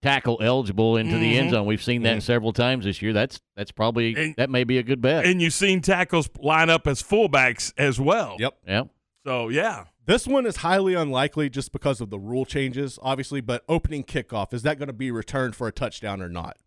[0.05, 1.51] tackle eligible into the end Mhm.
[1.51, 1.65] zone.
[1.65, 2.21] We've seen that Mhm.
[2.21, 3.11] several times this year.
[3.13, 5.25] That's that's probably And- that may be a good bet.
[5.25, 8.35] And you've seen tackles line up as fullbacks as well.
[8.39, 8.57] Yep.
[8.67, 8.87] Yep.
[9.25, 9.85] So, yeah.
[10.05, 14.53] This one is highly unlikely just because of the rule changes, obviously, but opening kickoff,
[14.53, 16.57] is that going to be returned for a touchdown or not?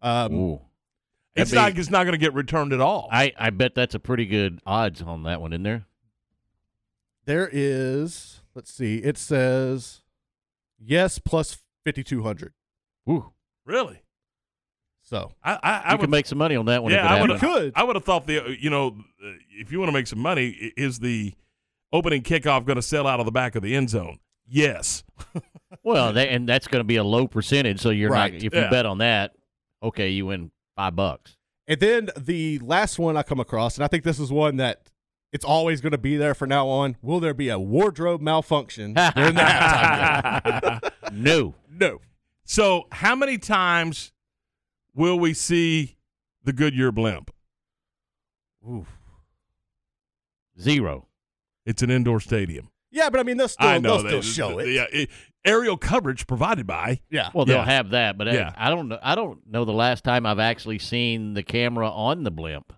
[0.00, 0.60] Um, Ooh.
[1.34, 3.08] It's That'd not, it's not going to get returned at all.
[3.10, 5.86] I, I bet that's a pretty good odds on that one, isn't there?
[7.24, 10.02] There is, let's see, it says
[10.78, 12.52] yes plus 5,200.
[13.08, 13.32] Ooh.
[13.64, 14.00] really?
[15.02, 16.90] So I, I, I you would can make some money on that one.
[16.90, 17.64] Yeah, if it I would happens.
[17.64, 17.72] have.
[17.76, 20.72] I would have thought the you know uh, if you want to make some money,
[20.78, 21.34] is the
[21.92, 24.18] opening kickoff going to sell out of the back of the end zone?
[24.48, 25.04] Yes.
[25.82, 27.78] Well, that, and that's going to be a low percentage.
[27.80, 28.32] So you're Right.
[28.32, 28.42] not.
[28.42, 28.64] If Yeah.
[28.64, 29.34] you bet on that,
[29.82, 31.36] okay, you win five bucks.
[31.68, 34.88] And then the last one I come across, and I think this is one that
[35.34, 36.96] it's always going to be there from now on.
[37.02, 40.90] Will there be a wardrobe malfunction during the halftime game?
[41.12, 41.54] No.
[41.70, 42.00] No.
[42.44, 44.12] So how many times
[44.94, 45.96] will we see
[46.42, 47.30] the Goodyear blimp?
[48.66, 48.86] Ooh.
[50.60, 51.08] Zero.
[51.66, 52.70] It's an indoor stadium.
[52.90, 54.68] Yeah, but I mean, they'll still, I know they'll they- still show it.
[54.68, 55.10] Yeah, it-
[55.44, 57.00] aerial coverage provided by.
[57.10, 57.30] Yeah.
[57.34, 57.64] Well, they'll Yeah.
[57.66, 58.52] have that, but uh, Yeah.
[58.56, 58.98] I, I don't know.
[59.02, 62.72] I don't know the last time I've actually seen the camera on the blimp.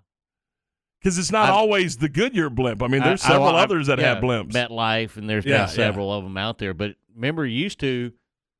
[1.06, 2.82] Because it's not I've- always the Goodyear blimp.
[2.82, 4.50] I mean, there's I- I- several I- others that yeah, have blimps.
[4.50, 5.66] MetLife, and there's Yeah, been yeah.
[5.66, 6.74] several of them out there.
[6.74, 8.10] But remember, used to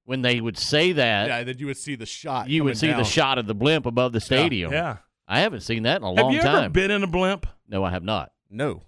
[0.05, 2.49] when they would say that, Yeah, then you would see the shot.
[2.49, 2.99] you would see down.
[2.99, 4.73] the shot of the blimp above the stadium.
[4.73, 4.99] Yeah.
[5.27, 6.57] I haven't seen that in a Have long you time.
[6.57, 7.49] ever been in a blimp?
[7.69, 8.31] no, I have not.
[8.49, 8.85] No.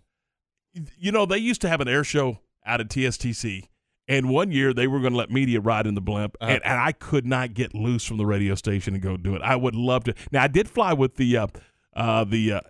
[0.97, 3.65] You know, they used to have an air show out at TSTC,
[4.07, 6.53] and one year they were going to let media ride in the blimp, Uh-huh.
[6.53, 9.43] and, and I could not get loose from the radio station and go do it.
[9.43, 10.15] I would love to.
[10.31, 11.47] Now, I did fly with the uh,
[11.97, 12.61] uh, the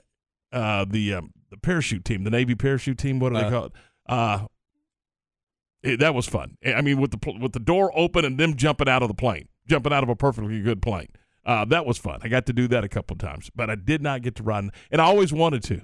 [0.52, 3.18] uh, the um, the parachute team, the Navy parachute team.
[3.18, 3.50] What do they Uh.
[3.50, 3.72] call it?
[4.06, 4.46] Uh,
[5.82, 6.56] it- that was fun.
[6.64, 9.48] I mean, with the with the door open and them jumping out of the plane,
[9.66, 11.08] jumping out of a perfectly good plane.
[11.44, 12.20] Uh, that was fun.
[12.22, 14.42] I got to do that a couple of times, but I did not get to
[14.42, 15.80] ride, in- and I always wanted to.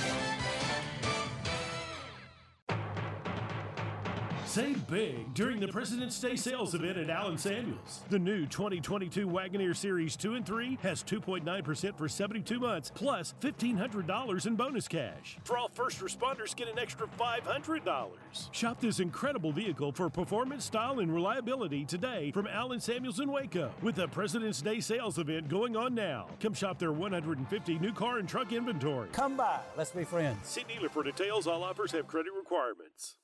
[4.48, 8.00] Save big during the President's Day sales event at Allen Samuels.
[8.08, 14.46] The new 2022 Wagoneer Series 2 and 3 has 2.9% for 72 months plus $1,500
[14.46, 15.36] in bonus cash.
[15.44, 18.08] For all first responders, get an extra $500.
[18.52, 23.70] Shop this incredible vehicle for performance, style, and reliability today from Allen Samuels in Waco
[23.82, 26.26] with the President's Day sales event going on now.
[26.40, 29.10] Come shop their 150 new car and truck inventory.
[29.12, 29.60] Come by.
[29.76, 30.38] Let's be friends.
[30.44, 31.46] See dealer for details.
[31.46, 33.16] All offers have credit requirements.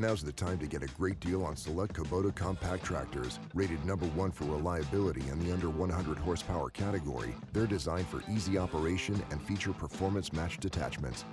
[0.00, 3.38] Now's the time to get a great deal on select Kubota compact tractors.
[3.52, 8.56] Rated number one for reliability in the under 100 horsepower category, they're designed for easy
[8.56, 11.26] operation and feature performance matched attachments.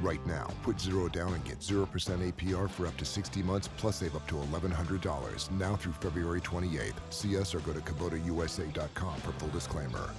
[0.00, 3.96] Right now, put zero down and get 0% APR for up to 60 months plus
[3.96, 6.94] save up to $1,100 now through February 28th.
[7.10, 10.10] See us or go to KubotaUSA.com for full disclaimer.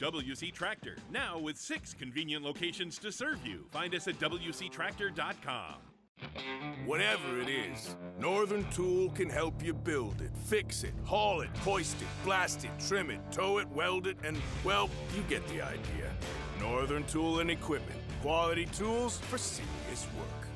[0.00, 3.66] WC Tractor, now with six convenient locations to serve you.
[3.72, 5.87] Find us at WCTractor.com.
[6.84, 12.00] Whatever it is, Northern Tool can help you build it, fix it, haul it, hoist
[12.00, 16.10] it, blast it, trim it, tow it, weld it, and, well, you get the idea.
[16.60, 18.00] Northern Tool and Equipment.
[18.22, 20.48] Quality tools for serious work.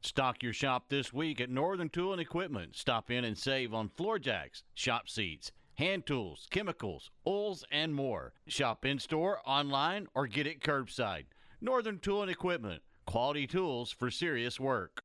[0.00, 2.74] Stock your shop this week at Northern Tool and Equipment.
[2.74, 8.32] Stop in and save on floor jacks, shop seats, hand tools, chemicals, oils, and more.
[8.46, 11.24] Shop in store, online, or get it curbside.
[11.60, 12.82] Northern Tool and Equipment.
[13.06, 15.02] Quality tools for serious work.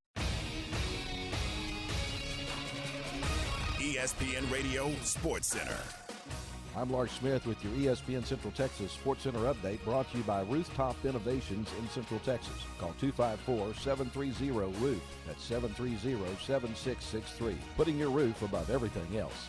[3.79, 5.77] ESPN Radio Sports Center.
[6.75, 10.41] I'm Lark Smith with your ESPN Central Texas Sports Center update brought to you by
[10.41, 12.53] Rooftop Innovations in Central Texas.
[12.79, 15.01] Call 254-730-ROOF.
[15.25, 17.55] That's 730-7663.
[17.75, 19.47] Putting your roof above everything else.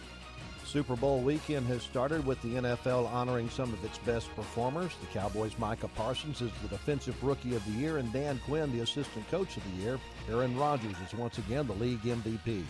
[0.68, 4.92] Super Bowl weekend has started with the NFL honoring some of its best performers.
[5.00, 8.80] The Cowboys' Micah Parsons is the Defensive Rookie of the Year, and Dan Quinn, the
[8.82, 9.98] Assistant Coach of the Year.
[10.30, 12.64] Aaron Rodgers is once again the league MVP.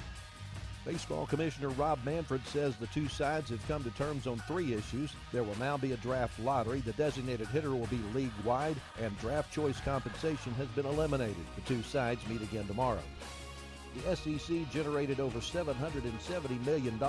[0.86, 5.10] Baseball Commissioner Rob Manfred says the two sides have come to terms on three issues.
[5.32, 9.18] There will now be a draft lottery, the designated hitter will be league wide, and
[9.18, 11.44] draft choice compensation has been eliminated.
[11.56, 13.02] The two sides meet again tomorrow.
[14.04, 17.00] The SEC generated over $770 million.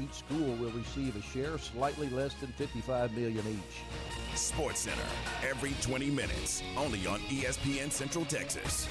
[0.00, 4.38] Each school will receive a share slightly less than 55 million each.
[4.38, 5.02] Sports Center,
[5.48, 8.86] every 20 minutes, only on ESPN Central Texas.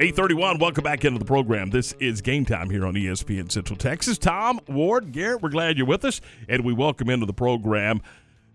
[0.00, 1.70] 831, welcome back into the program.
[1.70, 4.16] This is game time here on ESPN Central Texas.
[4.16, 8.00] Tom, Ward, Garrett, we're glad you're with us, and we welcome into the program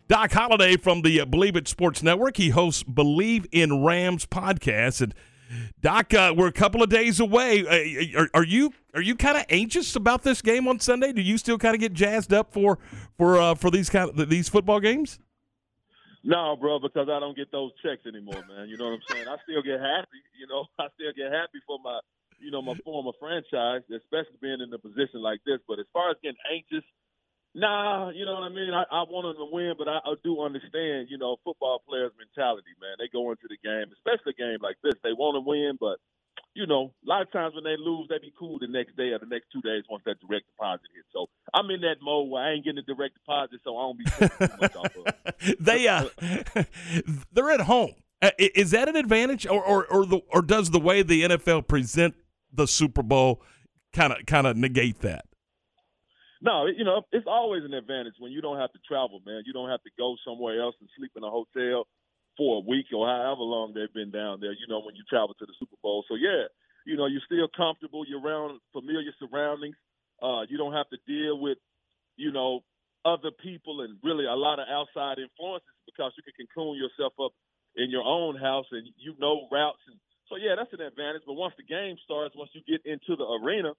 [0.07, 2.37] Doc Holliday from the Believe It Sports Network.
[2.37, 5.01] He hosts Believe in Rams podcast.
[5.01, 5.13] And
[5.81, 7.65] Doc, uh, we're a couple of days away.
[7.65, 11.13] Uh, are, are you are you kind of anxious about this game on Sunday?
[11.13, 12.79] Do you still kind of get jazzed up for
[13.17, 15.19] for uh, for these kind of these football games?
[16.23, 18.69] No, bro, because I don't get those checks anymore, man.
[18.69, 19.27] You know what I'm saying?
[19.27, 20.23] I still get happy.
[20.39, 21.99] You know, I still get happy for my,
[22.39, 25.59] you know, my former franchise, especially being in a position like this.
[25.67, 26.83] But as far as getting anxious,
[27.55, 28.73] nah, you know what I mean.
[28.73, 32.11] I, I want them to win, but I, I do understand, you know, football players'
[32.17, 32.95] mentality, man.
[32.99, 34.93] They go into the game, especially a game like this.
[35.03, 35.97] They want to win, but
[36.55, 39.09] you know, a lot of times when they lose, they be cool the next day
[39.09, 41.07] or the next two days once that direct deposit hits.
[41.11, 43.97] So I'm in that mode where I ain't getting a direct deposit, so I don't
[43.97, 46.05] be too much off of they uh,
[47.31, 47.93] they're at home.
[48.21, 51.67] Uh, Is that an advantage, or or or, the, or does the way the NFL
[51.67, 52.15] present
[52.51, 53.41] the Super Bowl
[53.91, 55.25] kind of kind of negate that?
[56.43, 59.43] No, you know, it's always an advantage when you don't have to travel, man.
[59.47, 61.87] You don't have to go somewhere else and sleep in a hotel
[62.35, 65.33] for a week or however long they've been down there, you know, when you travel
[65.39, 66.03] to the Super Bowl.
[66.11, 66.51] So, yeah,
[66.85, 68.03] you know, you're still comfortable.
[68.05, 69.79] You're around familiar surroundings.
[70.21, 71.57] Uh, you don't have to deal with,
[72.17, 72.61] you know,
[73.05, 77.31] other people and really a lot of outside influences because you can cocoon yourself up
[77.75, 79.83] in your own house and you know routes.
[79.87, 79.95] And
[80.27, 81.23] so, yeah, that's an advantage.
[81.25, 83.71] But once the game starts, once you get into the arena,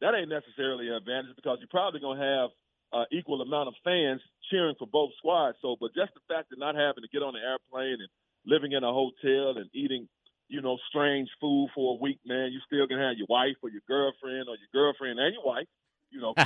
[0.00, 2.50] that ain't necessarily an advantage because you're probably going to have
[2.92, 5.58] uh, equal amount of fans cheering for both squads.
[5.62, 8.08] So, but just the fact of not having to get on an airplane and
[8.46, 10.06] living in a hotel and eating,
[10.48, 13.70] you know, strange food for a week, man, you still can have your wife or
[13.70, 15.66] your girlfriend or your girlfriend and your wife,
[16.10, 16.44] you know, you.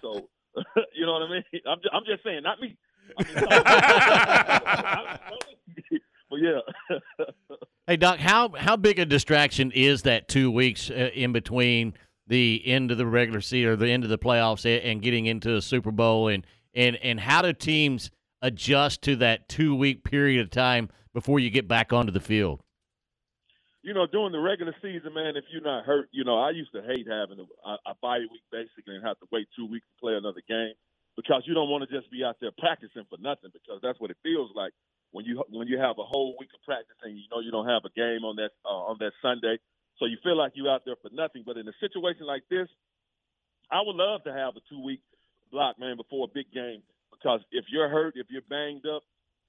[0.00, 0.28] So,
[0.94, 1.44] you know what I mean?
[1.66, 2.76] I'm just, I'm just saying, not me.
[3.18, 3.34] I mean,
[6.30, 6.60] but yeah.
[7.86, 11.92] Hey Doc, how how big a distraction is that two weeks uh, in between
[12.26, 15.56] the end of the regular season or the end of the playoffs and getting into
[15.56, 18.10] a Super Bowl and and and how do teams
[18.42, 22.60] adjust to that two week period of time before you get back onto the field?
[23.82, 26.72] You know, during the regular season, man, if you're not hurt, you know, I used
[26.72, 30.00] to hate having a, a bye week basically and have to wait two weeks to
[30.00, 30.72] play another game
[31.16, 34.10] because you don't want to just be out there practicing for nothing because that's what
[34.10, 34.72] it feels like
[35.14, 37.68] when you when you have a whole week of practice and you know you don't
[37.68, 39.58] have a game on that uh, on that Sunday,
[39.98, 41.42] so you feel like you're out there for nothing.
[41.46, 42.68] But in a situation like this,
[43.70, 45.00] I would love to have a two week
[45.50, 46.82] block, man, before a big game
[47.24, 49.02] because if you're hurt, if you're banged up,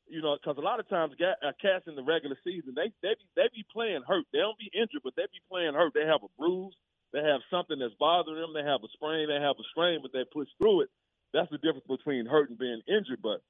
[0.08, 3.18] you know, because a lot of times uh, cats in the regular season they they
[3.18, 4.24] be, they be playing hurt.
[4.32, 5.94] They don't be injured, but they be playing hurt.
[5.94, 6.76] They have a bruise.
[7.12, 8.54] They have something that's bothering them.
[8.54, 9.28] They have a sprain.
[9.28, 10.90] They have a strain, but they push through it.
[11.34, 13.20] That's the difference between hurt and being injured.
[13.24, 13.42] But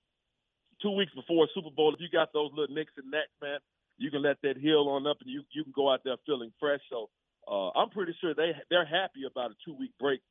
[0.82, 3.60] two weeks before a Super Bowl, if you got those little nicks and necks, man,
[3.98, 6.52] you can let that heal on up, and you you can go out there feeling
[6.60, 6.82] fresh.
[6.90, 7.10] So
[7.48, 10.22] uh, I'm pretty sure they they're happy about a two week break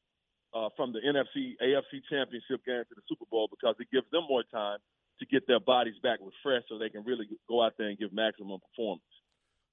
[0.54, 4.24] uh, from the NFC AFC Championship game to the Super Bowl because it gives them
[4.28, 4.78] more time
[5.20, 8.12] to get their bodies back refreshed, so they can really go out there and give
[8.12, 9.02] maximum performance.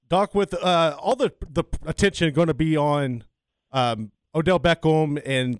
[0.07, 3.23] Doc, with uh, all the the attention going to be on
[3.71, 5.59] um, Odell Beckham and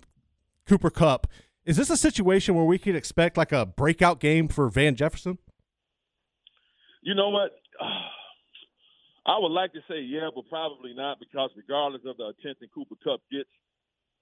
[0.66, 1.26] Cooper Kupp,
[1.64, 5.38] is this a situation where we could expect like a breakout game for Van Jefferson?
[7.02, 7.52] You know what?
[9.26, 12.96] I would like to say yeah, but probably not because regardless of the attention Cooper
[13.04, 13.50] Kupp gets,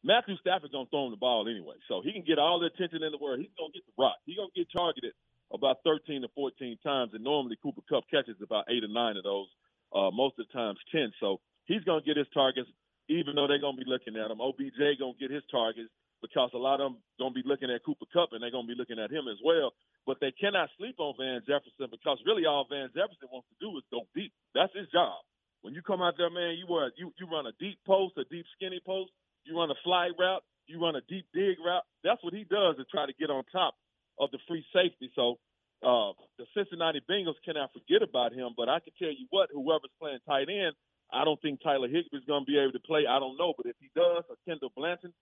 [0.04, 1.76] Matthew Stafford's gonna throw him the ball anyway.
[1.88, 3.40] So he can get all the attention in the world.
[3.40, 4.16] He's gonna get the rock.
[4.26, 5.12] He's gonna get targeted
[5.52, 9.24] about 13 to 14 times, and normally Cooper Kupp catches about eight or nine of
[9.24, 9.48] those.
[9.92, 11.12] Uh, most of the times 10.
[11.20, 12.68] So he's gonna get his targets,
[13.08, 14.40] even though they're gonna be looking at him.
[14.40, 15.90] OBJ gonna get his targets
[16.22, 18.68] because a lot of them going to be looking at Cooper Kupp and they're going
[18.68, 19.72] to be looking at him as well.
[20.06, 23.76] But they cannot sleep on Van Jefferson because really all Van Jefferson wants to do
[23.76, 24.32] is go deep.
[24.54, 25.20] That's his job.
[25.62, 28.24] When you come out there, man, you were you you run a deep post, a
[28.32, 29.12] deep skinny post.
[29.44, 30.42] You run a fly route.
[30.66, 31.84] You run a deep dig route.
[32.02, 33.74] That's what he does to try to get on top
[34.18, 35.10] of the free safety.
[35.14, 35.36] So
[35.84, 38.52] uh, the Cincinnati Bengals cannot forget about him.
[38.56, 40.72] But I can tell you what, whoever's playing tight end,
[41.12, 43.04] I don't think Tyler Higbee's going to be able to play.
[43.08, 45.12] I don't know, but if he does, or Kendall Blanton,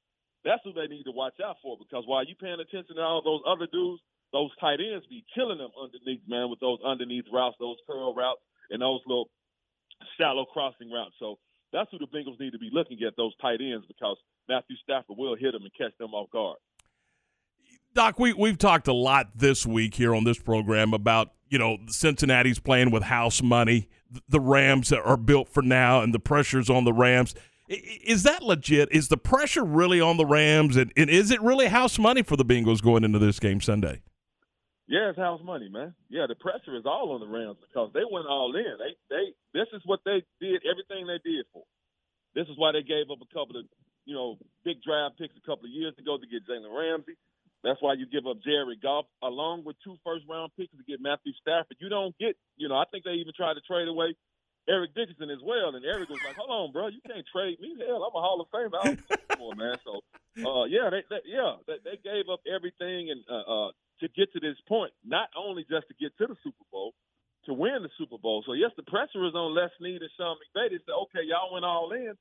[0.44, 3.22] that's who they need to watch out for because while you paying attention to all
[3.22, 4.02] those other dudes,
[4.32, 8.40] those tight ends be killing them underneath, man, with those underneath routes, those curl routes,
[8.70, 9.30] and those little
[10.18, 11.14] shallow crossing routes.
[11.18, 11.38] So
[11.72, 14.16] that's who the Bengals need to be looking at, those tight ends, because
[14.48, 16.58] Matthew Stafford will hit them and catch them off guard.
[17.94, 21.78] Doc, we, we've talked a lot this week here on this program about, you know,
[21.88, 23.88] Cincinnati's playing with house money,
[24.28, 27.34] the Rams are built for now, and the pressures on the Rams.
[27.68, 28.88] Is that legit?
[28.92, 32.36] Is the pressure really on the Rams, and, and is it really house money for
[32.36, 34.00] the Bengals going into this game Sunday?
[34.88, 35.94] Yeah, it's house money, man.
[36.08, 38.72] Yeah, the pressure is all on the Rams because they went all in.
[38.80, 41.64] They they this is what they did, everything they did for.
[42.34, 43.66] This is why they gave up a couple of,
[44.06, 47.20] you know, big draft picks a couple of years ago to get Jalen Ramsey.
[47.62, 51.02] That's why you give up Jared Goff along with two first round picks to get
[51.02, 51.76] Matthew Stafford.
[51.80, 54.14] You don't get, you know, I think they even tried to trade away
[54.68, 55.74] Eric Dickerson as well.
[55.74, 57.74] And Eric was like, "Hold on, bro, you can't trade me.
[57.80, 58.76] Hell, I'm a Hall of Famer.
[58.78, 60.04] I don't more, man." So,
[60.44, 63.70] uh, yeah, they, they yeah they, they gave up everything and uh, uh,
[64.00, 64.92] to get to this point.
[65.04, 66.92] Not only just to get to the Super Bowl,
[67.46, 68.44] to win the Super Bowl.
[68.46, 70.70] So yes, the pressure is on Les Snead and Sean McVay.
[70.70, 72.12] They said, "Okay, y'all went all in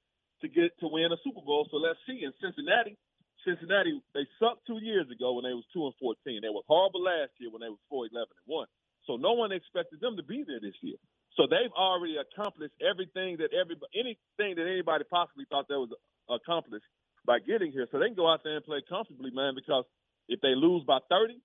[0.41, 1.67] to get to win a Super Bowl.
[1.69, 2.95] So let's see." In Cincinnati,
[3.43, 6.39] Cincinnati they sucked two years ago when they was two and fourteen.
[6.41, 8.67] They were horrible last year when they was four eleven and one.
[9.05, 10.99] So no one expected them to be there this year.
[11.37, 15.93] So they've already accomplished everything that everybody, anything that anybody possibly thought that was
[16.27, 16.85] accomplished
[17.25, 17.87] by getting here.
[17.91, 19.53] So they can go out there and play comfortably, man.
[19.53, 19.85] Because
[20.27, 21.37] if they lose by 30,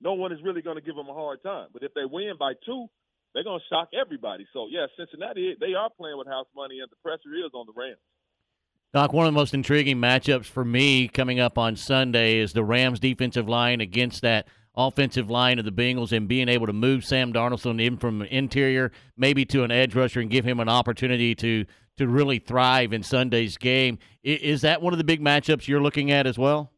[0.00, 1.68] no one is really going to give them a hard time.
[1.72, 2.86] But if they win by two,
[3.32, 4.46] they're going to shock everybody.
[4.52, 7.72] So yeah, Cincinnati, they are playing with house money, and the pressure is on the
[7.78, 7.98] Rams.
[8.94, 12.64] Doc, one of the most intriguing matchups for me coming up on Sunday is the
[12.64, 14.48] Rams defensive line against that
[14.78, 18.92] offensive line of the Bengals and being able to move Sam Darnold in from interior
[19.16, 21.66] maybe to an edge rusher and give him an opportunity to
[21.98, 23.98] to really thrive in Sunday's game.
[24.22, 26.70] Is that one of the big matchups you're looking at as well?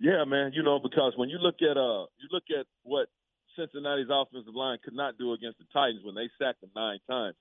[0.00, 0.52] Yeah, man.
[0.54, 3.08] You know, because when you look at uh, you look at what
[3.56, 7.34] Cincinnati's offensive line could not do against the Titans when they sacked them nine times.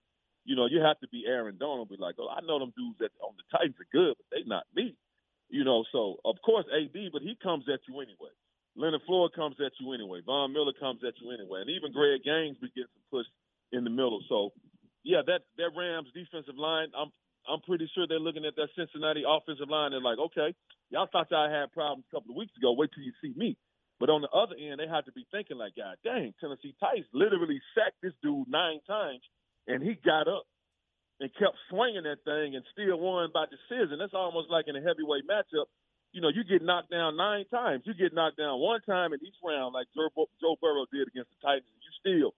[0.45, 2.99] You know, you have to be Aaron Donald, be like, oh, I know them dudes
[2.99, 4.95] that on the Titans are good, but they not me.
[5.49, 8.33] You know, so of course AD, but he comes at you anyway.
[8.75, 10.21] Leonard Floyd comes at you anyway.
[10.25, 13.25] Von Miller comes at you anyway, and even Greg Gaines begins to push
[13.71, 14.21] in the middle.
[14.29, 14.51] So,
[15.03, 17.11] yeah, that that Rams defensive line, I'm
[17.47, 20.55] I'm pretty sure they're looking at that Cincinnati offensive line and like, okay,
[20.89, 22.73] y'all thought y'all had problems a couple of weeks ago.
[22.73, 23.57] Wait till you see me.
[23.99, 27.07] But on the other end, they had to be thinking like, God dang, Tennessee Titans
[27.13, 29.21] literally sacked this dude nine times,
[29.67, 30.43] and he got up
[31.19, 33.99] and kept swinging that thing and still won by decision.
[33.99, 35.69] That's almost like in a heavyweight matchup.
[36.13, 37.83] You know, you get knocked down nine times.
[37.85, 40.09] You get knocked down one time in each round, like Joe,
[40.61, 41.65] Burrow did against the Titans.
[41.81, 42.31] You still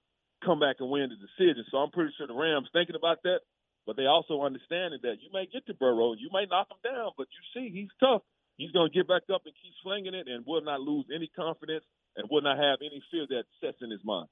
[0.43, 1.63] come back and win the decision.
[1.69, 3.43] So I'm pretty sure the Rams thinking about that,
[3.85, 7.11] but they also understanding that you may get to Burrow, you may knock him down,
[7.17, 8.21] but you see he's tough.
[8.57, 11.27] He's going to get back up and keep slinging it, and will not lose any
[11.35, 11.83] confidence,
[12.15, 14.27] and will not have any fear that sets in his mind.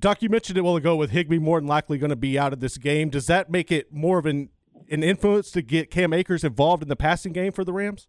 [0.00, 2.36] Doc, you mentioned it a while ago with Higbee more than likely going to be
[2.36, 3.10] out of this game.
[3.10, 4.48] Does that make it more of an
[4.90, 8.08] an influence to get Cam Akers involved in the passing game for the Rams?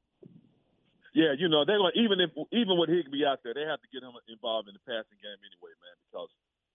[1.15, 3.87] Yeah, you know they're going even if even with Higbee out there, they have to
[3.87, 6.27] get him involved in the passing game anyway, man, because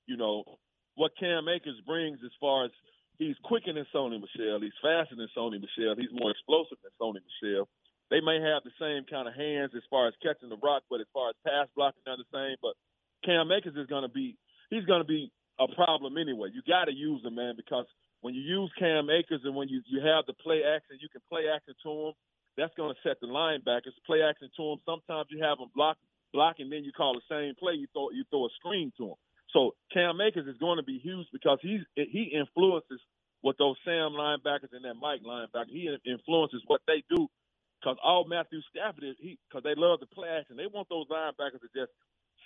[0.09, 0.57] you know
[0.97, 2.73] what Cam Akers brings as far as
[3.21, 7.21] he's quicker than Sony Michel, he's faster than Sony Michel, he's more explosive than Sony
[7.21, 7.69] Michel.
[8.09, 11.05] They may have the same kind of hands as far as catching the rock, but
[11.05, 12.57] as far as pass blocking, they're the same.
[12.65, 12.75] But
[13.23, 14.41] Cam Akers is going to be
[14.73, 15.29] he's going to be
[15.61, 16.49] a problem anyway.
[16.49, 17.85] You got to use him, man, because
[18.25, 21.21] when you use Cam Akers and when you you have the play action, you can
[21.29, 22.15] play action to him.
[22.57, 24.81] That's going to set the linebackers play action to them.
[24.87, 25.99] Sometimes you have them block
[26.33, 27.75] block, and then you call the same play.
[27.75, 29.19] You throw you throw a screen to him.
[29.53, 33.01] So Cam Akers is going to be huge because he's he influences
[33.43, 35.71] what those Sam linebackers and that Mike linebacker.
[35.71, 37.29] He influences what they do
[37.81, 40.57] because all Matthew Stafford is he because they love the play action.
[40.57, 41.93] They want those linebackers to just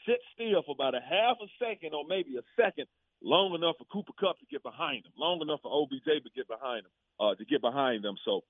[0.07, 2.87] sit still for about a half a second or maybe a second,
[3.23, 6.49] long enough for Cooper Kupp to get behind him, long enough for OBJ to get
[6.49, 8.17] behind him, uh, to get behind them.
[8.25, 8.43] So,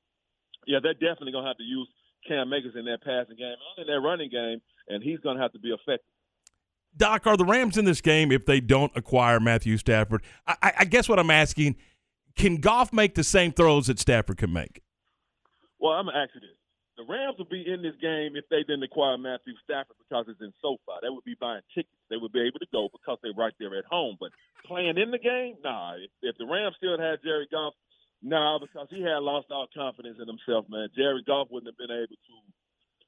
[0.67, 1.89] yeah, they're definitely going to have to use
[2.27, 5.43] Cam Akers in that passing game and in that running game, and he's going to
[5.43, 6.07] have to be effective.
[6.97, 10.23] Doc, are the Rams in this game if they don't acquire Matthew Stafford?
[10.47, 11.77] I, I guess what I'm asking,
[12.37, 14.81] can Goff make the same throws that Stafford can make?
[15.81, 16.51] Well, I'm going to ask you this.
[16.97, 20.41] The Rams would be in this game if they didn't acquire Matthew Stafford because it's
[20.41, 21.03] in SoFi.
[21.03, 21.99] They would be buying tickets.
[22.09, 24.17] They would be able to go because they're right there at home.
[24.21, 24.31] But
[24.65, 25.99] playing in the game, nah.
[25.99, 27.75] If, if the Rams still had Jerry Goff,
[28.25, 30.89] nah, because he had lost all confidence in himself, man.
[30.97, 32.37] Jerry Goff wouldn't have been able to,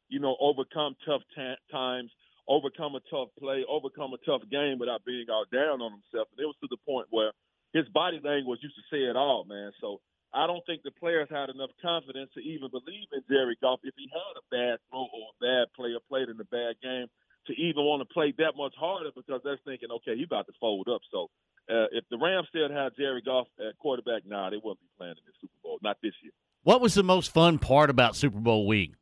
[0.09, 2.12] you know, overcome tough t- times,
[2.47, 6.28] overcome a tough play, overcome a tough game without being all down on himself.
[6.30, 7.32] And it was to the point where
[7.72, 9.72] his body language used to say it all, man.
[9.80, 10.01] So
[10.36, 13.94] I don't think the players had enough confidence to even believe in Jerry Goff if
[13.97, 17.09] he had a bad throw or a bad play or played in a bad game
[17.47, 20.52] to even want to play that much harder because they're thinking, okay, he's about to
[20.60, 21.01] fold up.
[21.10, 21.30] So
[21.70, 25.14] uh, if the Rams still had Jerry Goff at quarterback, nah, they wouldn't be playing
[25.18, 26.32] in the Super Bowl, not this year.
[26.62, 28.93] What was the most fun part about Super Bowl week?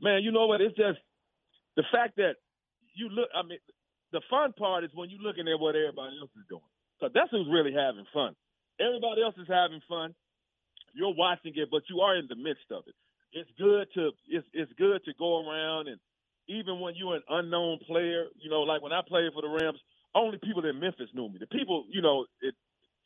[0.00, 0.60] Man, you know what?
[0.60, 0.98] It's just
[1.76, 2.34] the fact that
[2.94, 3.28] you look.
[3.34, 3.58] I mean,
[4.12, 6.68] the fun part is when you're looking at what everybody else is doing.
[7.00, 8.34] So that's who's really having fun.
[8.80, 10.14] Everybody else is having fun.
[10.94, 12.94] You're watching it, but you are in the midst of it.
[13.32, 15.98] It's good to it's it's good to go around and
[16.48, 19.80] even when you're an unknown player, you know, like when I played for the Rams,
[20.14, 21.38] only people in Memphis knew me.
[21.38, 22.52] The people, you know, in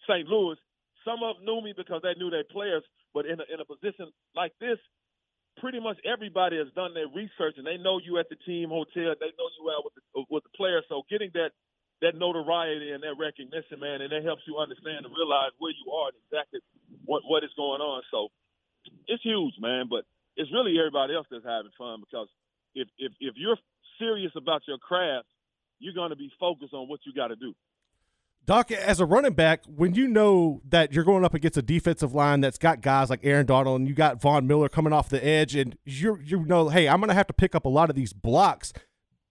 [0.08, 0.28] St.
[0.28, 0.56] Louis,
[1.04, 2.82] some of them knew me because they knew their players.
[3.14, 4.78] But in a, in a position like this,
[5.58, 9.16] pretty much everybody has done their research and they know you at the team hotel.
[9.18, 10.84] They know you out with the, with the players.
[10.88, 11.50] So getting that
[12.00, 15.90] that notoriety and that recognition, man, and it helps you understand and realize where you
[15.90, 16.60] are and exactly
[17.04, 18.02] what what is going on.
[18.10, 18.28] So
[19.08, 19.86] it's huge, man.
[19.90, 20.04] But
[20.36, 22.28] it's really everybody else that's having fun because
[22.74, 23.58] if if if you're
[23.98, 25.26] serious about your craft,
[25.78, 27.54] you're going to be focused on what you got to do.
[28.44, 32.14] Doc, as a running back, when you know that you're going up against a defensive
[32.14, 35.22] line that's got guys like Aaron Donald and you got Von Miller coming off the
[35.24, 37.90] edge, and you you know, hey, I'm going to have to pick up a lot
[37.90, 38.72] of these blocks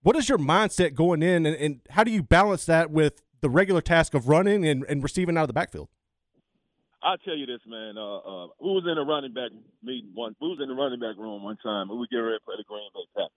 [0.07, 3.49] what is your mindset going in, and, and how do you balance that with the
[3.49, 5.89] regular task of running and, and receiving out of the backfield?
[7.03, 7.97] I'll tell you this, man.
[7.97, 9.51] Uh, uh, we was in a running back
[9.83, 10.33] meeting one.
[10.39, 12.55] We was in the running back room one time, and we get ready to play
[12.57, 13.31] the Green Bay Packers.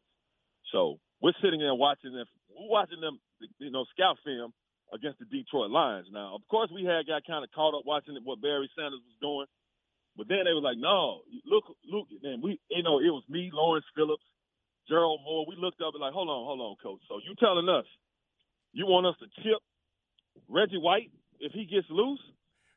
[0.70, 2.26] So we're sitting there watching them.
[2.48, 3.20] We're watching them,
[3.58, 4.52] you know, scout film
[4.92, 6.08] against the Detroit Lions.
[6.12, 9.16] Now, of course, we had got kind of caught up watching what Barry Sanders was
[9.20, 9.46] doing,
[10.16, 13.50] but then they were like, "No, look, look." And we, you know, it was me,
[13.52, 14.24] Lawrence Phillips,
[14.90, 17.00] Jerald Moore, we looked up and like, hold on, hold on, coach.
[17.08, 17.86] So you telling us
[18.72, 19.62] you want us to chip
[20.48, 22.20] Reggie White if he gets loose?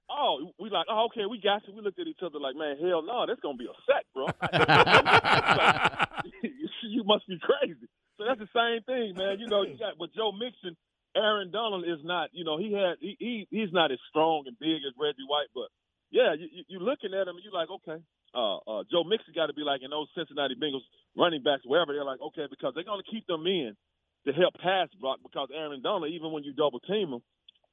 [0.10, 1.74] Oh, we like, oh, okay, we got you.
[1.74, 4.28] We looked at each other like, man, hell no, that's gonna be a sack, bro.
[6.84, 7.90] you must be crazy.
[8.24, 9.36] So that's the same thing, man.
[9.36, 10.80] You know, you got with Joe Mixon,
[11.12, 14.56] Aaron Donald is not, you know, he had he, he he's not as strong and
[14.56, 15.68] big as Reggie White, but
[16.08, 18.00] yeah, you, you looking at him and you're like, okay,
[18.32, 20.88] uh, uh, Joe Mixon got to be like in those Cincinnati Bengals
[21.20, 23.76] running backs, wherever they're like, okay, because they're going to keep them in
[24.24, 27.22] to help pass block because Aaron Donald, even when you double team him,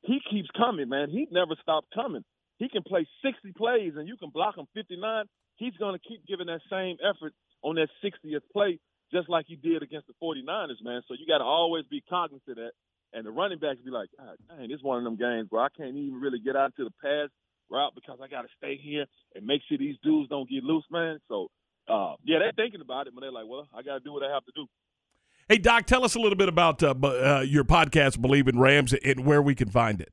[0.02, 1.14] he keeps coming, man.
[1.14, 2.24] He never stopped coming.
[2.59, 4.98] He can play 60 plays and you can block him 59.
[5.56, 7.32] He's going to keep giving that same effort
[7.62, 8.81] on that 60th play,
[9.12, 11.03] just like he did against the 49ers, man.
[11.09, 12.73] So you got to always be cognizant of that.
[13.12, 15.69] And the running backs be like, God dang, it's one of them games where I
[15.77, 17.28] can't even really get out to the pass
[17.70, 20.85] route because I got to stay here and make sure these dudes don't get loose,
[20.91, 21.19] man.
[21.28, 21.49] So,
[21.89, 24.23] uh, yeah, they're thinking about it, but they're like, well, I got to do what
[24.23, 24.66] I have to do.
[25.49, 28.93] Hey, Doc, tell us a little bit about uh, uh, your podcast, Believe in Rams,
[28.93, 30.12] and where we can find it.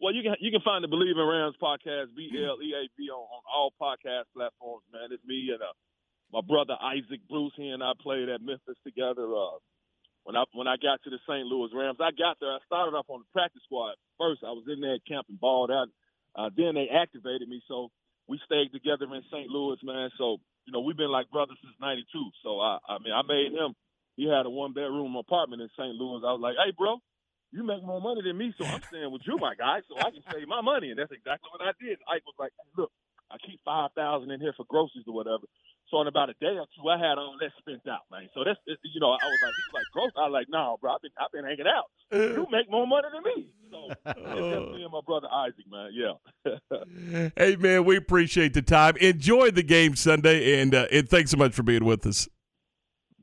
[0.00, 2.88] Well, you can you can find the Believe in Rams podcast, B L E A
[2.96, 4.84] V, on, on all podcast platforms.
[4.92, 5.72] Man, it's me and uh,
[6.34, 7.54] my brother Isaac Bruce.
[7.54, 9.22] He and I played at Memphis together.
[9.30, 9.62] Uh,
[10.26, 11.46] when I when I got to the St.
[11.46, 12.50] Louis Rams, I got there.
[12.50, 14.42] I started off on the practice squad first.
[14.42, 15.86] I was in there camp and balled out.
[16.34, 17.94] Uh, then they activated me, so
[18.26, 19.46] we stayed together in St.
[19.46, 20.10] Louis, man.
[20.18, 22.02] So you know we've been like brothers since '92.
[22.42, 23.78] So I I mean I made him.
[24.18, 25.94] He had a one bedroom apartment in St.
[25.94, 26.22] Louis.
[26.26, 26.98] I was like, hey, bro,
[27.50, 30.10] you make more money than me, so I'm staying with you, my guy, so I
[30.14, 30.90] can save my money.
[30.90, 31.98] And that's exactly what I did.
[32.06, 32.90] Ike was like, look,
[33.30, 35.46] I keep five thousand in here for groceries or whatever.
[35.90, 38.28] So in about a day or two, I had all that spent out, man.
[38.34, 40.10] So that's you know, I was like, he's like, gross.
[40.16, 41.90] I was like, no, bro, I've been I've been hanging out.
[42.10, 43.46] You make more money than me.
[43.70, 44.12] So
[44.72, 45.90] me and my brother Isaac, man.
[45.92, 47.30] Yeah.
[47.36, 48.96] hey, man, we appreciate the time.
[48.98, 52.28] Enjoy the game Sunday, and uh, and thanks so much for being with us.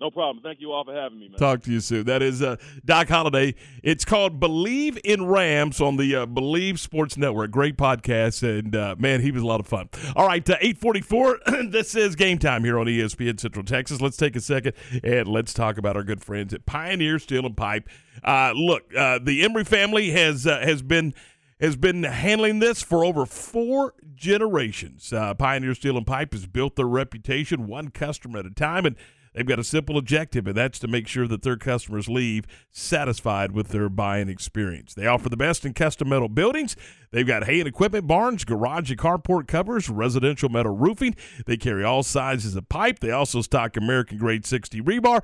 [0.01, 0.41] No problem.
[0.41, 1.37] Thank you all for having me, man.
[1.37, 2.05] Talk to you soon.
[2.05, 3.53] That is uh, Doc Holliday.
[3.83, 7.51] It's called Believe in Rams on the uh, Believe Sports Network.
[7.51, 9.89] Great podcast, and uh, man, he was a lot of fun.
[10.15, 11.37] All right, uh, eight forty four.
[11.67, 14.01] this is game time here on ESPN Central Texas.
[14.01, 14.73] Let's take a second
[15.03, 17.87] and let's talk about our good friends at Pioneer Steel and Pipe.
[18.23, 21.13] Uh, look, uh, the Emery family has has been
[21.59, 25.13] has been handling this for over four generations.
[25.37, 28.95] Pioneer Steel and Pipe has built their reputation one customer at a time, and
[29.33, 33.53] They've got a simple objective, and that's to make sure that their customers leave satisfied
[33.53, 34.93] with their buying experience.
[34.93, 36.75] They offer the best in custom metal buildings.
[37.11, 41.15] They've got hay and equipment barns, garage and carport covers, residential metal roofing.
[41.45, 42.99] They carry all sizes of pipe.
[42.99, 45.23] They also stock American grade 60 rebar.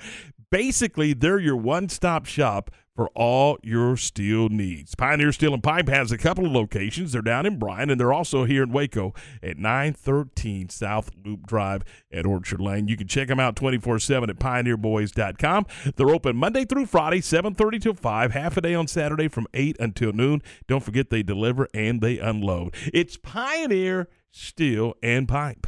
[0.49, 4.95] Basically, they're your one stop shop for all your steel needs.
[4.95, 7.11] Pioneer Steel and Pipe has a couple of locations.
[7.11, 9.14] They're down in Bryan, and they're also here in Waco
[9.44, 12.88] at 913 South Loop Drive at Orchard Lane.
[12.88, 15.68] You can check them out 24-7 at pioneerboys.com.
[15.95, 19.78] They're open Monday through Friday, 7.30 till 5, half a day on Saturday from 8
[19.80, 20.41] until noon.
[20.68, 22.74] Don't forget they deliver and they unload.
[22.91, 25.68] It's Pioneer Steel and Pipe.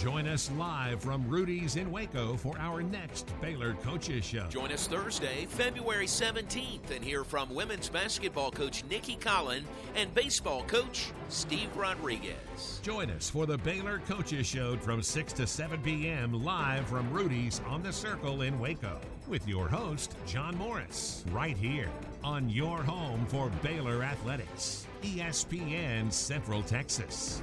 [0.00, 4.46] Join us live from Rudy's in Waco for our next Baylor Coaches Show.
[4.48, 9.62] Join us Thursday, February 17th, and hear from women's basketball coach Nicki Collen
[9.94, 12.80] and baseball coach Steve Rodriguez.
[12.82, 16.32] Join us for the Baylor Coaches Show from 6 to 7 p.m.
[16.32, 18.98] live from Rudy's on the Circle in Waco
[19.28, 21.90] with your host, John Morris, right here
[22.24, 27.42] on your home for Baylor Athletics, ESPN Central Texas.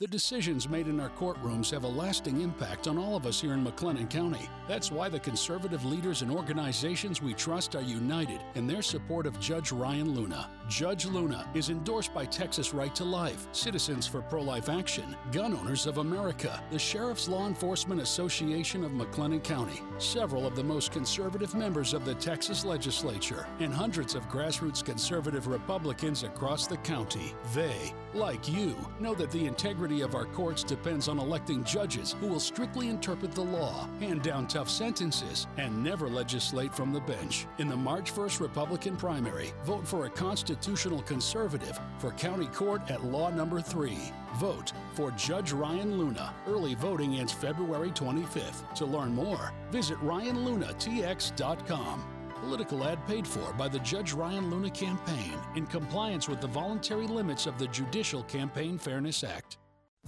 [0.00, 3.54] The decisions made in our courtrooms have a lasting impact on all of us here
[3.54, 4.48] in McLennan County.
[4.68, 9.38] That's why the conservative leaders and organizations we trust are united in their support of
[9.40, 10.50] Judge Ryan Luna.
[10.68, 15.54] Judge Luna is endorsed by Texas Right to Life, Citizens for Pro Life Action, Gun
[15.54, 20.90] Owners of America, the Sheriff's Law Enforcement Association of McLennan County, several of the most
[20.90, 27.34] conservative members of the Texas legislature, and hundreds of grassroots conservative Republicans across the county.
[27.54, 32.26] They, like you, know that the integrity of our courts depends on electing judges who
[32.26, 37.46] will strictly interpret the law, hand down tough sentences, and never legislate from the bench.
[37.58, 43.04] In the March 1st Republican primary, vote for a constitutional conservative for county court at
[43.04, 43.96] law number 3.
[44.36, 46.34] Vote for Judge Ryan Luna.
[46.46, 48.74] Early voting ends February 25th.
[48.74, 52.04] To learn more, visit ryanlunatx.com.
[52.40, 57.06] Political ad paid for by the Judge Ryan Luna campaign in compliance with the voluntary
[57.06, 59.58] limits of the Judicial Campaign Fairness Act.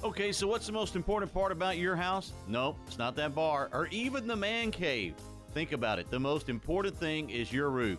[0.04, 2.34] Okay, so what's the most important part about your house?
[2.46, 5.14] No, it's not that bar or even the man cave.
[5.54, 6.10] Think about it.
[6.10, 7.98] The most important thing is your roof.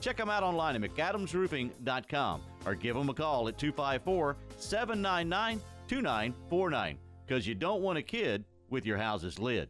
[0.00, 6.98] Check them out online at McAdamsRoofing.com or give them a call at 254 799 2949
[7.26, 9.68] because you don't want a kid with your house's lid.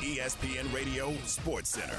[0.00, 1.98] ESPN Radio Sports Center.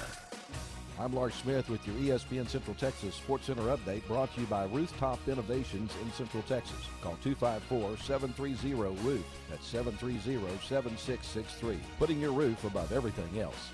[1.00, 4.66] I'm Lark Smith with your ESPN Central Texas Sports Center update brought to you by
[4.66, 6.78] Rooftop Innovations in Central Texas.
[7.02, 9.24] Call 254-730-ROOF.
[9.50, 11.78] That's 730-7663.
[11.98, 13.72] Putting your roof above everything else.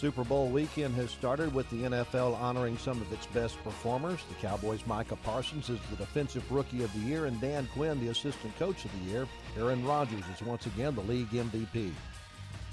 [0.00, 4.20] Super Bowl weekend has started with the NFL honoring some of its best performers.
[4.30, 8.08] The Cowboys' Micah Parsons is the Defensive Rookie of the Year, and Dan Quinn, the
[8.08, 9.28] Assistant Coach of the Year.
[9.58, 11.92] Aaron Rodgers is once again the league MVP.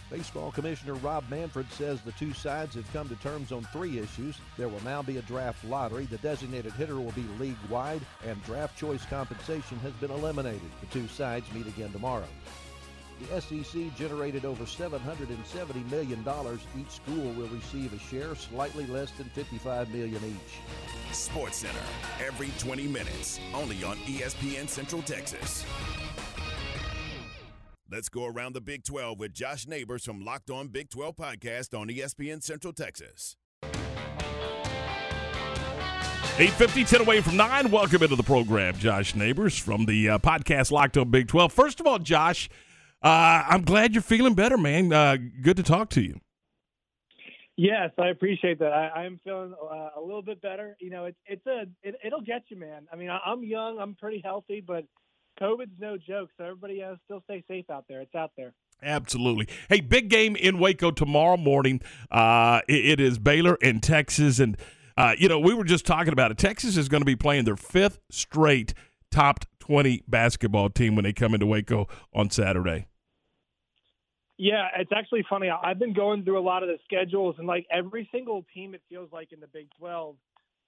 [0.09, 4.37] Baseball Commissioner Rob Manfred says the two sides have come to terms on three issues.
[4.57, 8.41] There will now be a draft lottery, the designated hitter will be league wide, and
[8.45, 10.61] draft choice compensation has been eliminated.
[10.79, 12.23] The two sides meet again tomorrow.
[13.19, 16.23] The SEC generated over $770 million.
[16.79, 21.15] Each school will receive a share slightly less than 55 million each.
[21.15, 21.79] Sports Center,
[22.23, 25.65] every 20 minutes, only on ESPN Central Texas.
[27.89, 31.79] Let's go around the Big 12 with Josh Neighbors from Locked On Big 12 podcast
[31.79, 33.37] on ESPN Central Texas.
[36.39, 37.71] 850, 10 away from 9.
[37.71, 41.51] Welcome into the program, Josh Neighbors from the uh, podcast Locked On Big 12.
[41.51, 42.47] First of all, Josh,
[43.01, 44.91] uh, I'm glad you're feeling better, man.
[44.91, 46.19] Uh, good to talk to you.
[47.55, 48.71] Yes, I appreciate that.
[48.71, 50.77] I, I'm feeling uh, a little bit better.
[50.79, 52.87] You know, it's it's a it, it'll get you, man.
[52.93, 54.85] I mean, I, I'm young, I'm pretty healthy, but
[55.41, 56.29] COVID's no joke.
[56.37, 58.01] So everybody uh, still stay safe out there.
[58.01, 58.53] It's out there.
[58.81, 59.47] Absolutely.
[59.69, 61.81] Hey, big game in Waco tomorrow morning.
[62.11, 64.39] Uh, it, it is Baylor and Texas.
[64.39, 64.55] And,
[64.95, 66.37] uh, you know, we were just talking about it.
[66.37, 68.73] Texas is going to be playing their fifth straight
[69.09, 72.87] top 20 basketball team when they come into Waco on Saturday.
[74.37, 75.49] Yeah, it's actually funny.
[75.49, 78.81] I've been going through a lot of the schedules, and like every single team, it
[78.87, 80.15] feels like in the Big 12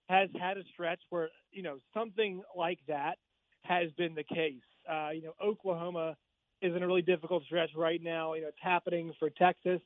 [0.09, 3.17] has had a stretch where you know something like that
[3.63, 4.63] has been the case.
[4.91, 6.17] Uh, you know, Oklahoma
[6.63, 8.33] is in a really difficult stretch right now.
[8.33, 9.81] You know, it's happening for Texas,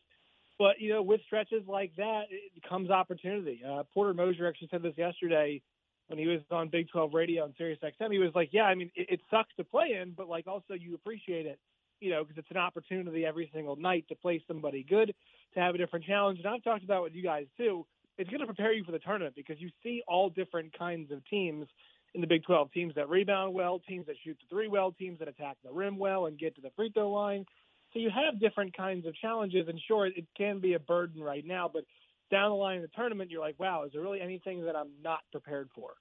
[0.57, 3.61] but you know, with stretches like that, it comes opportunity.
[3.69, 5.61] Uh, Porter Moser actually said this yesterday
[6.07, 8.11] when he was on Big 12 radio on Sirius XM.
[8.11, 10.73] He was like, "Yeah, I mean, it, it sucks to play in, but like also
[10.73, 11.59] you appreciate it."
[12.03, 15.15] you know, because it's an opportunity every single night to play somebody good,
[15.53, 16.37] to have a different challenge.
[16.37, 17.85] And I've talked about with you guys too.
[18.17, 21.25] It's going to prepare you for the tournament because you see all different kinds of
[21.29, 21.65] teams
[22.13, 25.17] in the Big 12 teams that rebound well, teams that shoot the three well, teams
[25.19, 27.45] that attack the rim well and get to the free throw line.
[27.93, 29.67] So you have different kinds of challenges.
[29.69, 31.85] And sure, it can be a burden right now, but
[32.33, 34.89] down the line in the tournament, you're like, wow, is there really anything that I'm
[35.03, 35.93] not prepared for?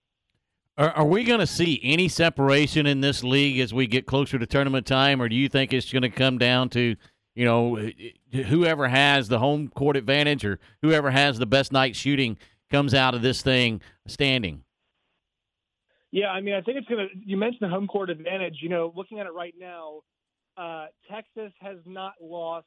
[0.78, 4.38] Are, are we going to see any separation in this league as we get closer
[4.38, 6.96] to tournament time, or do you think it's going to come down to,
[7.34, 7.90] you know,
[8.32, 12.38] whoever has the home court advantage or whoever has the best night shooting
[12.70, 14.64] comes out of this thing standing?
[16.10, 17.14] Yeah, I mean, I think it's going to.
[17.24, 18.56] You mentioned the home court advantage.
[18.60, 20.00] You know, looking at it right now,
[20.56, 22.66] uh, Texas has not lost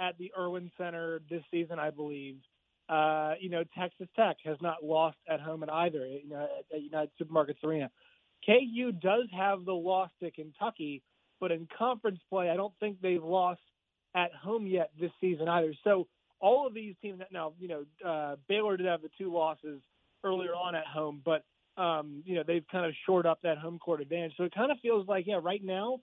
[0.00, 2.36] at the Erwin Center this season, I believe.
[2.88, 6.76] Uh, you know, Texas Tech has not lost at home at either, you know, at,
[6.76, 7.90] at United Supermarkets Arena.
[8.44, 11.02] KU does have the loss to Kentucky,
[11.40, 13.60] but in conference play, I don't think they've lost
[14.14, 15.74] at home yet this season either.
[15.82, 16.06] So
[16.40, 19.80] all of these teams now, you know, uh, Baylor did have the two losses
[20.22, 21.42] earlier on at home, but
[21.76, 24.34] um, you know they've kind of shored up that home court advantage.
[24.36, 25.98] So it kind of feels like, yeah, right now,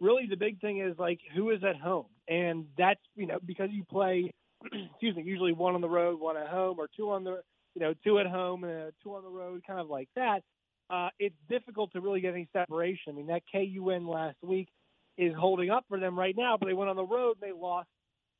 [0.00, 3.68] really the big thing is like who is at home, and that's you know because
[3.70, 4.32] you play
[4.90, 7.42] excuse me, usually one on the road, one at home, or two on the,
[7.74, 10.40] you know, two at home and two on the road, kind of like that.
[10.88, 13.10] Uh, it's difficult to really get any separation.
[13.10, 14.68] I mean, that KU win last week
[15.16, 17.56] is holding up for them right now, but they went on the road and they
[17.56, 17.88] lost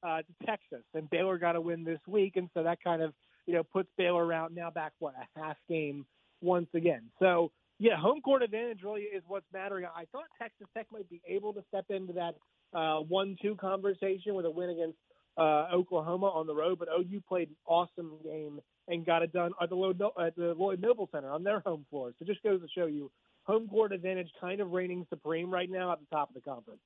[0.02, 3.12] uh, to Texas, and Baylor got a win this week, and so that kind of,
[3.46, 6.06] you know, puts Baylor around now back what a half game
[6.40, 7.02] once again.
[7.18, 9.86] So yeah, home court advantage really is what's mattering.
[9.86, 12.34] I thought Texas Tech might be able to step into that
[12.74, 14.98] uh, one-two conversation with a win against
[15.36, 19.52] uh, Oklahoma on the road, but OU played an awesome game and got it done
[19.62, 22.12] at the, Lloyd, at the Lloyd Noble Center on their home floor.
[22.18, 23.10] So just goes to show you
[23.44, 26.80] home court advantage kind of reigning supreme right now at the top of the conference.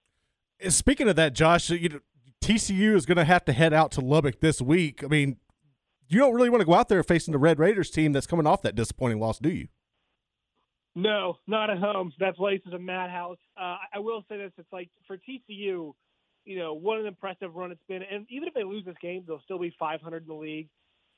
[0.69, 2.01] Speaking of that, Josh, you know,
[2.43, 5.03] TCU is going to have to head out to Lubbock this week.
[5.03, 5.39] I mean,
[6.09, 8.47] you don't really want to go out there facing the Red Raiders team that's coming
[8.47, 9.69] off that disappointing loss, do you?
[10.95, 12.13] No, not at home.
[12.21, 13.39] That place is a madhouse.
[13.57, 15.93] Uh, I will say this: it's like for TCU,
[16.45, 18.03] you know, what an impressive run it's been.
[18.03, 20.69] And even if they lose this game, they'll still be 500 in the league,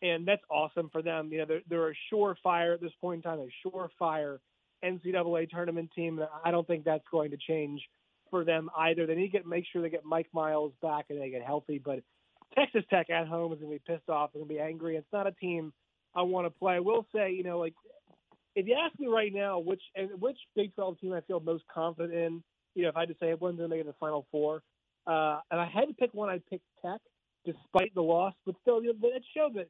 [0.02, 1.30] and that's awesome for them.
[1.32, 4.38] You know, they're, they're a surefire at this point in time, a surefire
[4.84, 6.20] NCAA tournament team.
[6.44, 7.82] I don't think that's going to change
[8.30, 9.06] for them either.
[9.06, 11.80] They need to get make sure they get Mike Miles back and they get healthy.
[11.82, 12.00] But
[12.54, 14.30] Texas Tech at home is going to be pissed off.
[14.32, 14.96] They're going to be angry.
[14.96, 15.72] It's not a team
[16.14, 16.74] I want to play.
[16.74, 17.74] I will say, you know, like
[18.54, 21.64] if you ask me right now, which and which Big 12 team I feel most
[21.72, 22.42] confident in,
[22.74, 24.26] you know, if I had to say one's going to make it to the Final
[24.30, 24.62] Four,
[25.06, 27.00] uh, and I had to pick one, I'd pick Tech,
[27.44, 28.34] despite the loss.
[28.44, 29.68] But still, you know, it showed that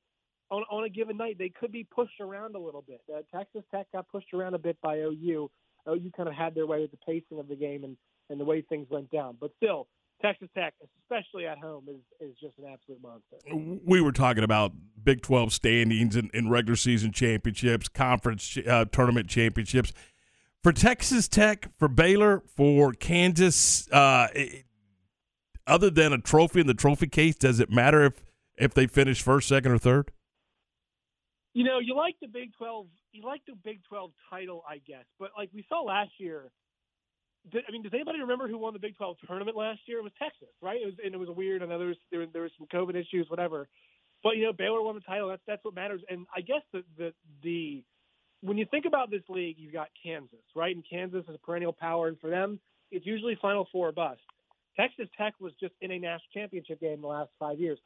[0.51, 3.01] on on a given night they could be pushed around a little bit.
[3.13, 5.51] Uh, Texas Tech got pushed around a bit by OU.
[5.89, 7.97] OU kind of had their way with the pacing of the game and
[8.31, 9.37] and the way things went down.
[9.41, 9.87] But still,
[10.23, 13.81] Texas Tech, especially at home, is is just an absolute monster.
[13.85, 14.73] We were talking about
[15.03, 19.93] Big 12 standings and, and regular season championships, conference uh, tournament championships.
[20.63, 24.29] For Texas Tech, for Baylor, for Kansas, uh,
[25.67, 28.23] other than a trophy in the trophy case, does it matter if
[28.57, 30.11] if they finish first, second, or third?
[31.53, 35.05] You know, you like the Big 12, you like the Big 12 title, I guess.
[35.19, 36.51] But like we saw last year,
[37.55, 39.99] I mean, does anybody remember who won the Big 12 tournament last year?
[39.99, 40.81] It was Texas, right?
[40.83, 41.63] It was, and it was weird.
[41.63, 43.69] Know there was, there was there was some COVID issues, whatever.
[44.23, 45.29] But you know, Baylor won the title.
[45.29, 46.03] That's that's what matters.
[46.09, 47.13] And I guess the the
[47.43, 47.85] the
[48.43, 50.75] when you think about this league, you've got Kansas, right?
[50.75, 52.61] And Kansas is a perennial power, and for them,
[52.91, 54.21] it's usually Final Four or bust.
[54.77, 57.79] Texas Tech was just in a national championship game the last five years.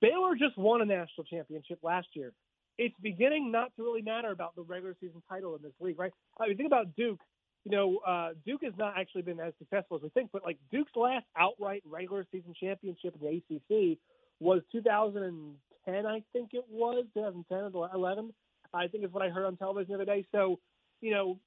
[0.00, 2.32] Baylor just won a national championship last year.
[2.76, 6.12] It's beginning not to really matter about the regular season title in this league, right?
[6.38, 7.20] I mean, think about Duke
[7.64, 10.58] you know, uh, Duke has not actually been as successful as we think, but like
[10.70, 13.98] Duke's last outright regular season championship in the ACC
[14.40, 18.32] was 2010, I think it was 2010 or 11.
[18.72, 20.26] I think is what I heard on television the other day.
[20.32, 20.58] So,
[21.00, 21.38] you know,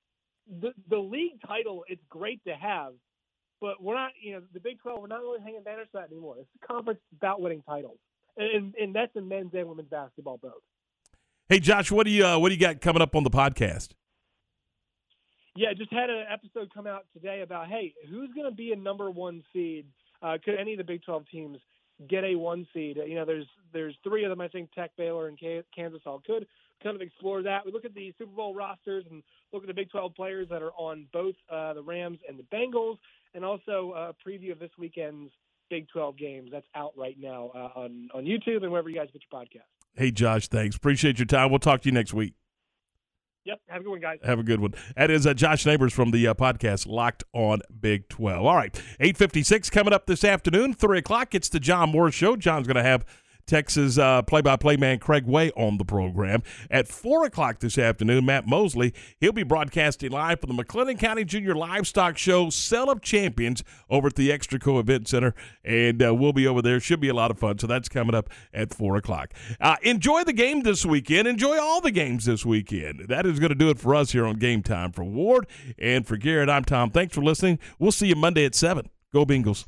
[0.60, 2.94] the the league title it's great to have,
[3.62, 6.12] but we're not, you know, the Big 12 we're not really hanging banners for that
[6.12, 6.36] anymore.
[6.40, 8.00] It's a conference about winning titles,
[8.36, 10.62] and and that's in men's and women's basketball both.
[11.48, 13.90] Hey, Josh, what do you uh, what do you got coming up on the podcast?
[15.56, 18.76] Yeah, just had an episode come out today about hey, who's going to be a
[18.76, 19.86] number one seed?
[20.22, 21.58] Uh, could any of the Big 12 teams
[22.10, 22.98] get a one seed?
[23.06, 24.42] You know, there's there's three of them.
[24.42, 25.38] I think Tech, Baylor, and
[25.76, 26.48] Kansas all could
[26.82, 27.66] kind of explore that.
[27.66, 29.22] We look at the Super Bowl rosters and
[29.54, 32.44] look at the Big 12 players that are on both uh, the Rams and the
[32.44, 32.98] Bengals,
[33.34, 35.32] and also a preview of this weekend's
[35.70, 36.50] Big 12 games.
[36.52, 39.68] That's out right now uh, on on YouTube and wherever you guys get your podcast.
[39.94, 40.76] Hey, Josh, thanks.
[40.76, 41.50] Appreciate your time.
[41.50, 42.34] We'll talk to you next week.
[43.46, 43.60] Yep.
[43.70, 44.20] Have a good one, guys.
[44.24, 44.76] Have a good one.
[44.96, 48.46] That is uh, Josh Neighbors from the uh, podcast Locked on Big 12.
[48.46, 48.76] All right.
[49.00, 51.34] 856 coming up this afternoon, 3 o'clock.
[51.34, 52.36] It's the John Morris Show.
[52.36, 53.04] John's going to have
[53.52, 56.42] Texas uh, play-by-play man Craig Way on the program.
[56.70, 61.26] At 4 o'clock this afternoon, Matt Mosley, he'll be broadcasting live from the McLennan County
[61.26, 66.32] Junior Livestock Show Sale of Champions over at the Extraco Event Center, and uh, we'll
[66.32, 66.80] be over there.
[66.80, 69.34] Should be a lot of fun, so that's coming up at 4 o'clock.
[69.60, 71.28] Uh, enjoy the game this weekend.
[71.28, 73.10] Enjoy all the games this weekend.
[73.10, 74.94] That is going to do it for us here on Game Time.
[74.94, 75.46] For Ward
[75.78, 76.90] and for Garrett, I'm Tom.
[76.90, 77.60] Thanks for listening.
[77.80, 78.90] We'll see you Monday at 7.
[79.12, 79.66] Go Bengals.